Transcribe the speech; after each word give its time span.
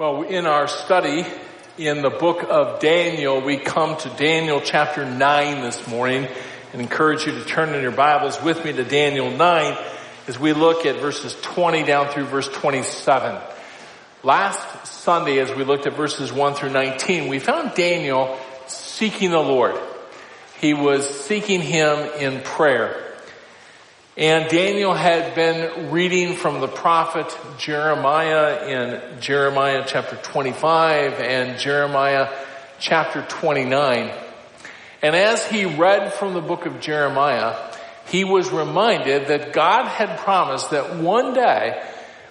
Well, 0.00 0.22
in 0.22 0.46
our 0.46 0.68
study 0.68 1.26
in 1.76 2.02
the 2.02 2.10
book 2.10 2.46
of 2.48 2.78
Daniel, 2.78 3.40
we 3.40 3.56
come 3.56 3.96
to 3.96 4.08
Daniel 4.10 4.60
chapter 4.60 5.04
9 5.04 5.62
this 5.62 5.88
morning 5.88 6.28
and 6.72 6.80
encourage 6.80 7.26
you 7.26 7.32
to 7.32 7.44
turn 7.44 7.74
in 7.74 7.82
your 7.82 7.90
Bibles 7.90 8.40
with 8.40 8.64
me 8.64 8.72
to 8.72 8.84
Daniel 8.84 9.28
9 9.28 9.76
as 10.28 10.38
we 10.38 10.52
look 10.52 10.86
at 10.86 11.00
verses 11.00 11.36
20 11.42 11.82
down 11.82 12.12
through 12.12 12.26
verse 12.26 12.46
27. 12.46 13.42
Last 14.22 14.86
Sunday, 14.86 15.40
as 15.40 15.52
we 15.56 15.64
looked 15.64 15.88
at 15.88 15.94
verses 15.94 16.32
1 16.32 16.54
through 16.54 16.70
19, 16.70 17.26
we 17.26 17.40
found 17.40 17.74
Daniel 17.74 18.38
seeking 18.68 19.32
the 19.32 19.40
Lord. 19.40 19.74
He 20.60 20.74
was 20.74 21.10
seeking 21.24 21.60
Him 21.60 21.98
in 22.20 22.42
prayer. 22.42 23.07
And 24.18 24.50
Daniel 24.50 24.94
had 24.94 25.36
been 25.36 25.92
reading 25.92 26.34
from 26.34 26.60
the 26.60 26.66
prophet 26.66 27.38
Jeremiah 27.56 28.66
in 28.66 29.20
Jeremiah 29.20 29.84
chapter 29.86 30.16
25 30.16 31.20
and 31.20 31.56
Jeremiah 31.60 32.28
chapter 32.80 33.22
29. 33.22 34.10
And 35.02 35.14
as 35.14 35.46
he 35.46 35.66
read 35.66 36.14
from 36.14 36.34
the 36.34 36.40
book 36.40 36.66
of 36.66 36.80
Jeremiah, 36.80 37.54
he 38.08 38.24
was 38.24 38.50
reminded 38.50 39.28
that 39.28 39.52
God 39.52 39.86
had 39.86 40.18
promised 40.18 40.72
that 40.72 40.96
one 40.96 41.32
day 41.34 41.80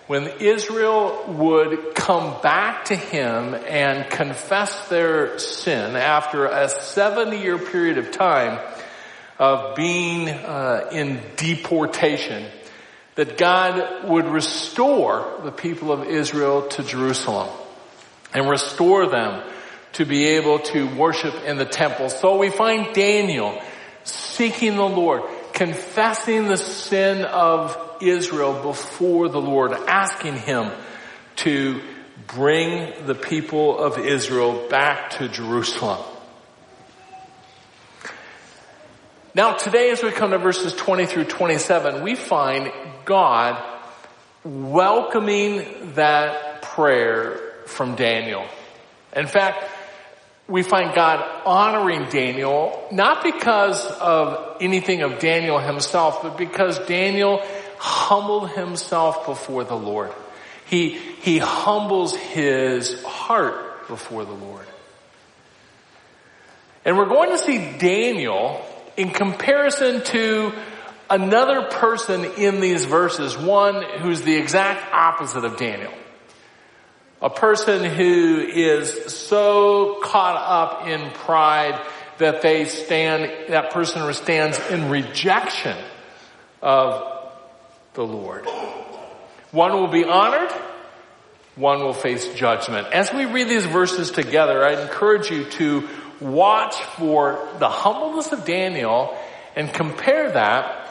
when 0.08 0.28
Israel 0.42 1.24
would 1.38 1.96
come 1.96 2.42
back 2.42 2.84
to 2.86 2.98
him 2.98 3.54
and 3.54 4.10
confess 4.10 4.90
their 4.90 5.40
sin 5.40 5.96
after 5.96 6.48
a 6.48 6.68
70 6.68 7.38
year 7.38 7.58
period 7.58 7.98
of 7.98 8.12
time, 8.12 8.60
of 9.40 9.76
being 9.76 10.30
uh, 10.30 10.90
in 10.92 11.22
deportation, 11.36 12.46
that 13.16 13.38
God 13.38 14.08
would 14.10 14.26
restore 14.26 15.40
the 15.44 15.52
people 15.52 15.92
of 15.92 16.04
Israel 16.04 16.68
to 16.70 16.84
Jerusalem 16.84 17.50
and 18.34 18.50
restore 18.50 19.10
them 19.10 19.44
to 19.94 20.06
be 20.06 20.26
able 20.26 20.60
to 20.60 20.96
worship 20.96 21.34
in 21.46 21.58
the 21.58 21.66
temple. 21.66 22.10
So 22.10 22.38
we 22.38 22.50
find 22.50 22.94
Daniel 22.94 23.60
seeking 24.04 24.76
the 24.76 24.88
Lord, 24.88 25.24
confessing 25.54 26.48
the 26.48 26.58
sin 26.58 27.26
of 27.26 27.78
Israel 28.02 28.62
before 28.62 29.30
the 29.30 29.42
Lord, 29.42 29.72
asking 29.72 30.36
him 30.36 30.72
to 31.38 31.82
bring 32.28 33.08
the 33.08 33.16
people 33.16 33.80
of 33.80 33.98
Israel 33.98 34.68
back 34.70 35.12
to 35.12 35.28
Jerusalem. 35.28 36.00
Now 39.38 39.54
today 39.54 39.92
as 39.92 40.02
we 40.02 40.10
come 40.10 40.32
to 40.32 40.40
verses 40.40 40.74
20 40.74 41.06
through 41.06 41.26
27, 41.26 42.02
we 42.02 42.16
find 42.16 42.74
God 43.06 43.64
welcoming 44.44 45.94
that 45.94 46.64
prayer 46.64 47.40
from 47.68 47.94
Daniel. 47.94 48.48
In 49.16 49.28
fact, 49.28 49.64
we 50.48 50.64
find 50.64 50.96
God 50.96 51.24
honoring 51.46 52.10
Daniel, 52.10 52.88
not 52.92 53.22
because 53.22 53.86
of 53.86 54.58
anything 54.60 55.04
of 55.04 55.20
Daniel 55.20 55.60
himself, 55.60 56.24
but 56.24 56.36
because 56.36 56.80
Daniel 56.88 57.40
humbled 57.78 58.50
himself 58.50 59.28
before 59.28 59.64
the 59.64 59.78
Lord. 59.78 60.12
He, 60.66 60.98
he 61.22 61.38
humbles 61.38 62.16
his 62.16 63.04
heart 63.04 63.88
before 63.88 64.26
the 64.26 64.34
Lord. 64.34 64.66
And 66.84 66.98
we're 66.98 67.06
going 67.06 67.30
to 67.30 67.38
see 67.38 67.78
Daniel 67.78 68.66
in 68.98 69.12
comparison 69.12 70.04
to 70.04 70.52
another 71.10 71.70
person 71.70 72.26
in 72.26 72.60
these 72.60 72.84
verses, 72.86 73.38
one 73.38 73.84
who's 74.00 74.24
the 74.24 74.36
exact 74.36 74.92
opposite 74.92 75.46
of 75.46 75.58
Daniel. 75.58 75.94
A 77.22 77.30
person 77.30 77.84
who 77.84 78.40
is 78.40 79.14
so 79.14 80.00
caught 80.04 80.36
up 80.36 80.88
in 80.88 81.12
pride 81.12 81.84
that 82.18 82.42
they 82.42 82.66
stand, 82.66 83.52
that 83.52 83.72
person 83.72 84.12
stands 84.14 84.60
in 84.70 84.90
rejection 84.90 85.78
of 86.62 87.04
the 87.94 88.04
Lord. 88.04 88.48
One 89.52 89.74
will 89.74 89.88
be 89.88 90.04
honored, 90.04 90.52
one 91.56 91.80
will 91.80 91.94
face 91.94 92.28
judgment. 92.34 92.88
As 92.88 93.12
we 93.14 93.26
read 93.26 93.48
these 93.48 93.66
verses 93.66 94.12
together, 94.12 94.64
I 94.64 94.82
encourage 94.82 95.32
you 95.32 95.46
to 95.46 95.88
watch 96.20 96.76
for 96.76 97.48
the 97.60 97.70
humbleness 97.70 98.32
of 98.32 98.46
Daniel 98.46 99.18
and 99.56 99.74
compare 99.74 100.32
that 100.32 100.90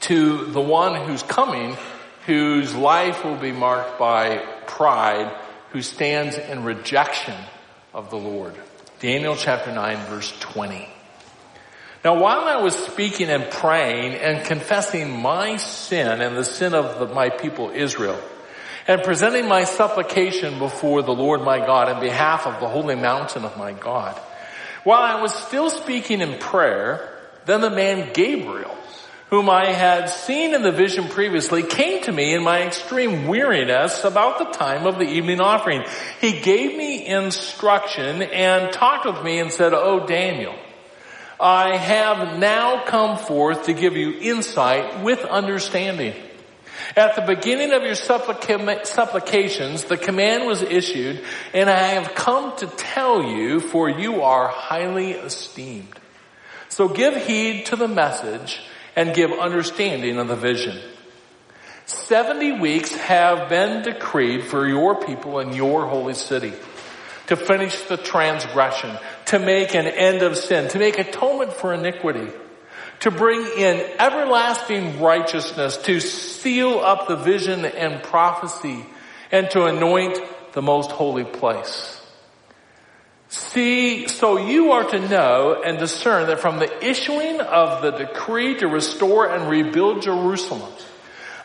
to 0.00 0.46
the 0.46 0.60
one 0.60 1.06
who's 1.06 1.22
coming, 1.22 1.76
whose 2.26 2.74
life 2.74 3.24
will 3.24 3.36
be 3.36 3.52
marked 3.52 3.98
by 3.98 4.38
pride, 4.66 5.34
who 5.70 5.82
stands 5.82 6.36
in 6.36 6.64
rejection 6.64 7.34
of 7.92 8.10
the 8.10 8.16
Lord. 8.16 8.54
Daniel 9.00 9.36
chapter 9.36 9.72
9 9.72 9.96
verse 10.06 10.32
20. 10.40 10.88
Now 12.04 12.20
while 12.20 12.40
I 12.40 12.62
was 12.62 12.74
speaking 12.74 13.28
and 13.28 13.50
praying 13.50 14.14
and 14.14 14.44
confessing 14.46 15.20
my 15.20 15.56
sin 15.56 16.20
and 16.20 16.36
the 16.36 16.44
sin 16.44 16.74
of 16.74 16.98
the, 16.98 17.12
my 17.12 17.30
people 17.30 17.70
Israel, 17.70 18.20
and 18.86 19.02
presenting 19.02 19.46
my 19.46 19.64
supplication 19.64 20.58
before 20.58 21.02
the 21.02 21.12
Lord 21.12 21.42
my 21.42 21.58
God 21.58 21.90
in 21.90 22.00
behalf 22.00 22.46
of 22.46 22.60
the 22.60 22.68
holy 22.68 22.94
mountain 22.94 23.44
of 23.44 23.56
my 23.58 23.72
God, 23.72 24.18
while 24.84 25.02
I 25.02 25.20
was 25.20 25.34
still 25.34 25.70
speaking 25.70 26.20
in 26.20 26.38
prayer, 26.38 27.16
then 27.46 27.60
the 27.60 27.70
man 27.70 28.12
Gabriel, 28.12 28.76
whom 29.30 29.50
I 29.50 29.72
had 29.72 30.06
seen 30.06 30.54
in 30.54 30.62
the 30.62 30.72
vision 30.72 31.08
previously, 31.08 31.62
came 31.62 32.02
to 32.04 32.12
me 32.12 32.34
in 32.34 32.42
my 32.42 32.62
extreme 32.62 33.26
weariness 33.26 34.04
about 34.04 34.38
the 34.38 34.58
time 34.58 34.86
of 34.86 34.98
the 34.98 35.08
evening 35.08 35.40
offering. 35.40 35.84
He 36.20 36.40
gave 36.40 36.76
me 36.76 37.06
instruction 37.06 38.22
and 38.22 38.72
talked 38.72 39.06
with 39.06 39.22
me 39.22 39.38
and 39.38 39.52
said, 39.52 39.72
Oh 39.74 40.06
Daniel, 40.06 40.54
I 41.40 41.76
have 41.76 42.38
now 42.38 42.84
come 42.84 43.18
forth 43.18 43.66
to 43.66 43.72
give 43.72 43.96
you 43.96 44.18
insight 44.20 45.02
with 45.02 45.24
understanding. 45.24 46.14
At 46.96 47.16
the 47.16 47.22
beginning 47.22 47.72
of 47.72 47.82
your 47.82 47.94
supplica- 47.94 48.86
supplications, 48.86 49.84
the 49.84 49.96
command 49.96 50.46
was 50.46 50.62
issued, 50.62 51.22
and 51.52 51.68
I 51.68 51.88
have 51.94 52.14
come 52.14 52.56
to 52.58 52.66
tell 52.66 53.22
you, 53.22 53.60
for 53.60 53.88
you 53.88 54.22
are 54.22 54.48
highly 54.48 55.12
esteemed. 55.12 55.94
So 56.68 56.88
give 56.88 57.16
heed 57.26 57.66
to 57.66 57.76
the 57.76 57.88
message 57.88 58.60
and 58.96 59.14
give 59.14 59.32
understanding 59.32 60.18
of 60.18 60.28
the 60.28 60.36
vision. 60.36 60.80
Seventy 61.86 62.52
weeks 62.52 62.94
have 62.94 63.48
been 63.48 63.82
decreed 63.82 64.44
for 64.44 64.66
your 64.66 65.00
people 65.00 65.40
in 65.40 65.54
your 65.54 65.86
holy 65.86 66.14
city 66.14 66.52
to 67.28 67.36
finish 67.36 67.80
the 67.82 67.96
transgression, 67.96 68.96
to 69.26 69.38
make 69.38 69.74
an 69.74 69.86
end 69.86 70.22
of 70.22 70.36
sin, 70.36 70.68
to 70.68 70.78
make 70.78 70.98
atonement 70.98 71.52
for 71.52 71.72
iniquity 71.72 72.28
to 73.00 73.10
bring 73.10 73.46
in 73.56 73.76
everlasting 73.98 75.00
righteousness, 75.00 75.76
to 75.78 76.00
seal 76.00 76.80
up 76.80 77.08
the 77.08 77.16
vision 77.16 77.64
and 77.64 78.02
prophecy, 78.02 78.84
and 79.30 79.50
to 79.50 79.64
anoint 79.64 80.18
the 80.52 80.62
most 80.62 80.90
holy 80.90 81.24
place. 81.24 81.94
See, 83.28 84.08
so 84.08 84.38
you 84.38 84.72
are 84.72 84.84
to 84.84 85.08
know 85.08 85.62
and 85.62 85.78
discern 85.78 86.28
that 86.28 86.40
from 86.40 86.58
the 86.58 86.84
issuing 86.84 87.40
of 87.40 87.82
the 87.82 87.90
decree 87.90 88.56
to 88.56 88.66
restore 88.68 89.30
and 89.30 89.50
rebuild 89.50 90.02
Jerusalem 90.02 90.72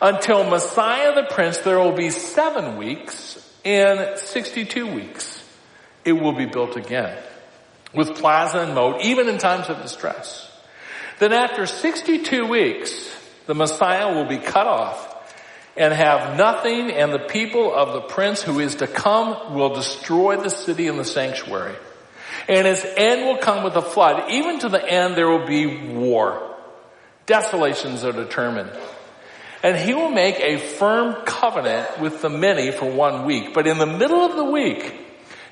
until 0.01 0.49
Messiah 0.49 1.13
the 1.13 1.27
Prince, 1.29 1.59
there 1.59 1.79
will 1.79 1.91
be 1.91 2.09
seven 2.09 2.77
weeks 2.77 3.37
and 3.65 4.17
62 4.17 4.87
weeks. 4.93 5.43
It 6.05 6.13
will 6.13 6.33
be 6.33 6.45
built 6.45 6.77
again 6.77 7.17
with 7.93 8.15
plaza 8.15 8.59
and 8.59 8.75
moat, 8.75 9.01
even 9.01 9.27
in 9.29 9.37
times 9.37 9.69
of 9.69 9.81
distress. 9.81 10.49
Then 11.23 11.31
after 11.31 11.65
62 11.65 12.47
weeks, 12.47 13.09
the 13.45 13.55
Messiah 13.55 14.13
will 14.13 14.25
be 14.25 14.39
cut 14.39 14.67
off 14.67 15.33
and 15.77 15.93
have 15.93 16.35
nothing 16.37 16.91
and 16.91 17.13
the 17.13 17.27
people 17.29 17.73
of 17.73 17.93
the 17.93 18.01
prince 18.01 18.41
who 18.41 18.59
is 18.59 18.75
to 18.75 18.87
come 18.87 19.55
will 19.55 19.73
destroy 19.73 20.35
the 20.35 20.49
city 20.49 20.89
and 20.89 20.99
the 20.99 21.05
sanctuary. 21.05 21.77
And 22.49 22.67
his 22.67 22.85
end 22.97 23.25
will 23.25 23.37
come 23.37 23.63
with 23.63 23.73
a 23.77 23.81
flood. 23.81 24.31
Even 24.31 24.59
to 24.59 24.67
the 24.67 24.85
end 24.85 25.15
there 25.15 25.29
will 25.29 25.47
be 25.47 25.93
war. 25.93 26.57
Desolations 27.25 28.03
are 28.03 28.11
determined. 28.11 28.77
And 29.63 29.77
he 29.77 29.93
will 29.93 30.11
make 30.11 30.41
a 30.41 30.57
firm 30.57 31.23
covenant 31.25 32.01
with 32.01 32.21
the 32.21 32.29
many 32.29 32.71
for 32.71 32.91
one 32.91 33.25
week. 33.25 33.53
But 33.53 33.65
in 33.65 33.77
the 33.77 33.85
middle 33.85 34.25
of 34.25 34.35
the 34.35 34.43
week, 34.43 34.93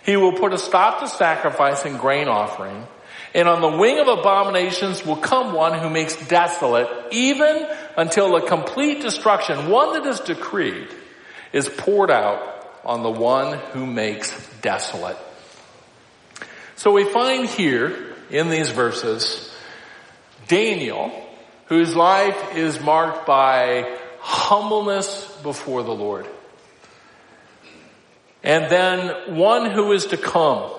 he 0.03 0.17
will 0.17 0.33
put 0.33 0.51
a 0.51 0.57
stop 0.57 0.99
to 0.99 1.07
sacrifice 1.07 1.85
and 1.85 1.97
grain 1.97 2.27
offering 2.27 2.87
and 3.33 3.47
on 3.47 3.61
the 3.61 3.77
wing 3.77 3.99
of 3.99 4.07
abominations 4.07 5.05
will 5.05 5.15
come 5.15 5.53
one 5.53 5.79
who 5.79 5.89
makes 5.89 6.15
desolate, 6.27 6.87
even 7.11 7.67
until 7.95 8.35
a 8.35 8.47
complete 8.47 9.01
destruction, 9.01 9.69
one 9.69 9.93
that 9.93 10.05
is 10.05 10.19
decreed, 10.19 10.87
is 11.53 11.69
poured 11.69 12.11
out 12.11 12.79
on 12.83 13.03
the 13.03 13.11
one 13.11 13.57
who 13.71 13.85
makes 13.85 14.31
desolate. 14.61 15.17
So 16.75 16.91
we 16.91 17.05
find 17.05 17.47
here 17.47 18.15
in 18.29 18.49
these 18.49 18.69
verses, 18.69 19.53
Daniel, 20.47 21.11
whose 21.67 21.95
life 21.95 22.55
is 22.55 22.79
marked 22.81 23.25
by 23.25 23.97
humbleness 24.19 25.25
before 25.43 25.83
the 25.83 25.93
Lord. 25.93 26.27
And 28.43 28.71
then 28.71 29.37
one 29.37 29.69
who 29.69 29.91
is 29.91 30.07
to 30.07 30.17
come, 30.17 30.71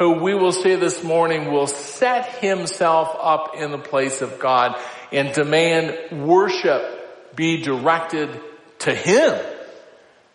who 0.00 0.12
we 0.12 0.34
will 0.34 0.50
see 0.50 0.76
this 0.76 1.04
morning 1.04 1.52
will 1.52 1.66
set 1.66 2.36
himself 2.36 3.14
up 3.20 3.54
in 3.54 3.70
the 3.70 3.78
place 3.78 4.22
of 4.22 4.38
God 4.38 4.80
and 5.12 5.30
demand 5.34 6.26
worship 6.26 7.36
be 7.36 7.60
directed 7.60 8.30
to 8.78 8.94
him 8.94 9.38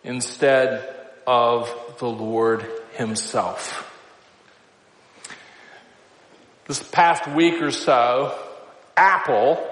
instead 0.04 0.88
of 1.26 1.68
the 1.98 2.06
Lord 2.06 2.64
himself. 2.92 3.92
This 6.68 6.80
past 6.80 7.26
week 7.34 7.60
or 7.60 7.72
so, 7.72 8.38
Apple 8.96 9.68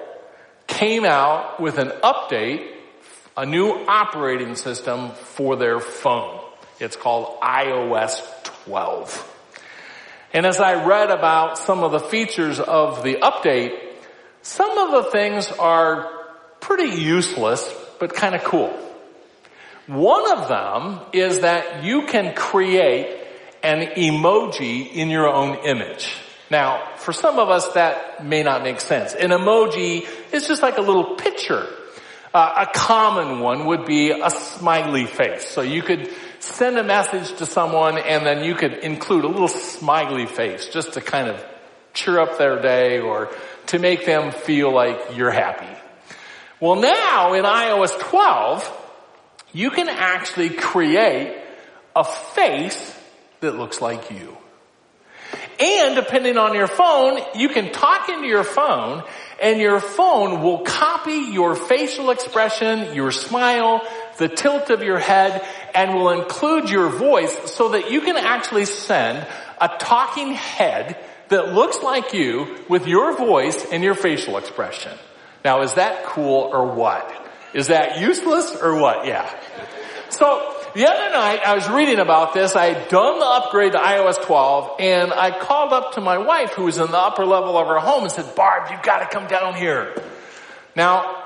came 0.67 1.05
out 1.05 1.61
with 1.61 1.77
an 1.77 1.93
update, 2.03 2.69
a 3.37 3.45
new 3.45 3.69
operating 3.87 4.55
system 4.55 5.11
for 5.11 5.55
their 5.55 5.79
phone. 5.79 6.41
It's 6.81 6.97
called 6.97 7.39
iOS 7.39 8.43
12. 8.65 9.31
And 10.35 10.45
as 10.45 10.59
I 10.59 10.85
read 10.85 11.11
about 11.11 11.57
some 11.57 11.81
of 11.81 11.93
the 11.93 11.99
features 12.01 12.59
of 12.59 13.03
the 13.03 13.15
update, 13.21 13.71
some 14.41 14.77
of 14.77 14.91
the 14.91 15.09
things 15.09 15.49
are 15.49 16.11
pretty 16.59 17.01
useless, 17.01 17.73
but 18.01 18.13
kind 18.13 18.35
of 18.35 18.43
cool. 18.43 18.77
One 19.87 20.29
of 20.37 20.49
them 20.49 20.99
is 21.13 21.39
that 21.39 21.85
you 21.85 22.07
can 22.07 22.35
create 22.35 23.17
an 23.63 23.95
emoji 23.95 24.91
in 24.91 25.09
your 25.09 25.29
own 25.29 25.65
image. 25.65 26.13
Now, 26.51 26.95
for 26.97 27.13
some 27.13 27.39
of 27.39 27.49
us 27.49 27.69
that 27.69 28.25
may 28.25 28.43
not 28.43 28.61
make 28.61 28.81
sense. 28.81 29.13
An 29.13 29.29
emoji 29.29 30.05
is 30.33 30.49
just 30.49 30.61
like 30.61 30.77
a 30.77 30.81
little 30.81 31.15
picture. 31.15 31.65
Uh, 32.33 32.65
a 32.67 32.77
common 32.77 33.39
one 33.39 33.67
would 33.67 33.85
be 33.85 34.11
a 34.11 34.29
smiley 34.29 35.05
face. 35.05 35.47
So 35.47 35.61
you 35.61 35.81
could 35.81 36.13
send 36.45 36.77
a 36.77 36.83
message 36.83 37.37
to 37.37 37.45
someone 37.45 37.97
and 37.97 38.25
then 38.25 38.43
you 38.43 38.55
could 38.55 38.73
include 38.73 39.25
a 39.25 39.27
little 39.27 39.47
smiley 39.47 40.25
face 40.25 40.67
just 40.67 40.93
to 40.93 41.01
kind 41.01 41.27
of 41.27 41.43
cheer 41.93 42.19
up 42.19 42.37
their 42.37 42.61
day 42.61 42.99
or 42.99 43.29
to 43.67 43.79
make 43.79 44.05
them 44.05 44.31
feel 44.31 44.73
like 44.73 45.15
you're 45.15 45.31
happy. 45.31 45.79
Well 46.59 46.75
now 46.75 47.33
in 47.33 47.43
iOS 47.43 47.99
12, 47.99 48.81
you 49.53 49.71
can 49.71 49.89
actually 49.89 50.51
create 50.51 51.41
a 51.95 52.03
face 52.03 52.95
that 53.39 53.55
looks 53.55 53.81
like 53.81 54.11
you. 54.11 54.37
And 55.59 55.95
depending 55.95 56.37
on 56.37 56.53
your 56.53 56.67
phone, 56.67 57.19
you 57.35 57.49
can 57.49 57.71
talk 57.71 58.09
into 58.09 58.27
your 58.27 58.43
phone 58.43 59.03
and 59.41 59.59
your 59.59 59.79
phone 59.79 60.41
will 60.41 60.59
copy 60.59 61.31
your 61.31 61.55
facial 61.55 62.09
expression, 62.09 62.93
your 62.93 63.11
smile, 63.11 63.81
the 64.17 64.27
tilt 64.27 64.69
of 64.69 64.83
your 64.83 64.99
head, 64.99 65.45
and 65.73 65.93
will 65.93 66.09
include 66.09 66.69
your 66.69 66.89
voice 66.89 67.51
so 67.51 67.69
that 67.69 67.91
you 67.91 68.01
can 68.01 68.17
actually 68.17 68.65
send 68.65 69.27
a 69.59 69.67
talking 69.79 70.33
head 70.33 70.97
that 71.29 71.53
looks 71.53 71.81
like 71.81 72.13
you 72.13 72.55
with 72.69 72.87
your 72.87 73.17
voice 73.17 73.65
and 73.71 73.83
your 73.83 73.95
facial 73.95 74.37
expression. 74.37 74.97
Now 75.43 75.61
is 75.61 75.73
that 75.73 76.05
cool 76.05 76.49
or 76.51 76.73
what? 76.73 77.11
Is 77.53 77.67
that 77.67 77.99
useless 77.99 78.55
or 78.61 78.79
what? 78.79 79.05
Yeah. 79.05 79.29
So 80.09 80.55
the 80.75 80.85
other 80.87 81.09
night 81.11 81.41
I 81.45 81.55
was 81.55 81.69
reading 81.69 81.99
about 81.99 82.33
this. 82.33 82.55
I 82.55 82.73
had 82.73 82.89
done 82.89 83.19
the 83.19 83.25
upgrade 83.25 83.71
to 83.73 83.77
iOS 83.77 84.21
12 84.23 84.79
and 84.79 85.13
I 85.13 85.37
called 85.37 85.73
up 85.73 85.93
to 85.93 86.01
my 86.01 86.17
wife 86.17 86.51
who 86.51 86.63
was 86.63 86.77
in 86.77 86.87
the 86.87 86.97
upper 86.97 87.25
level 87.25 87.57
of 87.57 87.67
her 87.67 87.79
home 87.79 88.03
and 88.03 88.11
said, 88.11 88.35
Barb, 88.35 88.69
you've 88.71 88.83
got 88.83 88.99
to 88.99 89.07
come 89.07 89.27
down 89.27 89.55
here. 89.55 89.95
Now, 90.75 91.24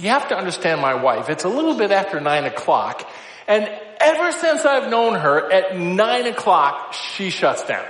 you 0.00 0.08
have 0.10 0.28
to 0.28 0.36
understand 0.36 0.80
my 0.80 0.94
wife. 0.94 1.28
It's 1.28 1.44
a 1.44 1.48
little 1.48 1.74
bit 1.74 1.90
after 1.90 2.20
nine 2.20 2.44
o'clock 2.44 3.08
and 3.50 3.68
ever 4.00 4.30
since 4.30 4.64
I've 4.64 4.88
known 4.88 5.14
her 5.14 5.50
at 5.50 5.76
nine 5.76 6.26
o'clock, 6.28 6.92
she 6.92 7.30
shuts 7.30 7.64
down. 7.64 7.84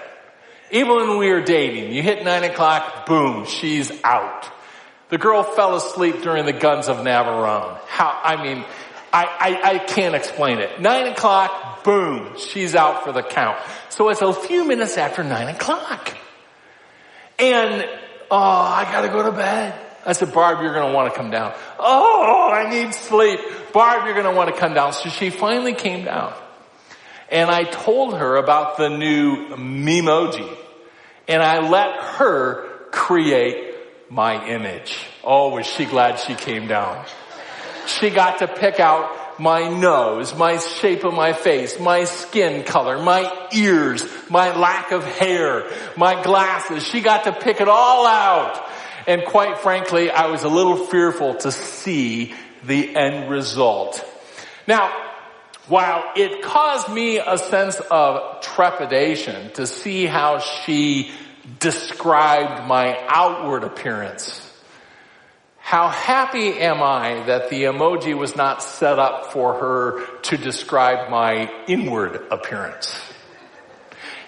Even 0.70 0.96
when 0.96 1.18
we 1.18 1.30
were 1.30 1.42
dating, 1.42 1.92
you 1.92 2.02
hit 2.02 2.24
nine 2.24 2.44
o'clock, 2.44 3.04
boom, 3.04 3.44
she's 3.44 3.92
out. 4.02 4.50
The 5.10 5.18
girl 5.18 5.42
fell 5.42 5.76
asleep 5.76 6.22
during 6.22 6.46
the 6.46 6.54
guns 6.54 6.88
of 6.88 6.96
Navarone. 6.98 7.78
How, 7.88 8.18
I 8.24 8.42
mean, 8.42 8.64
I, 9.12 9.26
I, 9.26 9.70
I 9.74 9.78
can't 9.80 10.14
explain 10.14 10.60
it. 10.60 10.80
Nine 10.80 11.08
o'clock, 11.08 11.84
boom, 11.84 12.38
she's 12.38 12.74
out 12.74 13.04
for 13.04 13.12
the 13.12 13.22
count. 13.22 13.58
So 13.90 14.08
it's 14.08 14.22
a 14.22 14.32
few 14.32 14.64
minutes 14.66 14.96
after 14.96 15.22
nine 15.22 15.48
o'clock. 15.48 16.16
And, 17.38 17.86
oh, 18.30 18.36
I 18.38 18.88
gotta 18.90 19.08
go 19.08 19.24
to 19.24 19.32
bed. 19.32 19.89
I 20.04 20.12
said, 20.12 20.32
Barb, 20.32 20.62
you're 20.62 20.74
gonna 20.74 20.94
wanna 20.94 21.10
come 21.10 21.30
down. 21.30 21.52
Oh, 21.78 22.50
I 22.52 22.70
need 22.70 22.94
sleep. 22.94 23.40
Barb, 23.72 24.06
you're 24.06 24.14
gonna 24.14 24.34
wanna 24.34 24.56
come 24.56 24.74
down. 24.74 24.92
So 24.92 25.08
she 25.08 25.30
finally 25.30 25.74
came 25.74 26.04
down. 26.04 26.34
And 27.30 27.50
I 27.50 27.64
told 27.64 28.14
her 28.14 28.36
about 28.36 28.76
the 28.76 28.88
new 28.88 29.48
Memoji. 29.56 30.56
And 31.28 31.42
I 31.42 31.68
let 31.68 32.02
her 32.16 32.66
create 32.90 33.74
my 34.10 34.46
image. 34.48 34.98
Oh, 35.22 35.50
was 35.50 35.66
she 35.66 35.84
glad 35.84 36.18
she 36.18 36.34
came 36.34 36.66
down. 36.66 37.04
She 37.86 38.10
got 38.10 38.38
to 38.40 38.48
pick 38.48 38.80
out 38.80 39.40
my 39.40 39.68
nose, 39.68 40.34
my 40.34 40.58
shape 40.58 41.04
of 41.04 41.14
my 41.14 41.32
face, 41.32 41.78
my 41.80 42.04
skin 42.04 42.62
color, 42.64 43.02
my 43.02 43.48
ears, 43.52 44.04
my 44.28 44.54
lack 44.54 44.92
of 44.92 45.04
hair, 45.04 45.70
my 45.96 46.22
glasses. 46.22 46.86
She 46.86 47.00
got 47.00 47.24
to 47.24 47.32
pick 47.32 47.60
it 47.60 47.68
all 47.68 48.06
out. 48.06 48.68
And 49.06 49.24
quite 49.24 49.58
frankly, 49.58 50.10
I 50.10 50.26
was 50.26 50.44
a 50.44 50.48
little 50.48 50.76
fearful 50.76 51.34
to 51.36 51.52
see 51.52 52.34
the 52.64 52.96
end 52.96 53.30
result. 53.30 54.04
Now, 54.66 54.92
while 55.68 56.12
it 56.16 56.42
caused 56.42 56.88
me 56.88 57.18
a 57.18 57.38
sense 57.38 57.80
of 57.90 58.42
trepidation 58.42 59.52
to 59.52 59.66
see 59.66 60.06
how 60.06 60.40
she 60.40 61.12
described 61.58 62.66
my 62.66 62.98
outward 63.08 63.64
appearance, 63.64 64.46
how 65.58 65.88
happy 65.88 66.58
am 66.58 66.82
I 66.82 67.22
that 67.26 67.50
the 67.50 67.64
emoji 67.64 68.18
was 68.18 68.34
not 68.34 68.62
set 68.62 68.98
up 68.98 69.32
for 69.32 69.54
her 69.54 70.06
to 70.22 70.36
describe 70.36 71.10
my 71.10 71.48
inward 71.68 72.26
appearance. 72.32 73.00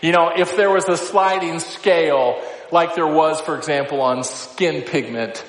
You 0.01 0.13
know, 0.13 0.33
if 0.37 0.57
there 0.57 0.71
was 0.71 0.89
a 0.89 0.97
sliding 0.97 1.59
scale 1.59 2.41
like 2.73 2.95
there 2.95 3.07
was, 3.07 3.41
for 3.41 3.57
example, 3.57 4.01
on 4.01 4.25
skin 4.25 4.83
pigment, 4.83 5.45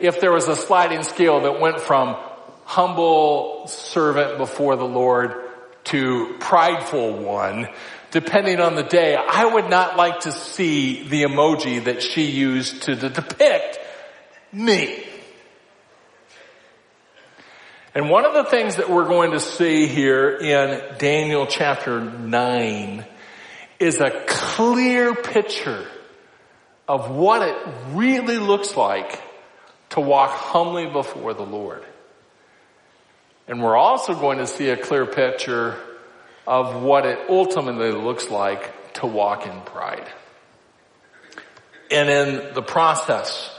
if 0.00 0.20
there 0.20 0.32
was 0.32 0.48
a 0.48 0.56
sliding 0.56 1.02
scale 1.02 1.40
that 1.42 1.60
went 1.60 1.80
from 1.80 2.16
humble 2.64 3.66
servant 3.68 4.38
before 4.38 4.76
the 4.76 4.84
Lord 4.84 5.34
to 5.84 6.36
prideful 6.40 7.16
one, 7.16 7.68
depending 8.10 8.60
on 8.60 8.74
the 8.74 8.82
day, 8.82 9.16
I 9.16 9.46
would 9.46 9.70
not 9.70 9.96
like 9.96 10.20
to 10.20 10.32
see 10.32 11.08
the 11.08 11.22
emoji 11.22 11.84
that 11.84 12.02
she 12.02 12.24
used 12.24 12.82
to 12.82 12.94
depict 12.94 13.78
me. 14.52 15.04
And 17.94 18.10
one 18.10 18.24
of 18.24 18.34
the 18.34 18.44
things 18.44 18.76
that 18.76 18.90
we're 18.90 19.08
going 19.08 19.32
to 19.32 19.40
see 19.40 19.86
here 19.86 20.36
in 20.36 20.98
Daniel 20.98 21.46
chapter 21.46 22.00
9 22.00 23.04
is 23.80 24.00
a 24.00 24.24
clear 24.26 25.14
picture 25.14 25.86
of 26.88 27.10
what 27.10 27.42
it 27.42 27.56
really 27.90 28.38
looks 28.38 28.76
like 28.76 29.22
to 29.90 30.00
walk 30.00 30.30
humbly 30.30 30.86
before 30.86 31.34
the 31.34 31.44
Lord. 31.44 31.84
And 33.46 33.62
we're 33.62 33.76
also 33.76 34.14
going 34.14 34.38
to 34.38 34.46
see 34.46 34.68
a 34.70 34.76
clear 34.76 35.06
picture 35.06 35.78
of 36.46 36.82
what 36.82 37.06
it 37.06 37.18
ultimately 37.28 37.92
looks 37.92 38.30
like 38.30 38.94
to 38.94 39.06
walk 39.06 39.46
in 39.46 39.60
pride. 39.62 40.08
And 41.90 42.08
in 42.08 42.54
the 42.54 42.62
process, 42.62 43.54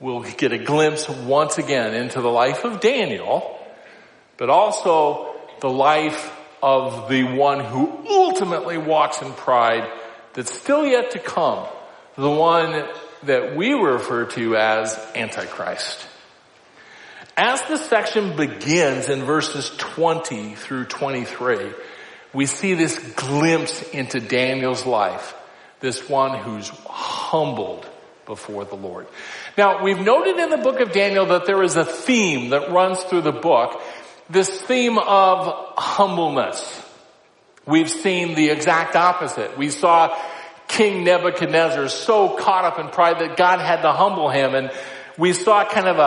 we'll 0.00 0.22
get 0.22 0.52
a 0.52 0.58
glimpse 0.58 1.08
once 1.08 1.58
again 1.58 1.94
into 1.94 2.20
the 2.20 2.30
life 2.30 2.64
of 2.64 2.80
Daniel 2.80 3.58
but 4.42 4.50
also 4.50 5.36
the 5.60 5.70
life 5.70 6.36
of 6.62 7.08
the 7.08 7.22
one 7.22 7.60
who 7.60 8.04
ultimately 8.08 8.76
walks 8.76 9.22
in 9.22 9.32
pride 9.34 9.88
that's 10.32 10.52
still 10.52 10.84
yet 10.84 11.12
to 11.12 11.20
come. 11.20 11.64
The 12.16 12.30
one 12.30 12.86
that 13.22 13.56
we 13.56 13.72
refer 13.72 14.26
to 14.26 14.56
as 14.56 14.98
Antichrist. 15.14 16.06
As 17.36 17.62
the 17.62 17.78
section 17.78 18.36
begins 18.36 19.08
in 19.08 19.22
verses 19.22 19.70
20 19.78 20.54
through 20.54 20.84
23, 20.84 21.72
we 22.34 22.46
see 22.46 22.74
this 22.74 22.98
glimpse 23.14 23.82
into 23.90 24.20
Daniel's 24.20 24.84
life. 24.84 25.34
This 25.80 26.08
one 26.08 26.38
who's 26.38 26.68
humbled 26.86 27.88
before 28.26 28.64
the 28.64 28.76
Lord. 28.76 29.06
Now, 29.56 29.82
we've 29.82 29.98
noted 29.98 30.36
in 30.36 30.50
the 30.50 30.58
book 30.58 30.80
of 30.80 30.92
Daniel 30.92 31.26
that 31.26 31.46
there 31.46 31.62
is 31.62 31.76
a 31.76 31.84
theme 31.84 32.50
that 32.50 32.70
runs 32.70 33.02
through 33.04 33.22
the 33.22 33.32
book, 33.32 33.80
this 34.28 34.60
theme 34.62 34.98
of 34.98 35.74
humbleness. 35.76 36.82
We've 37.66 37.90
seen 37.90 38.34
the 38.34 38.50
exact 38.50 38.96
opposite. 38.96 39.56
We 39.56 39.70
saw 39.70 40.16
King 40.72 41.04
Nebuchadnezzar 41.04 41.88
so 41.88 42.30
caught 42.30 42.64
up 42.64 42.78
in 42.78 42.88
pride 42.88 43.18
that 43.20 43.36
God 43.36 43.60
had 43.60 43.82
to 43.82 43.92
humble 43.92 44.30
him. 44.30 44.54
And 44.54 44.70
We 45.18 45.32
saw 45.34 45.64
kind 45.64 45.88
of 45.88 45.98
a, 45.98 46.02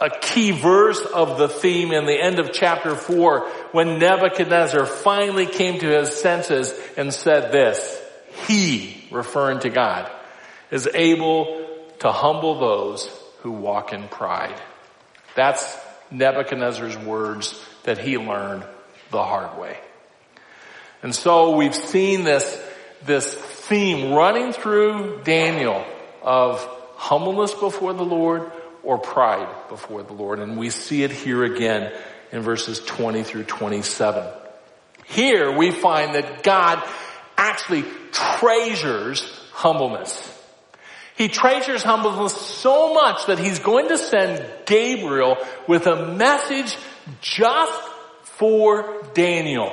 a, 0.00 0.06
a 0.06 0.10
key 0.20 0.52
verse 0.52 1.04
of 1.04 1.38
the 1.38 1.48
theme 1.48 1.92
in 1.92 2.06
the 2.06 2.20
end 2.20 2.38
of 2.38 2.52
chapter 2.52 2.94
four 2.94 3.48
when 3.72 3.98
Nebuchadnezzar 3.98 4.86
finally 4.86 5.46
came 5.46 5.80
to 5.80 5.98
his 5.98 6.16
senses 6.16 6.72
and 6.96 7.12
said 7.12 7.50
this, 7.50 8.00
he, 8.46 9.04
referring 9.10 9.60
to 9.60 9.70
God, 9.70 10.10
is 10.70 10.88
able 10.94 11.66
to 12.00 12.12
humble 12.12 12.58
those 12.58 13.08
who 13.40 13.50
walk 13.50 13.92
in 13.92 14.08
pride. 14.08 14.60
That's 15.34 15.76
Nebuchadnezzar's 16.10 16.96
words 16.96 17.62
that 17.82 17.98
he 17.98 18.16
learned 18.16 18.64
the 19.10 19.22
hard 19.22 19.58
way. 19.58 19.78
And 21.02 21.14
so 21.14 21.56
we've 21.56 21.74
seen 21.74 22.24
this, 22.24 22.44
this 23.06 23.32
theme 23.34 24.12
running 24.12 24.52
through 24.52 25.22
Daniel 25.24 25.84
of 26.22 26.60
humbleness 26.96 27.52
before 27.54 27.92
the 27.92 28.04
Lord 28.04 28.50
or 28.82 28.98
pride 28.98 29.68
before 29.68 30.02
the 30.02 30.12
Lord. 30.12 30.38
And 30.38 30.56
we 30.56 30.70
see 30.70 31.02
it 31.02 31.10
here 31.10 31.44
again 31.44 31.92
in 32.32 32.42
verses 32.42 32.80
20 32.80 33.22
through 33.24 33.44
27. 33.44 34.26
Here 35.06 35.56
we 35.56 35.70
find 35.70 36.14
that 36.14 36.42
God 36.42 36.82
actually 37.36 37.84
treasures 38.12 39.22
humbleness. 39.52 40.30
He 41.16 41.28
treasures 41.28 41.82
humbleness 41.82 42.34
so 42.34 42.94
much 42.94 43.26
that 43.26 43.38
he's 43.38 43.60
going 43.60 43.88
to 43.88 43.98
send 43.98 44.44
Gabriel 44.66 45.36
with 45.68 45.86
a 45.86 46.14
message 46.14 46.76
just 47.20 47.80
for 48.22 49.02
Daniel. 49.14 49.70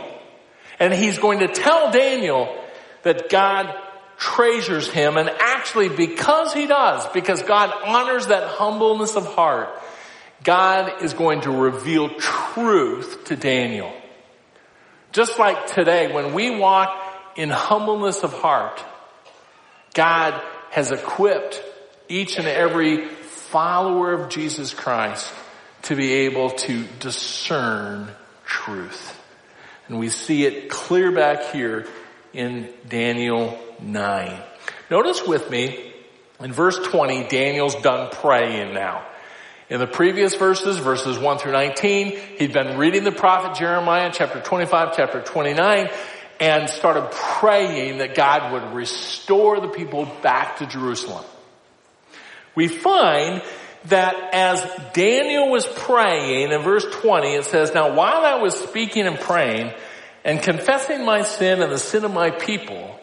And 0.80 0.94
he's 0.94 1.18
going 1.18 1.40
to 1.40 1.48
tell 1.48 1.92
Daniel 1.92 2.61
that 3.04 3.30
God 3.30 3.74
treasures 4.18 4.90
him 4.90 5.18
and 5.18 5.30
actually 5.30 5.90
because 5.90 6.54
he 6.54 6.68
does, 6.68 7.08
because 7.08 7.42
God 7.42 7.74
honors 7.84 8.28
that 8.28 8.48
humbleness 8.48 9.16
of 9.16 9.26
heart, 9.26 9.70
God 10.44 11.04
is 11.04 11.14
going 11.14 11.42
to 11.42 11.52
reveal 11.52 12.10
truth 12.10 13.26
to 13.26 13.36
Daniel. 13.36 13.92
Just 15.12 15.40
like 15.40 15.68
today, 15.68 16.14
when 16.14 16.34
we 16.34 16.56
walk 16.58 16.96
in 17.36 17.50
humbleness 17.50 18.24
of 18.24 18.34
heart, 18.34 18.84
God 19.94 20.40
has 20.70 20.92
equipped 20.92 21.62
each 22.08 22.38
and 22.38 22.48
every 22.48 23.08
follower 23.08 24.14
of 24.14 24.30
Jesus 24.30 24.74
Christ 24.74 25.32
to 25.84 25.96
be 25.96 26.12
able 26.14 26.52
to 26.52 26.84
discern 27.00 28.10
truth. 28.46 29.20
And 29.88 30.00
we 30.00 30.10
see 30.10 30.46
it 30.46 30.70
clear 30.70 31.12
back 31.12 31.52
here 31.52 31.88
in 32.34 32.70
Daniel 32.88 33.60
9. 33.82 34.42
Notice 34.90 35.26
with 35.26 35.50
me 35.50 35.94
in 36.40 36.54
verse 36.54 36.80
20, 36.80 37.28
Daniel's 37.28 37.76
done 37.76 38.10
praying 38.12 38.74
now. 38.74 39.06
In 39.70 39.80
the 39.80 39.88
previous 39.88 40.36
verses, 40.36 40.78
verses 40.78 41.18
1 41.18 41.38
through 41.38 41.54
19, 41.54 42.18
he'd 42.38 42.52
been 42.52 42.78
reading 42.78 43.04
the 43.04 43.12
prophet 43.12 43.58
Jeremiah, 43.58 44.12
chapter 44.14 44.42
25, 44.42 44.96
chapter 44.96 45.22
29, 45.22 45.90
and 46.42 46.70
started 46.70 47.10
praying 47.12 48.00
that 48.00 48.16
God 48.16 48.52
would 48.52 48.74
restore 48.74 49.62
the 49.62 49.70
people 49.70 50.12
back 50.22 50.58
to 50.58 50.66
Jerusalem. 50.66 51.24
We 52.54 52.68
find 52.68 53.42
that 53.86 54.34
as 54.34 54.62
Daniel 54.94 55.50
was 55.50 55.66
praying 55.66 56.52
in 56.52 56.62
verse 56.64 56.86
20, 57.02 57.36
it 57.36 57.46
says, 57.46 57.74
Now 57.74 57.96
while 57.96 58.26
I 58.26 58.42
was 58.42 58.60
speaking 58.60 59.08
and 59.08 59.20
praying 59.20 59.74
and 60.24 60.42
confessing 60.42 61.06
my 61.06 61.24
sin 61.24 61.62
and 61.62 61.72
the 61.72 61.80
sin 61.80 62.06
of 62.06 62.14
my 62.14 62.32
people 62.32 63.00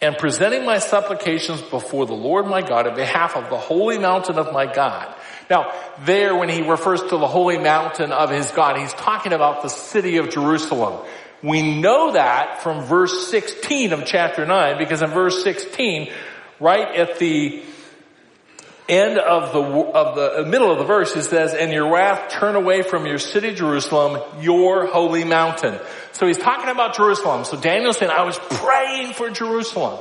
and 0.00 0.16
presenting 0.18 0.64
my 0.64 0.78
supplications 0.78 1.62
before 1.62 2.06
the 2.06 2.14
Lord 2.14 2.46
my 2.46 2.60
God 2.60 2.86
in 2.86 2.94
behalf 2.94 3.36
of 3.36 3.48
the 3.48 3.56
holy 3.56 3.98
mountain 3.98 4.38
of 4.38 4.52
my 4.52 4.72
God. 4.72 5.14
Now, 5.48 5.72
there 6.04 6.36
when 6.36 6.48
he 6.48 6.62
refers 6.62 7.00
to 7.00 7.16
the 7.16 7.26
holy 7.26 7.58
mountain 7.58 8.12
of 8.12 8.30
his 8.30 8.50
God, 8.50 8.78
he's 8.78 8.92
talking 8.94 9.32
about 9.32 9.62
the 9.62 9.68
city 9.68 10.16
of 10.16 10.30
Jerusalem. 10.30 11.04
We 11.42 11.80
know 11.80 12.12
that 12.12 12.62
from 12.62 12.84
verse 12.84 13.28
16 13.28 13.92
of 13.92 14.04
chapter 14.06 14.46
9 14.46 14.78
because 14.78 15.02
in 15.02 15.10
verse 15.10 15.42
16, 15.42 16.10
right 16.60 16.94
at 16.96 17.18
the 17.18 17.62
end 18.88 19.18
of 19.18 19.52
the, 19.52 19.62
of 19.62 20.16
the 20.16 20.40
uh, 20.40 20.44
middle 20.44 20.70
of 20.70 20.78
the 20.78 20.84
verse, 20.84 21.16
it 21.16 21.24
says, 21.24 21.54
and 21.54 21.72
your 21.72 21.92
wrath 21.92 22.30
turn 22.30 22.54
away 22.54 22.82
from 22.82 23.06
your 23.06 23.18
city 23.18 23.54
Jerusalem, 23.54 24.20
your 24.40 24.86
holy 24.86 25.24
mountain. 25.24 25.78
So 26.12 26.26
he's 26.26 26.38
talking 26.38 26.68
about 26.68 26.94
Jerusalem. 26.94 27.44
So 27.44 27.58
Daniel's 27.58 27.96
saying, 27.96 28.12
I 28.12 28.24
was 28.24 28.38
praying 28.38 29.14
for 29.14 29.30
Jerusalem. 29.30 30.00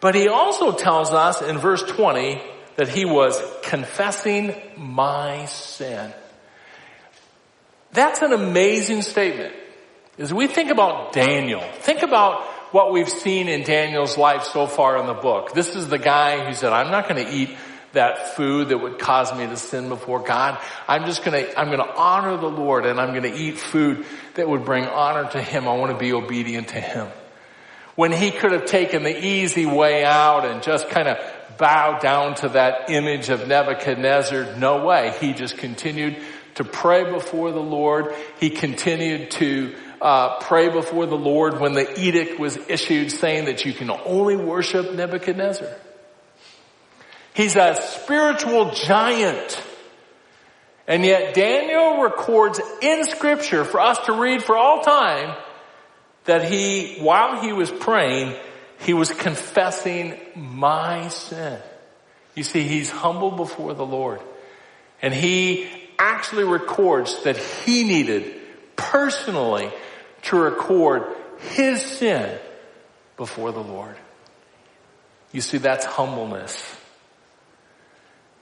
But 0.00 0.14
he 0.14 0.28
also 0.28 0.72
tells 0.72 1.12
us 1.12 1.42
in 1.42 1.58
verse 1.58 1.82
20 1.82 2.40
that 2.76 2.88
he 2.88 3.04
was 3.04 3.40
confessing 3.62 4.54
my 4.76 5.44
sin. 5.44 6.12
That's 7.92 8.22
an 8.22 8.32
amazing 8.32 9.02
statement. 9.02 9.54
As 10.18 10.32
we 10.32 10.46
think 10.46 10.70
about 10.70 11.12
Daniel, 11.12 11.60
think 11.80 12.02
about 12.02 12.46
what 12.72 12.92
we've 12.92 13.08
seen 13.08 13.48
in 13.48 13.62
Daniel's 13.62 14.16
life 14.16 14.44
so 14.44 14.66
far 14.66 14.98
in 14.98 15.06
the 15.06 15.14
book. 15.14 15.52
This 15.52 15.74
is 15.74 15.88
the 15.88 15.98
guy 15.98 16.44
who 16.44 16.54
said, 16.54 16.72
I'm 16.72 16.90
not 16.90 17.08
going 17.08 17.24
to 17.24 17.32
eat 17.32 17.50
that 17.92 18.36
food 18.36 18.68
that 18.68 18.78
would 18.78 18.98
cause 18.98 19.36
me 19.36 19.46
to 19.46 19.56
sin 19.56 19.88
before 19.88 20.20
God. 20.20 20.60
I'm 20.86 21.06
just 21.06 21.24
gonna, 21.24 21.44
I'm 21.56 21.70
gonna 21.70 21.92
honor 21.96 22.36
the 22.36 22.50
Lord 22.50 22.86
and 22.86 23.00
I'm 23.00 23.12
gonna 23.14 23.34
eat 23.34 23.58
food 23.58 24.06
that 24.34 24.48
would 24.48 24.64
bring 24.64 24.84
honor 24.84 25.28
to 25.32 25.42
Him. 25.42 25.66
I 25.66 25.74
want 25.74 25.92
to 25.92 25.98
be 25.98 26.12
obedient 26.12 26.68
to 26.68 26.80
Him. 26.80 27.08
When 27.96 28.12
he 28.12 28.30
could 28.30 28.52
have 28.52 28.66
taken 28.66 29.02
the 29.02 29.26
easy 29.26 29.66
way 29.66 30.04
out 30.04 30.46
and 30.46 30.62
just 30.62 30.88
kind 30.88 31.08
of 31.08 31.18
bowed 31.58 32.00
down 32.00 32.36
to 32.36 32.50
that 32.50 32.88
image 32.88 33.28
of 33.28 33.46
Nebuchadnezzar, 33.46 34.56
no 34.56 34.84
way. 34.84 35.14
He 35.20 35.34
just 35.34 35.58
continued 35.58 36.16
to 36.54 36.64
pray 36.64 37.10
before 37.10 37.52
the 37.52 37.60
Lord. 37.60 38.14
He 38.38 38.50
continued 38.50 39.32
to 39.32 39.74
uh, 40.00 40.38
pray 40.40 40.68
before 40.68 41.06
the 41.06 41.16
Lord 41.16 41.60
when 41.60 41.74
the 41.74 42.00
edict 42.00 42.38
was 42.38 42.56
issued 42.68 43.12
saying 43.12 43.44
that 43.46 43.64
you 43.64 43.72
can 43.72 43.90
only 43.90 44.36
worship 44.36 44.94
Nebuchadnezzar. 44.94 45.68
He's 47.34 47.56
a 47.56 47.76
spiritual 47.80 48.70
giant. 48.72 49.62
And 50.86 51.04
yet 51.04 51.34
Daniel 51.34 52.02
records 52.02 52.60
in 52.82 53.04
scripture 53.04 53.64
for 53.64 53.80
us 53.80 53.98
to 54.06 54.12
read 54.14 54.42
for 54.42 54.56
all 54.56 54.82
time 54.82 55.36
that 56.24 56.50
he, 56.50 56.98
while 57.00 57.40
he 57.40 57.52
was 57.52 57.70
praying, 57.70 58.34
he 58.80 58.94
was 58.94 59.12
confessing 59.12 60.18
my 60.34 61.08
sin. 61.08 61.60
You 62.34 62.42
see, 62.42 62.62
he's 62.62 62.90
humble 62.90 63.30
before 63.30 63.74
the 63.74 63.86
Lord. 63.86 64.20
And 65.02 65.14
he 65.14 65.68
actually 65.98 66.44
records 66.44 67.22
that 67.24 67.36
he 67.36 67.84
needed 67.84 68.34
personally 68.76 69.70
to 70.22 70.38
record 70.38 71.04
his 71.52 71.82
sin 71.82 72.38
before 73.16 73.52
the 73.52 73.62
Lord. 73.62 73.96
You 75.32 75.40
see, 75.40 75.58
that's 75.58 75.84
humbleness. 75.84 76.76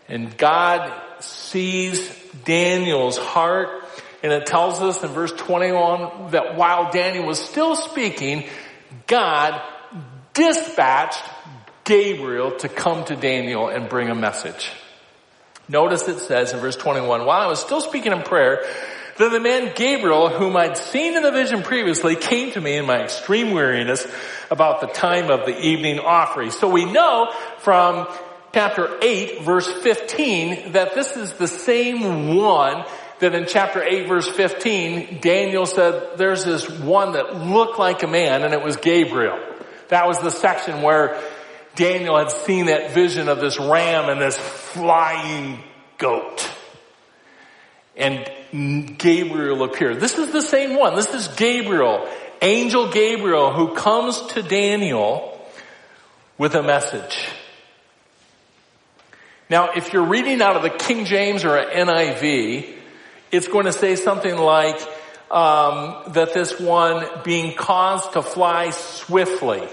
And 0.08 0.36
God 0.36 0.90
sees 1.20 2.08
Daniel's 2.44 3.18
heart 3.18 3.84
and 4.22 4.32
it 4.32 4.46
tells 4.46 4.80
us 4.80 5.02
in 5.04 5.10
verse 5.10 5.32
21 5.32 6.32
that 6.32 6.56
while 6.56 6.90
Daniel 6.90 7.26
was 7.26 7.38
still 7.38 7.76
speaking, 7.76 8.44
God 9.06 9.60
dispatched 10.34 11.22
Gabriel 11.84 12.52
to 12.58 12.68
come 12.68 13.04
to 13.04 13.16
Daniel 13.16 13.68
and 13.68 13.88
bring 13.88 14.08
a 14.08 14.14
message. 14.14 14.70
Notice 15.68 16.08
it 16.08 16.18
says 16.20 16.52
in 16.52 16.60
verse 16.60 16.76
21, 16.76 17.26
while 17.26 17.40
I 17.40 17.46
was 17.46 17.60
still 17.60 17.80
speaking 17.80 18.12
in 18.12 18.22
prayer, 18.22 18.64
then 19.18 19.32
the 19.32 19.40
man 19.40 19.72
Gabriel, 19.74 20.28
whom 20.28 20.56
I'd 20.56 20.76
seen 20.76 21.16
in 21.16 21.22
the 21.22 21.32
vision 21.32 21.62
previously, 21.62 22.16
came 22.16 22.52
to 22.52 22.60
me 22.60 22.76
in 22.76 22.86
my 22.86 23.02
extreme 23.02 23.50
weariness 23.50 24.06
about 24.50 24.80
the 24.80 24.86
time 24.86 25.30
of 25.30 25.44
the 25.44 25.58
evening 25.58 25.98
offering. 25.98 26.50
So 26.50 26.68
we 26.68 26.84
know 26.84 27.32
from 27.58 28.06
chapter 28.52 28.98
8 29.02 29.42
verse 29.42 29.70
15 29.70 30.72
that 30.72 30.94
this 30.94 31.16
is 31.16 31.32
the 31.34 31.48
same 31.48 32.36
one 32.36 32.84
that 33.18 33.34
in 33.34 33.46
chapter 33.46 33.82
8 33.82 34.08
verse 34.08 34.28
15 34.28 35.20
Daniel 35.20 35.66
said 35.66 36.16
there's 36.16 36.44
this 36.44 36.68
one 36.68 37.12
that 37.12 37.36
looked 37.36 37.78
like 37.78 38.02
a 38.02 38.06
man 38.06 38.42
and 38.42 38.54
it 38.54 38.62
was 38.62 38.76
Gabriel. 38.76 39.38
That 39.88 40.06
was 40.06 40.20
the 40.20 40.30
section 40.30 40.82
where 40.82 41.20
Daniel 41.74 42.16
had 42.16 42.30
seen 42.30 42.66
that 42.66 42.92
vision 42.92 43.28
of 43.28 43.40
this 43.40 43.58
ram 43.58 44.08
and 44.08 44.20
this 44.20 44.38
flying 44.38 45.62
goat. 45.96 46.48
And 47.96 48.30
Gabriel 48.52 49.62
appeared. 49.62 50.00
This 50.00 50.18
is 50.18 50.32
the 50.32 50.42
same 50.42 50.76
one. 50.76 50.94
This 50.94 51.12
is 51.12 51.28
Gabriel, 51.28 52.08
angel 52.40 52.90
Gabriel 52.90 53.52
who 53.52 53.74
comes 53.74 54.20
to 54.28 54.42
Daniel 54.42 55.38
with 56.38 56.54
a 56.54 56.62
message. 56.62 57.28
Now, 59.50 59.72
if 59.72 59.92
you're 59.92 60.04
reading 60.04 60.42
out 60.42 60.56
of 60.56 60.62
the 60.62 60.70
King 60.70 61.04
James 61.04 61.44
or 61.44 61.56
NIV, 61.56 62.74
it's 63.30 63.48
going 63.48 63.66
to 63.66 63.72
say 63.72 63.96
something 63.96 64.36
like 64.36 64.80
um, 65.30 66.12
that 66.12 66.32
this 66.34 66.58
one 66.58 67.06
being 67.24 67.54
caused 67.54 68.12
to 68.12 68.22
fly 68.22 68.70
swiftly. 68.70 69.66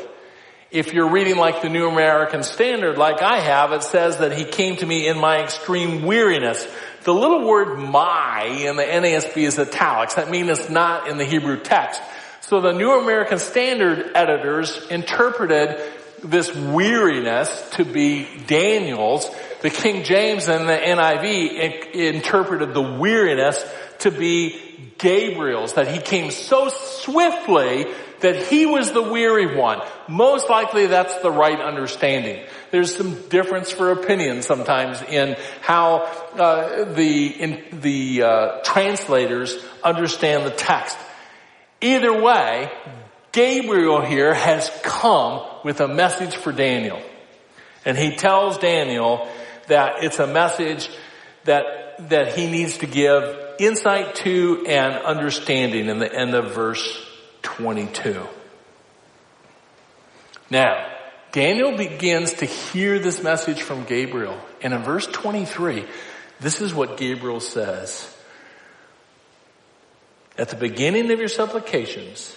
If 0.75 0.91
you're 0.93 1.09
reading 1.09 1.37
like 1.37 1.61
the 1.61 1.69
New 1.69 1.87
American 1.87 2.43
Standard, 2.43 2.97
like 2.97 3.21
I 3.21 3.39
have, 3.39 3.71
it 3.71 3.81
says 3.81 4.17
that 4.17 4.37
he 4.37 4.43
came 4.43 4.75
to 4.75 4.85
me 4.85 5.07
in 5.07 5.17
my 5.17 5.41
extreme 5.41 6.03
weariness. 6.03 6.67
The 7.05 7.13
little 7.13 7.47
word 7.47 7.79
my 7.79 8.43
in 8.43 8.75
the 8.75 8.83
NASB 8.83 9.37
is 9.37 9.57
italics. 9.57 10.15
That 10.15 10.29
means 10.29 10.49
it's 10.49 10.69
not 10.69 11.07
in 11.07 11.17
the 11.17 11.23
Hebrew 11.23 11.61
text. 11.61 12.01
So 12.41 12.59
the 12.59 12.73
New 12.73 12.91
American 12.91 13.39
Standard 13.39 14.11
editors 14.15 14.85
interpreted 14.91 15.79
this 16.21 16.53
weariness 16.53 17.69
to 17.75 17.85
be 17.85 18.27
Daniel's. 18.45 19.29
The 19.61 19.69
King 19.69 20.03
James 20.03 20.49
and 20.49 20.67
the 20.67 20.73
NIV 20.73 21.93
interpreted 21.93 22.73
the 22.73 22.81
weariness 22.81 23.63
to 23.99 24.11
be 24.11 24.59
Gabriel's, 24.97 25.73
that 25.73 25.87
he 25.87 25.99
came 25.99 26.31
so 26.31 26.67
swiftly 26.67 27.85
that 28.25 28.47
he 28.47 28.65
was 28.65 28.91
the 28.91 29.03
weary 29.03 29.55
one. 29.55 29.79
Most 30.07 30.49
likely 30.49 30.87
that's 30.87 31.15
the 31.19 31.29
right 31.29 31.61
understanding. 31.61 32.43
There's 32.71 32.95
some 32.95 33.13
difference 33.29 33.69
for 33.69 33.91
opinion 33.91 34.41
sometimes 34.41 34.99
in 35.03 35.37
how 35.61 35.99
uh, 36.33 36.85
the 36.85 37.27
in, 37.27 37.81
the 37.81 38.23
uh, 38.23 38.61
translators 38.63 39.63
understand 39.83 40.43
the 40.43 40.49
text. 40.49 40.97
Either 41.81 42.19
way, 42.19 42.71
Gabriel 43.31 44.01
here 44.01 44.33
has 44.33 44.71
come 44.81 45.45
with 45.63 45.79
a 45.79 45.87
message 45.87 46.35
for 46.35 46.51
Daniel. 46.51 46.99
And 47.85 47.95
he 47.95 48.15
tells 48.15 48.57
Daniel 48.57 49.29
that 49.67 50.03
it's 50.03 50.17
a 50.17 50.25
message 50.25 50.89
that, 51.43 52.09
that 52.09 52.35
he 52.35 52.47
needs 52.47 52.79
to 52.79 52.87
give 52.87 53.37
insight 53.59 54.15
to 54.15 54.65
and 54.67 54.95
understanding 54.95 55.89
in 55.89 55.99
the 55.99 56.11
end 56.11 56.33
of 56.33 56.55
verse 56.55 57.05
22. 57.45 58.27
Now, 60.49 60.91
Daniel 61.31 61.77
begins 61.77 62.33
to 62.35 62.45
hear 62.45 62.99
this 62.99 63.21
message 63.21 63.61
from 63.61 63.85
Gabriel. 63.85 64.37
And 64.61 64.73
in 64.73 64.83
verse 64.83 65.05
23, 65.05 65.85
this 66.39 66.59
is 66.59 66.73
what 66.73 66.97
Gabriel 66.97 67.39
says. 67.39 68.11
At 70.37 70.49
the 70.49 70.55
beginning 70.55 71.11
of 71.11 71.19
your 71.19 71.29
supplications, 71.29 72.35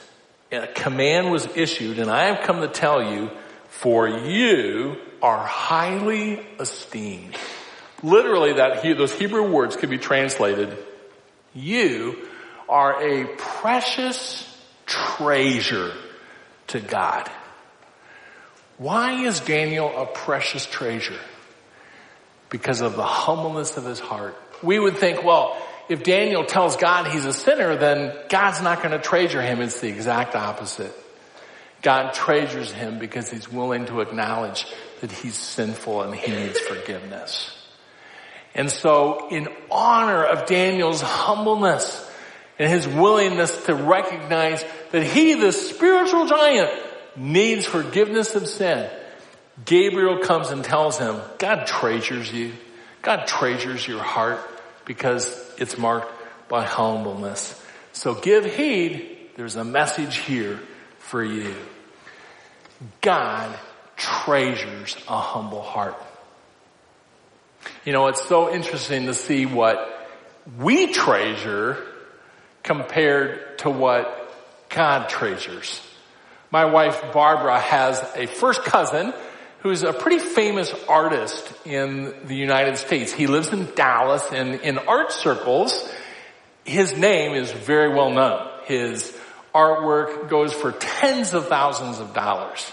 a 0.53 0.67
command 0.67 1.31
was 1.31 1.49
issued 1.57 1.99
and 1.99 2.11
I 2.11 2.27
have 2.27 2.47
come 2.47 2.61
to 2.61 2.69
tell 2.69 3.03
you, 3.03 3.31
for 3.69 4.09
you 4.09 4.97
are 5.23 5.45
highly 5.45 6.47
esteemed. 6.61 7.37
Literally 8.03 8.55
that, 8.55 8.83
those 8.83 9.13
Hebrew 9.13 9.51
words 9.51 9.77
could 9.77 9.91
be 9.91 9.99
translated, 9.99 10.77
you 11.55 12.29
are 12.69 13.03
a 13.03 13.27
precious 13.37 14.48
treasure 14.89 15.93
to 16.69 16.81
God. 16.81 17.31
Why 18.79 19.25
is 19.25 19.41
Daniel 19.41 19.93
a 19.97 20.07
precious 20.07 20.67
treasure? 20.67 21.19
Because 22.49 22.81
of 22.81 22.97
the 22.97 23.05
humbleness 23.05 23.77
of 23.77 23.85
his 23.85 24.01
heart. 24.01 24.37
We 24.63 24.79
would 24.79 24.97
think, 24.97 25.23
well, 25.23 25.57
if 25.89 26.03
Daniel 26.03 26.45
tells 26.45 26.77
God 26.77 27.11
he's 27.11 27.25
a 27.25 27.33
sinner, 27.33 27.77
then 27.77 28.15
God's 28.29 28.63
not 28.63 28.83
going 28.83 28.93
to 28.93 28.99
treasure 28.99 29.43
him. 29.43 29.61
It's 29.61 29.81
the 29.81 29.89
exact 29.89 30.35
opposite. 30.35 30.93
God 31.83 32.13
treasures 32.13 32.73
him 32.73 32.99
because 32.99 33.31
he's 33.31 33.51
willing 33.51 33.87
to 33.87 34.01
acknowledge 34.01 34.67
that 35.01 35.13
he's 35.13 35.37
sinful 35.37 36.03
and 36.03 36.15
he 36.15 36.33
needs 36.33 36.59
forgiveness. 36.59 37.55
And 38.55 38.71
so 38.71 39.29
in 39.29 39.49
honor 39.71 40.25
of 40.25 40.47
Daniel's 40.47 41.01
humbleness 41.01 42.08
and 42.59 42.71
his 42.71 42.89
willingness 42.89 43.65
to 43.67 43.75
recognize 43.75 44.65
that 44.91 45.03
he, 45.03 45.35
the 45.35 45.53
spiritual 45.53 46.27
giant, 46.27 46.71
needs 47.17 47.67
forgiveness 47.67 48.35
of 48.35 48.49
sin, 48.49 48.91
Gabriel 49.65 50.19
comes 50.19 50.51
and 50.51 50.65
tells 50.65 50.99
him, 50.99 51.21
God 51.39 51.67
treasures 51.67 52.33
you. 52.33 52.53
God 53.03 53.27
treasures 53.27 53.87
your 53.87 54.03
heart 54.03 54.41
because 54.85 55.27
it's 55.59 55.79
marked 55.79 56.13
by 56.49 56.65
humbleness. 56.65 57.61
So 57.93 58.15
give 58.15 58.45
heed. 58.45 59.17
There's 59.37 59.57
a 59.57 59.65
message 59.65 60.17
here 60.19 60.61
for 60.99 61.23
you. 61.23 61.55
God 63.01 63.57
treasures 63.97 64.97
a 65.09 65.19
humble 65.19 65.63
heart. 65.63 65.97
You 67.85 67.93
know, 67.93 68.07
it's 68.07 68.25
so 68.29 68.53
interesting 68.53 69.07
to 69.07 69.15
see 69.15 69.47
what 69.47 70.09
we 70.59 70.93
treasure 70.93 71.85
compared 72.69 73.57
to 73.57 73.71
what 73.71 74.31
God 74.69 75.09
treasures. 75.09 75.81
My 76.51 76.67
wife 76.67 77.03
Barbara 77.15 77.59
has 77.59 77.99
a 78.15 78.27
first 78.27 78.63
cousin 78.63 79.15
who's 79.61 79.83
a 79.85 79.95
pretty 79.95 80.19
famous 80.19 80.75
artist 80.87 81.51
in 81.65 82.15
the 82.27 82.37
United 82.37 82.77
States. 82.77 83.11
He 83.11 83.27
lives 83.27 83.49
in 83.49 83.75
Dallas 83.75 84.23
and 84.33 84.61
in 84.61 84.77
art 84.77 85.13
circles, 85.13 85.91
his 86.65 86.95
name 86.95 87.35
is 87.35 87.51
very 87.51 87.89
well 87.89 88.11
known. 88.11 88.47
His 88.67 89.17
artwork 89.55 90.29
goes 90.29 90.53
for 90.53 90.73
tens 90.73 91.33
of 91.33 91.49
thousands 91.49 92.01
of 92.01 92.13
dollars. 92.13 92.71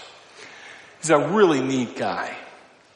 He's 1.00 1.08
a 1.08 1.26
really 1.30 1.62
neat 1.62 1.96
guy. 1.96 2.36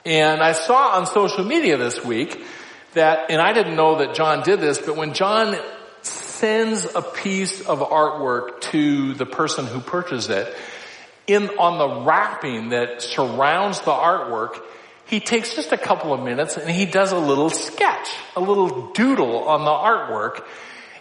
And 0.04 0.42
I 0.42 0.52
saw 0.52 0.98
on 0.98 1.06
social 1.06 1.46
media 1.46 1.78
this 1.78 2.04
week 2.04 2.44
that, 2.92 3.30
and 3.30 3.40
I 3.40 3.54
didn't 3.54 3.76
know 3.76 3.98
that 4.00 4.14
John 4.14 4.42
did 4.42 4.60
this, 4.60 4.78
but 4.78 4.96
when 4.96 5.14
John 5.14 5.56
sends 6.40 6.86
a 6.94 7.02
piece 7.02 7.60
of 7.66 7.80
artwork 7.80 8.62
to 8.62 9.12
the 9.12 9.26
person 9.26 9.66
who 9.66 9.78
purchased 9.78 10.30
it, 10.30 10.56
in, 11.26 11.50
on 11.58 11.78
the 11.78 12.06
wrapping 12.06 12.70
that 12.70 13.02
surrounds 13.02 13.80
the 13.80 13.92
artwork, 13.92 14.58
he 15.04 15.20
takes 15.20 15.54
just 15.54 15.72
a 15.72 15.76
couple 15.76 16.14
of 16.14 16.22
minutes 16.22 16.56
and 16.56 16.70
he 16.70 16.86
does 16.86 17.12
a 17.12 17.18
little 17.18 17.50
sketch, 17.50 18.08
a 18.36 18.40
little 18.40 18.90
doodle 18.92 19.48
on 19.48 19.64
the 19.64 19.70
artwork. 19.70 20.42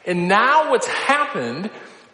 And 0.05 0.27
now 0.27 0.71
what's 0.71 0.87
happened 0.87 1.71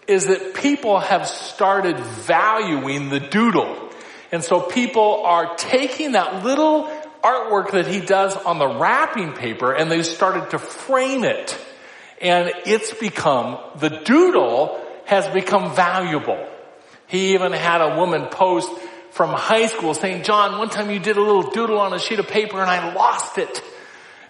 is 0.08 0.28
that 0.28 0.54
people 0.54 1.00
have 1.00 1.28
started 1.28 2.00
valuing 2.00 3.10
the 3.10 3.20
doodle. 3.20 3.90
And 4.32 4.44
so 4.44 4.62
people 4.62 5.24
are 5.26 5.56
taking 5.56 6.12
that 6.12 6.44
little 6.44 6.84
artwork 7.24 7.72
that 7.72 7.88
he 7.88 8.02
does 8.02 8.38
on 8.38 8.60
the 8.60 8.68
wrapping 8.68 9.34
paper 9.34 9.74
and 9.74 9.90
they 9.90 10.04
started 10.04 10.52
to 10.52 10.60
frame 10.60 11.24
it. 11.24 11.58
And 12.26 12.52
it's 12.66 12.92
become, 12.92 13.60
the 13.78 13.90
doodle 13.92 14.84
has 15.06 15.28
become 15.28 15.76
valuable. 15.76 16.44
He 17.06 17.36
even 17.36 17.52
had 17.52 17.82
a 17.82 17.98
woman 17.98 18.30
post 18.32 18.68
from 19.12 19.30
high 19.30 19.68
school 19.68 19.94
saying, 19.94 20.24
John, 20.24 20.58
one 20.58 20.70
time 20.70 20.90
you 20.90 20.98
did 20.98 21.18
a 21.18 21.22
little 21.22 21.52
doodle 21.52 21.78
on 21.78 21.94
a 21.94 22.00
sheet 22.00 22.18
of 22.18 22.28
paper 22.28 22.60
and 22.60 22.68
I 22.68 22.96
lost 22.96 23.38
it. 23.38 23.64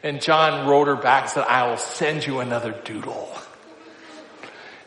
And 0.04 0.22
John 0.22 0.68
wrote 0.68 0.88
her 0.88 0.98
back 0.98 1.24
and 1.24 1.32
said, 1.32 1.46
I 1.46 1.70
will 1.70 1.78
send 1.78 2.28
you 2.28 2.42
another 2.42 2.74
doodle. 2.84 3.32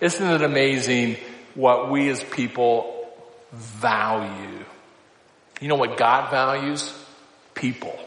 Isn't 0.03 0.31
it 0.31 0.42
amazing 0.42 1.16
what 1.55 1.90
we 1.90 2.11
as 2.11 2.23
people 2.23 3.09
value? 3.53 4.66
You 5.62 5.68
know 5.68 5.77
what 5.77 5.97
God 5.97 6.31
values? 6.31 6.92
People. 7.55 7.99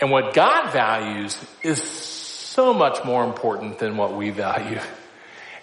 And 0.00 0.10
what 0.10 0.34
God 0.34 0.72
values 0.72 1.38
is 1.62 1.80
so 2.52 2.74
much 2.74 3.02
more 3.04 3.24
important 3.24 3.78
than 3.78 3.96
what 3.96 4.14
we 4.14 4.28
value. 4.28 4.80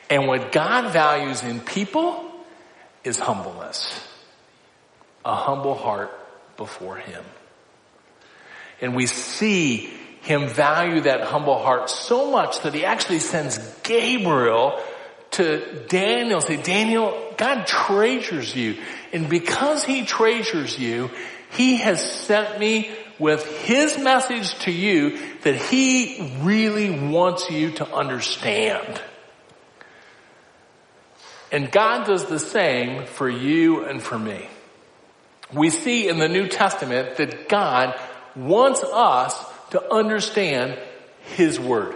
And 0.10 0.28
what 0.28 0.52
God 0.52 0.92
values 0.92 1.44
in 1.44 1.60
people 1.60 2.26
is 3.04 3.20
humbleness. 3.20 4.08
A 5.24 5.36
humble 5.36 5.76
heart 5.76 6.12
before 6.58 6.98
Him. 6.98 7.24
And 8.82 8.96
we 8.96 9.06
see 9.06 9.92
Him 10.22 10.48
value 10.48 11.02
that 11.02 11.22
humble 11.22 11.60
heart 11.60 11.92
so 11.92 12.32
much 12.32 12.62
that 12.62 12.74
He 12.74 12.86
actually 12.86 13.20
sends 13.20 13.60
Gabriel 13.84 14.82
to 15.32 15.86
Daniel, 15.88 16.42
say, 16.42 16.58
Daniel, 16.58 17.34
God 17.38 17.68
treasures 17.68 18.56
you. 18.56 18.78
And 19.14 19.30
because 19.30 19.84
He 19.84 20.06
treasures 20.06 20.78
you, 20.80 21.12
He 21.52 21.78
has 21.78 22.04
sent 22.04 22.60
me 22.60 22.90
with 23.20 23.46
His 23.64 23.98
message 23.98 24.58
to 24.60 24.72
you 24.72 25.20
that 25.44 25.56
He 25.56 26.40
really 26.42 27.10
wants 27.10 27.50
you 27.50 27.72
to 27.72 27.94
understand. 27.94 29.02
And 31.52 31.72
God 31.72 32.06
does 32.08 32.26
the 32.26 32.40
same 32.40 33.06
for 33.06 33.30
you 33.30 33.84
and 33.86 34.02
for 34.02 34.18
me. 34.18 34.48
We 35.54 35.70
see 35.70 36.08
in 36.08 36.20
the 36.20 36.30
New 36.30 36.48
Testament 36.48 37.18
that 37.18 37.50
God 37.50 38.00
wants 38.36 38.84
us 38.84 39.36
to 39.72 39.92
understand 39.92 40.80
His 41.36 41.60
Word. 41.60 41.96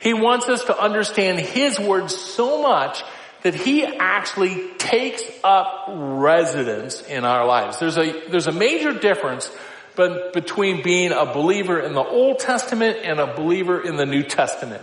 He 0.00 0.14
wants 0.14 0.48
us 0.48 0.64
to 0.64 0.78
understand 0.78 1.40
His 1.40 1.78
Word 1.78 2.10
so 2.10 2.62
much 2.62 3.02
that 3.42 3.54
He 3.54 3.84
actually 3.84 4.70
takes 4.78 5.22
up 5.42 5.86
residence 5.88 7.02
in 7.02 7.24
our 7.24 7.46
lives. 7.46 7.78
There's 7.78 7.98
a, 7.98 8.28
there's 8.30 8.46
a 8.46 8.52
major 8.52 8.98
difference 8.98 9.50
but 9.96 10.32
between 10.32 10.82
being 10.82 11.12
a 11.12 11.26
believer 11.26 11.80
in 11.80 11.92
the 11.92 12.02
Old 12.02 12.38
Testament 12.38 12.98
and 13.02 13.20
a 13.20 13.34
believer 13.34 13.80
in 13.80 13.96
the 13.96 14.06
New 14.06 14.22
Testament. 14.22 14.82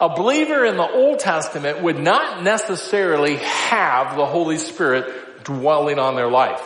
A 0.00 0.08
believer 0.08 0.64
in 0.64 0.76
the 0.76 0.88
Old 0.88 1.20
Testament 1.20 1.82
would 1.82 1.98
not 1.98 2.42
necessarily 2.42 3.36
have 3.36 4.16
the 4.16 4.26
Holy 4.26 4.58
Spirit 4.58 5.44
dwelling 5.44 5.98
on 5.98 6.16
their 6.16 6.30
life. 6.30 6.62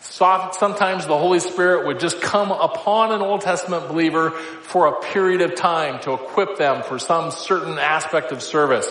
Sometimes 0.00 1.06
the 1.06 1.18
Holy 1.18 1.40
Spirit 1.40 1.86
would 1.86 1.98
just 1.98 2.20
come 2.20 2.52
upon 2.52 3.10
an 3.10 3.20
Old 3.20 3.40
Testament 3.40 3.88
believer 3.88 4.30
for 4.30 4.86
a 4.86 5.00
period 5.00 5.40
of 5.40 5.56
time 5.56 6.00
to 6.02 6.12
equip 6.12 6.56
them 6.56 6.84
for 6.84 6.98
some 6.98 7.32
certain 7.32 7.78
aspect 7.78 8.30
of 8.30 8.42
service. 8.42 8.88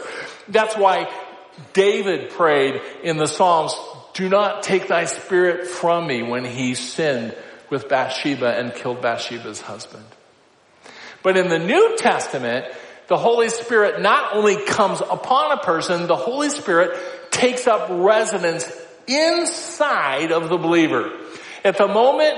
That's 0.49 0.75
why 0.75 1.09
David 1.73 2.31
prayed 2.31 2.81
in 3.03 3.17
the 3.17 3.27
Psalms, 3.27 3.73
do 4.13 4.27
not 4.27 4.63
take 4.63 4.87
thy 4.87 5.05
spirit 5.05 5.67
from 5.67 6.07
me 6.07 6.23
when 6.23 6.43
he 6.43 6.75
sinned 6.75 7.35
with 7.69 7.89
Bathsheba 7.89 8.57
and 8.57 8.73
killed 8.73 9.01
Bathsheba's 9.01 9.61
husband. 9.61 10.05
But 11.23 11.37
in 11.37 11.49
the 11.49 11.59
New 11.59 11.95
Testament, 11.97 12.65
the 13.07 13.17
Holy 13.17 13.49
Spirit 13.49 14.01
not 14.01 14.35
only 14.35 14.63
comes 14.65 15.01
upon 15.01 15.51
a 15.51 15.61
person, 15.61 16.07
the 16.07 16.15
Holy 16.15 16.49
Spirit 16.49 16.97
takes 17.31 17.67
up 17.67 17.87
residence 17.89 18.69
inside 19.07 20.31
of 20.31 20.49
the 20.49 20.57
believer. 20.57 21.11
At 21.63 21.77
the 21.77 21.87
moment 21.87 22.37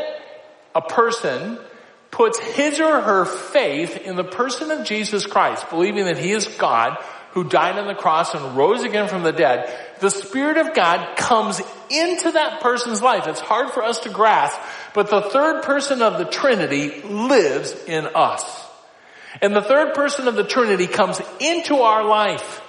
a 0.76 0.82
person 0.82 1.60
puts 2.12 2.40
his 2.40 2.80
or 2.80 3.02
her 3.02 3.26
faith 3.26 3.98
in 3.98 4.16
the 4.16 4.24
person 4.24 4.72
of 4.72 4.86
Jesus 4.86 5.26
Christ, 5.26 5.70
believing 5.70 6.06
that 6.06 6.18
he 6.18 6.32
is 6.32 6.48
God 6.48 6.98
who 7.32 7.44
died 7.44 7.78
on 7.78 7.88
the 7.88 7.96
cross 7.96 8.34
and 8.34 8.58
rose 8.58 8.84
again 8.84 9.08
from 9.08 9.24
the 9.24 9.32
dead, 9.32 9.74
the 10.00 10.10
Spirit 10.10 10.58
of 10.58 10.74
God 10.74 11.18
comes 11.18 11.62
into 11.90 12.32
that 12.32 12.62
person's 12.62 13.02
life. 13.02 13.28
It's 13.28 13.40
hard 13.40 13.72
for 13.72 13.84
us 13.84 14.00
to 14.02 14.10
grasp, 14.10 14.60
but 14.94 15.10
the 15.10 15.22
third 15.22 15.64
person 15.64 16.02
of 16.02 16.18
the 16.18 16.26
Trinity 16.26 17.02
lives 17.02 17.76
in 17.86 18.08
us. 18.16 18.66
And 19.42 19.56
the 19.56 19.62
third 19.62 19.94
person 19.94 20.28
of 20.28 20.36
the 20.36 20.44
Trinity 20.44 20.88
comes 20.88 21.22
into 21.40 21.76
our 21.76 22.04
life. 22.04 22.62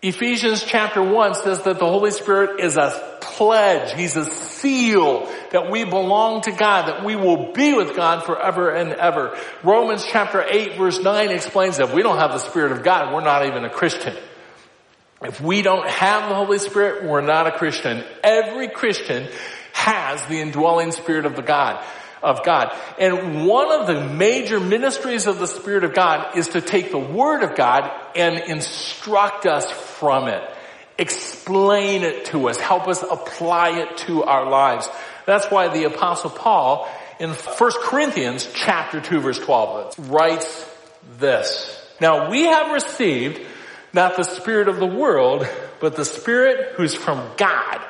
Ephesians 0.00 0.62
chapter 0.62 1.02
1 1.02 1.34
says 1.34 1.62
that 1.62 1.80
the 1.80 1.86
Holy 1.86 2.12
Spirit 2.12 2.60
is 2.60 2.76
a 2.76 3.18
pledge. 3.20 3.92
He's 3.94 4.16
a 4.16 4.26
seal 4.26 5.26
that 5.50 5.72
we 5.72 5.82
belong 5.82 6.42
to 6.42 6.52
God, 6.52 6.86
that 6.86 7.04
we 7.04 7.16
will 7.16 7.52
be 7.52 7.74
with 7.74 7.96
God 7.96 8.24
forever 8.24 8.70
and 8.70 8.92
ever. 8.92 9.36
Romans 9.64 10.06
chapter 10.06 10.40
8 10.40 10.78
verse 10.78 11.00
9 11.00 11.30
explains 11.30 11.78
that 11.78 11.88
if 11.88 11.94
we 11.94 12.02
don't 12.02 12.18
have 12.18 12.30
the 12.30 12.38
Spirit 12.38 12.70
of 12.70 12.84
God, 12.84 13.12
we're 13.12 13.22
not 13.22 13.46
even 13.46 13.64
a 13.64 13.70
Christian. 13.70 14.16
If 15.20 15.40
we 15.40 15.62
don't 15.62 15.88
have 15.88 16.28
the 16.28 16.34
Holy 16.36 16.60
Spirit, 16.60 17.04
we're 17.04 17.20
not 17.20 17.48
a 17.48 17.52
Christian. 17.58 18.04
Every 18.22 18.68
Christian 18.68 19.26
has 19.72 20.24
the 20.26 20.40
indwelling 20.40 20.92
Spirit 20.92 21.26
of 21.26 21.34
the 21.34 21.42
God 21.42 21.84
of 22.22 22.44
God. 22.44 22.74
And 22.98 23.46
one 23.46 23.72
of 23.72 23.86
the 23.86 24.04
major 24.04 24.60
ministries 24.60 25.26
of 25.26 25.38
the 25.38 25.46
Spirit 25.46 25.84
of 25.84 25.94
God 25.94 26.36
is 26.36 26.48
to 26.48 26.60
take 26.60 26.90
the 26.90 26.98
Word 26.98 27.42
of 27.42 27.56
God 27.56 27.90
and 28.16 28.38
instruct 28.38 29.46
us 29.46 29.70
from 29.70 30.28
it. 30.28 30.42
Explain 30.98 32.02
it 32.02 32.26
to 32.26 32.48
us. 32.48 32.58
Help 32.58 32.88
us 32.88 33.02
apply 33.02 33.78
it 33.80 33.96
to 33.98 34.24
our 34.24 34.48
lives. 34.48 34.88
That's 35.26 35.46
why 35.46 35.68
the 35.68 35.84
apostle 35.84 36.30
Paul 36.30 36.88
in 37.20 37.30
1 37.30 37.70
Corinthians 37.82 38.48
chapter 38.54 39.00
2 39.00 39.20
verse 39.20 39.38
12 39.38 40.10
writes 40.10 40.68
this. 41.18 41.74
Now 42.00 42.30
we 42.30 42.44
have 42.44 42.72
received 42.72 43.40
not 43.92 44.16
the 44.16 44.24
spirit 44.24 44.68
of 44.68 44.78
the 44.78 44.86
world, 44.86 45.46
but 45.80 45.96
the 45.96 46.04
spirit 46.04 46.74
who's 46.76 46.94
from 46.94 47.30
God 47.36 47.80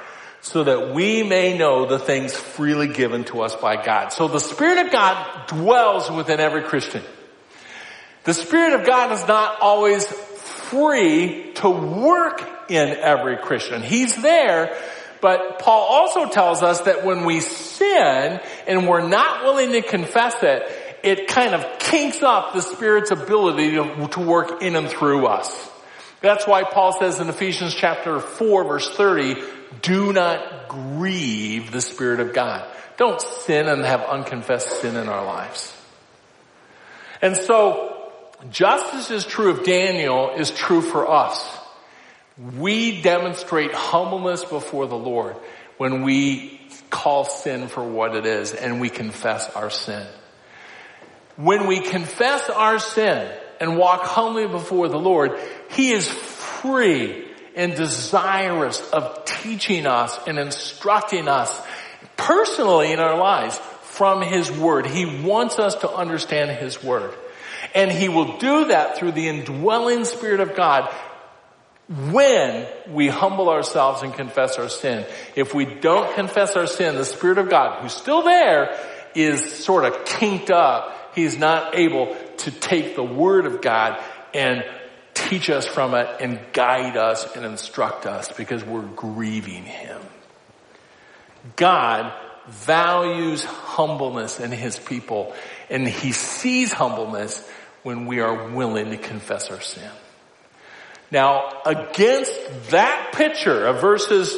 so 0.41 0.65
that 0.65 0.95
we 0.95 1.23
may 1.23 1.59
know 1.59 1.87
the 1.87 1.99
things 1.99 2.35
freely 2.35 2.89
given 2.89 3.25
to 3.25 3.43
us 3.43 3.55
by 3.57 3.83
God. 3.83 4.13
So 4.13 4.29
the 4.29 4.39
Spirit 4.39 4.87
of 4.87 4.93
God 4.93 5.47
dwells 5.49 6.11
within 6.11 6.41
every 6.41 6.63
Christian. 6.63 7.03
The 8.25 8.35
Spirit 8.35 8.79
of 8.79 8.87
God 8.87 9.13
is 9.13 9.27
not 9.27 9.61
always 9.61 10.07
free 10.07 11.53
to 11.55 11.71
work 11.71 12.43
in 12.69 12.89
every 12.89 13.39
Christian. 13.39 13.83
He's 13.83 14.21
there, 14.21 14.77
but 15.21 15.59
Paul 15.59 15.83
also 15.83 16.29
tells 16.29 16.63
us 16.63 16.83
that 16.83 17.05
when 17.05 17.25
we 17.25 17.41
sin 17.41 18.41
and 18.67 18.87
we're 18.87 19.09
not 19.09 19.45
willing 19.45 19.73
to 19.73 19.83
confess 19.83 20.43
it, 20.43 20.71
it 21.03 21.29
kind 21.29 21.55
of 21.55 21.79
kinks 21.79 22.23
up 22.23 22.55
the 22.55 22.61
Spirit's 22.61 23.11
ability 23.11 23.73
to, 23.73 24.09
to 24.09 24.21
work 24.21 24.63
in 24.63 24.77
and 24.77 24.89
through 24.89 25.27
us. 25.27 25.71
That's 26.21 26.47
why 26.47 26.65
Paul 26.65 26.99
says 26.99 27.21
in 27.21 27.29
Ephesians 27.29 27.75
chapter 27.75 28.19
4 28.19 28.65
verse 28.65 28.91
30, 28.91 29.37
do 29.83 30.13
not 30.13 30.69
grieve 30.69 31.71
the 31.71 31.81
Spirit 31.81 32.21
of 32.21 32.33
God. 32.33 32.69
Don't 32.97 33.21
sin 33.21 33.69
and 33.69 33.85
have 33.85 34.03
unconfessed 34.03 34.81
sin 34.81 34.97
in 34.97 35.09
our 35.09 35.25
lives. 35.25 35.75
And 37.23 37.37
so, 37.37 38.11
just 38.51 38.95
as 38.95 39.11
is 39.11 39.27
true 39.27 39.51
of 39.51 39.65
Daniel 39.65 40.31
is 40.37 40.51
true 40.51 40.83
for 40.83 41.11
us. 41.11 41.57
We 42.57 43.03
demonstrate 43.03 43.73
humbleness 43.73 44.45
before 44.45 44.87
the 44.87 44.97
Lord 44.97 45.37
when 45.77 46.03
we 46.03 46.61
call 46.91 47.25
sin 47.25 47.69
for 47.69 47.83
what 47.83 48.15
it 48.15 48.27
is 48.27 48.53
and 48.53 48.81
we 48.81 48.91
confess 48.91 49.49
our 49.51 49.71
sin. 49.71 50.07
When 51.37 51.67
we 51.67 51.81
confess 51.81 52.49
our 52.51 52.79
sin 52.79 53.33
and 53.61 53.77
walk 53.77 54.03
humbly 54.03 54.47
before 54.47 54.89
the 54.89 54.99
Lord, 54.99 55.39
He 55.71 55.91
is 55.91 56.09
free 56.09 57.28
and 57.59 57.75
desirous 57.75 58.81
of 58.91 59.25
teaching 59.25 59.85
us 59.85 60.17
and 60.29 60.39
instructing 60.39 61.27
us 61.27 61.61
personally 62.17 62.93
in 62.93 63.01
our 63.01 63.19
lives 63.19 63.59
from 63.83 64.23
His 64.23 64.51
Word. 64.51 64.87
He 64.87 65.23
wants 65.23 65.59
us 65.59 65.75
to 65.77 65.91
understand 65.91 66.53
His 66.53 66.83
Word. 66.83 67.13
And 67.75 67.91
He 67.91 68.09
will 68.09 68.39
do 68.39 68.67
that 68.67 68.97
through 68.97 69.13
the 69.13 69.29
indwelling 69.29 70.05
Spirit 70.05 70.39
of 70.39 70.55
God 70.55 70.89
when 71.89 72.69
we 72.91 73.09
humble 73.09 73.49
ourselves 73.49 74.03
and 74.03 74.15
confess 74.15 74.57
our 74.57 74.69
sin. 74.69 75.05
If 75.35 75.53
we 75.53 75.65
don't 75.65 76.15
confess 76.15 76.55
our 76.55 76.69
sin, 76.69 76.95
the 76.95 77.05
Spirit 77.05 77.39
of 77.39 77.51
God, 77.51 77.83
who's 77.83 77.93
still 77.93 78.23
there, 78.23 78.79
is 79.17 79.65
sort 79.65 79.85
of 79.85 80.05
kinked 80.05 80.53
up. 80.53 80.95
He's 81.17 81.37
not 81.37 81.75
able 81.75 82.17
to 82.39 82.51
take 82.53 82.95
the 82.95 83.03
Word 83.03 83.47
of 83.47 83.61
God 83.63 84.01
and 84.33 84.63
teach 85.29 85.51
us 85.51 85.67
from 85.67 85.95
it 85.95 86.09
and 86.21 86.41
guide 86.53 86.97
us 86.97 87.37
and 87.37 87.45
instruct 87.45 88.07
us 88.07 88.33
because 88.33 88.65
we're 88.65 88.83
grieving 88.83 89.65
Him. 89.65 90.01
God 91.57 92.13
values 92.49 93.45
humbleness 93.45 94.41
in 94.41 94.51
His 94.51 94.79
people 94.79 95.35
and 95.69 95.87
He 95.87 96.13
sees 96.13 96.73
humbleness 96.73 97.47
when 97.83 98.07
we 98.07 98.21
are 98.21 98.49
willing 98.51 98.91
to 98.91 98.97
confess 98.97 99.51
our 99.51 99.61
sin. 99.61 99.91
Now, 101.11 101.63
against 101.65 102.35
that 102.71 103.13
picture 103.15 103.67
of 103.67 103.81
verses 103.81 104.37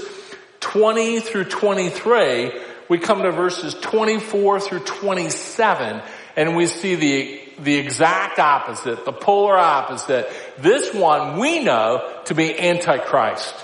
20 0.60 1.20
through 1.20 1.44
23, 1.44 2.52
we 2.88 2.98
come 2.98 3.22
to 3.22 3.32
verses 3.32 3.74
24 3.74 4.60
through 4.60 4.80
27 4.80 6.02
and 6.36 6.56
we 6.56 6.66
see 6.66 6.94
the 6.94 7.40
the 7.62 7.76
exact 7.76 8.38
opposite, 8.38 9.04
the 9.04 9.12
polar 9.12 9.56
opposite. 9.56 10.30
This 10.58 10.94
one 10.94 11.38
we 11.38 11.62
know 11.62 12.22
to 12.26 12.34
be 12.34 12.58
Antichrist, 12.58 13.54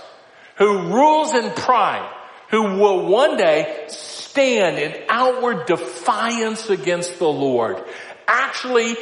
who 0.56 0.92
rules 0.92 1.34
in 1.34 1.50
pride, 1.52 2.08
who 2.50 2.78
will 2.78 3.06
one 3.06 3.36
day 3.36 3.84
stand 3.88 4.78
in 4.78 5.02
outward 5.08 5.66
defiance 5.66 6.68
against 6.68 7.18
the 7.18 7.28
Lord, 7.28 7.82
actually 8.26 8.96